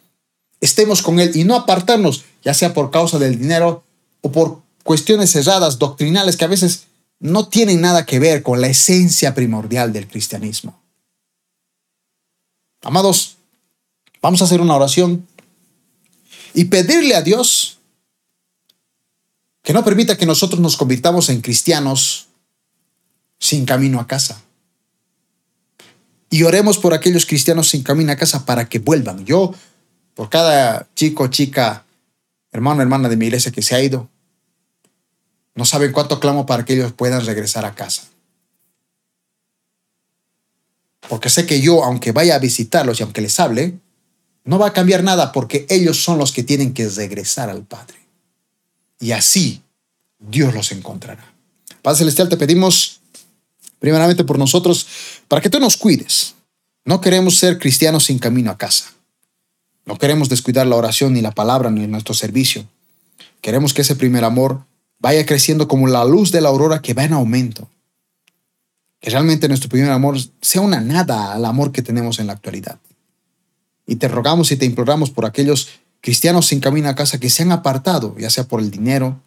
estemos 0.61 1.03
con 1.03 1.20
Él 1.20 1.36
y 1.36 1.44
no 1.44 1.55
apartarnos, 1.55 2.24
ya 2.42 2.55
sea 2.55 2.74
por 2.74 2.90
causa 2.90 3.18
del 3.18 3.38
dinero 3.38 3.84
o 4.20 4.32
por 4.32 4.62
cuestiones 4.82 5.32
cerradas, 5.32 5.78
doctrinales, 5.78 6.36
que 6.36 6.44
a 6.44 6.49
veces 6.49 6.86
no 7.18 7.49
tienen 7.49 7.80
nada 7.80 8.05
que 8.05 8.18
ver 8.18 8.42
con 8.42 8.61
la 8.61 8.68
esencia 8.68 9.34
primordial 9.34 9.92
del 9.92 10.07
cristianismo. 10.07 10.80
Amados, 12.82 13.36
vamos 14.20 14.40
a 14.40 14.44
hacer 14.44 14.61
una 14.61 14.76
oración 14.76 15.26
y 16.55 16.66
pedirle 16.66 17.14
a 17.14 17.22
Dios 17.22 17.78
que 19.62 19.72
no 19.72 19.84
permita 19.84 20.16
que 20.16 20.26
nosotros 20.26 20.61
nos 20.61 20.76
convirtamos 20.76 21.28
en 21.28 21.40
cristianos 21.40 22.28
sin 23.38 23.66
camino 23.66 24.01
a 24.01 24.07
casa. 24.07 24.40
Y 26.31 26.43
oremos 26.43 26.79
por 26.79 26.95
aquellos 26.95 27.27
cristianos 27.27 27.68
sin 27.68 27.83
camino 27.83 28.12
a 28.12 28.16
casa 28.16 28.45
para 28.45 28.68
que 28.68 28.79
vuelvan. 28.79 29.24
Yo, 29.24 29.55
por 30.14 30.29
cada 30.29 30.89
chico, 30.95 31.29
chica, 31.29 31.85
hermano, 32.53 32.83
hermana 32.83 33.09
de 33.09 33.16
mi 33.16 33.27
iglesia 33.27 33.53
que 33.53 33.62
se 33.62 33.74
ha 33.74 33.83
ido, 33.83 34.09
no 35.55 35.64
saben 35.64 35.93
cuánto 35.93 36.20
clamo 36.20 36.47
para 36.47 36.64
que 36.64 36.74
ellos 36.74 36.93
puedan 36.93 37.24
regresar 37.24 37.64
a 37.64 37.74
casa. 37.74 38.03
Porque 41.09 41.31
sé 41.31 41.47
que 41.47 41.61
yo, 41.61 41.85
aunque 41.85 42.12
vaya 42.12 42.35
a 42.35 42.39
visitarlos 42.39 42.99
y 42.99 43.03
aunque 43.03 43.20
les 43.20 43.39
hable, 43.39 43.79
no 44.45 44.59
va 44.59 44.68
a 44.68 44.72
cambiar 44.72 45.03
nada 45.03 45.33
porque 45.33 45.66
ellos 45.68 46.03
son 46.03 46.18
los 46.18 46.33
que 46.33 46.43
tienen 46.43 46.74
que 46.74 46.89
regresar 46.89 47.49
al 47.49 47.64
Padre. 47.64 47.97
Y 48.99 49.12
así 49.12 49.62
Dios 50.18 50.55
los 50.55 50.72
encontrará. 50.72 51.33
Padre 51.83 51.99
Celestial, 51.99 52.29
te 52.29 52.37
pedimos 52.37 53.01
primeramente 53.87 54.24
por 54.24 54.37
nosotros 54.37 54.84
para 55.28 55.41
que 55.41 55.49
tú 55.49 55.61
nos 55.61 55.76
cuides. 55.76 56.34
No 56.84 57.01
queremos 57.01 57.39
ser 57.39 57.57
cristianos 57.57 58.07
sin 58.07 58.18
camino 58.18 58.51
a 58.51 58.59
casa. 58.59 58.87
No 59.84 59.97
queremos 59.97 60.28
descuidar 60.28 60.66
la 60.66 60.74
oración 60.74 61.12
ni 61.12 61.20
la 61.20 61.30
palabra 61.30 61.70
ni 61.70 61.87
nuestro 61.87 62.12
servicio. 62.12 62.66
Queremos 63.41 63.72
que 63.72 63.82
ese 63.82 63.95
primer 63.95 64.24
amor 64.24 64.64
vaya 64.99 65.24
creciendo 65.24 65.68
como 65.68 65.87
la 65.87 66.05
luz 66.05 66.32
de 66.32 66.41
la 66.41 66.49
aurora 66.49 66.82
que 66.82 66.95
va 66.95 67.05
en 67.05 67.12
aumento. 67.12 67.70
Que 68.99 69.11
realmente 69.11 69.47
nuestro 69.47 69.68
primer 69.68 69.93
amor 69.93 70.18
sea 70.41 70.62
una 70.62 70.80
nada 70.80 71.32
al 71.32 71.45
amor 71.45 71.70
que 71.70 71.82
tenemos 71.82 72.18
en 72.18 72.26
la 72.26 72.32
actualidad. 72.32 72.80
Y 73.87 73.97
te 73.97 74.09
rogamos 74.09 74.51
y 74.51 74.57
te 74.57 74.66
imploramos 74.66 75.12
por 75.12 75.26
aquellos 75.26 75.68
cristianos 76.01 76.47
sin 76.47 76.59
camino 76.59 76.89
a 76.89 76.97
casa 76.97 77.20
que 77.20 77.30
se 77.30 77.45
han 77.45 77.53
apartado, 77.53 78.16
ya 78.18 78.30
sea 78.30 78.49
por 78.49 78.61
el 78.61 78.72
dinero 78.72 79.22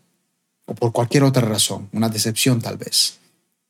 o 0.65 0.75
por 0.75 0.91
cualquier 0.91 1.23
otra 1.23 1.47
razón, 1.47 1.87
una 1.93 2.09
decepción 2.09 2.59
tal 2.59 2.75
vez. 2.75 3.19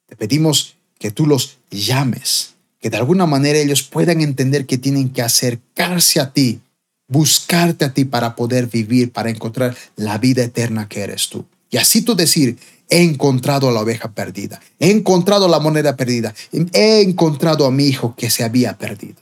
Te 0.10 0.16
pedimos 0.16 0.79
que 1.00 1.12
tú 1.12 1.26
los 1.26 1.58
llames, 1.72 2.56
que 2.80 2.90
de 2.90 2.98
alguna 2.98 3.26
manera 3.26 3.58
ellos 3.58 3.84
puedan 3.84 4.22
entender 4.22 4.66
que 4.66 4.78
tienen 4.78 5.10
que 5.10 5.22
acercarse 5.22 6.20
a 6.20 6.32
ti, 6.32 6.60
buscarte 7.08 7.86
a 7.86 7.94
ti 7.94 8.06
para 8.06 8.36
poder 8.36 8.68
vivir, 8.68 9.12
para 9.12 9.30
encontrar 9.30 9.76
la 9.96 10.18
vida 10.18 10.44
eterna 10.44 10.88
que 10.88 11.02
eres 11.02 11.30
tú. 11.30 11.46
Y 11.72 11.78
así 11.78 12.02
tú 12.02 12.16
decir, 12.16 12.58
he 12.90 13.02
encontrado 13.02 13.70
a 13.70 13.72
la 13.72 13.82
oveja 13.82 14.12
perdida, 14.12 14.60
he 14.80 14.92
encontrado 14.92 15.48
la 15.48 15.60
moneda 15.60 15.96
perdida, 15.96 16.36
he 16.74 17.02
encontrado 17.02 17.66
a 17.66 17.72
mi 17.72 17.86
hijo 17.86 18.16
que 18.16 18.30
se 18.30 18.44
había 18.44 18.78
perdido. 18.78 19.22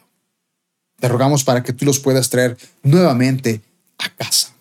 Te 0.99 1.07
rogamos 1.07 1.43
para 1.43 1.63
que 1.63 1.73
tú 1.73 1.85
los 1.85 1.99
puedas 1.99 2.29
traer 2.29 2.57
nuevamente 2.81 3.61
a 3.99 4.09
casa. 4.09 4.53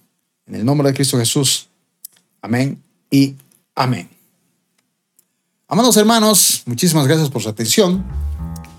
En 0.46 0.54
el 0.54 0.64
nombre 0.64 0.88
de 0.88 0.94
Cristo 0.94 1.18
Jesús. 1.18 1.68
Amén 2.42 2.82
y 3.10 3.34
amén. 3.74 4.15
Amados 5.68 5.96
hermanos, 5.96 6.62
muchísimas 6.66 7.08
gracias 7.08 7.28
por 7.28 7.42
su 7.42 7.48
atención. 7.48 8.04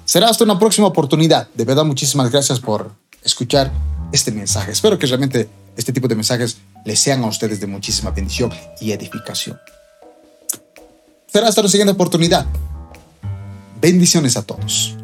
Será 0.06 0.30
hasta 0.30 0.46
una 0.46 0.58
próxima 0.58 0.88
oportunidad. 0.88 1.50
De 1.54 1.66
verdad, 1.66 1.84
muchísimas 1.84 2.32
gracias 2.32 2.62
por 2.62 2.94
escuchar 3.22 3.74
este 4.14 4.32
mensaje. 4.32 4.72
Espero 4.72 4.98
que 4.98 5.06
realmente 5.06 5.50
este 5.76 5.92
tipo 5.92 6.08
de 6.08 6.16
mensajes 6.16 6.60
les 6.86 6.98
sean 6.98 7.26
a 7.26 7.28
ustedes 7.28 7.60
de 7.60 7.68
muchísima 7.68 8.12
bendición 8.12 8.54
y 8.80 8.94
edificación. 8.94 9.60
Será 11.28 11.50
hasta 11.50 11.62
la 11.62 11.68
siguiente 11.68 11.92
oportunidad. 11.92 12.46
Bendiciones 13.82 14.38
a 14.38 14.44
todos. 14.44 14.96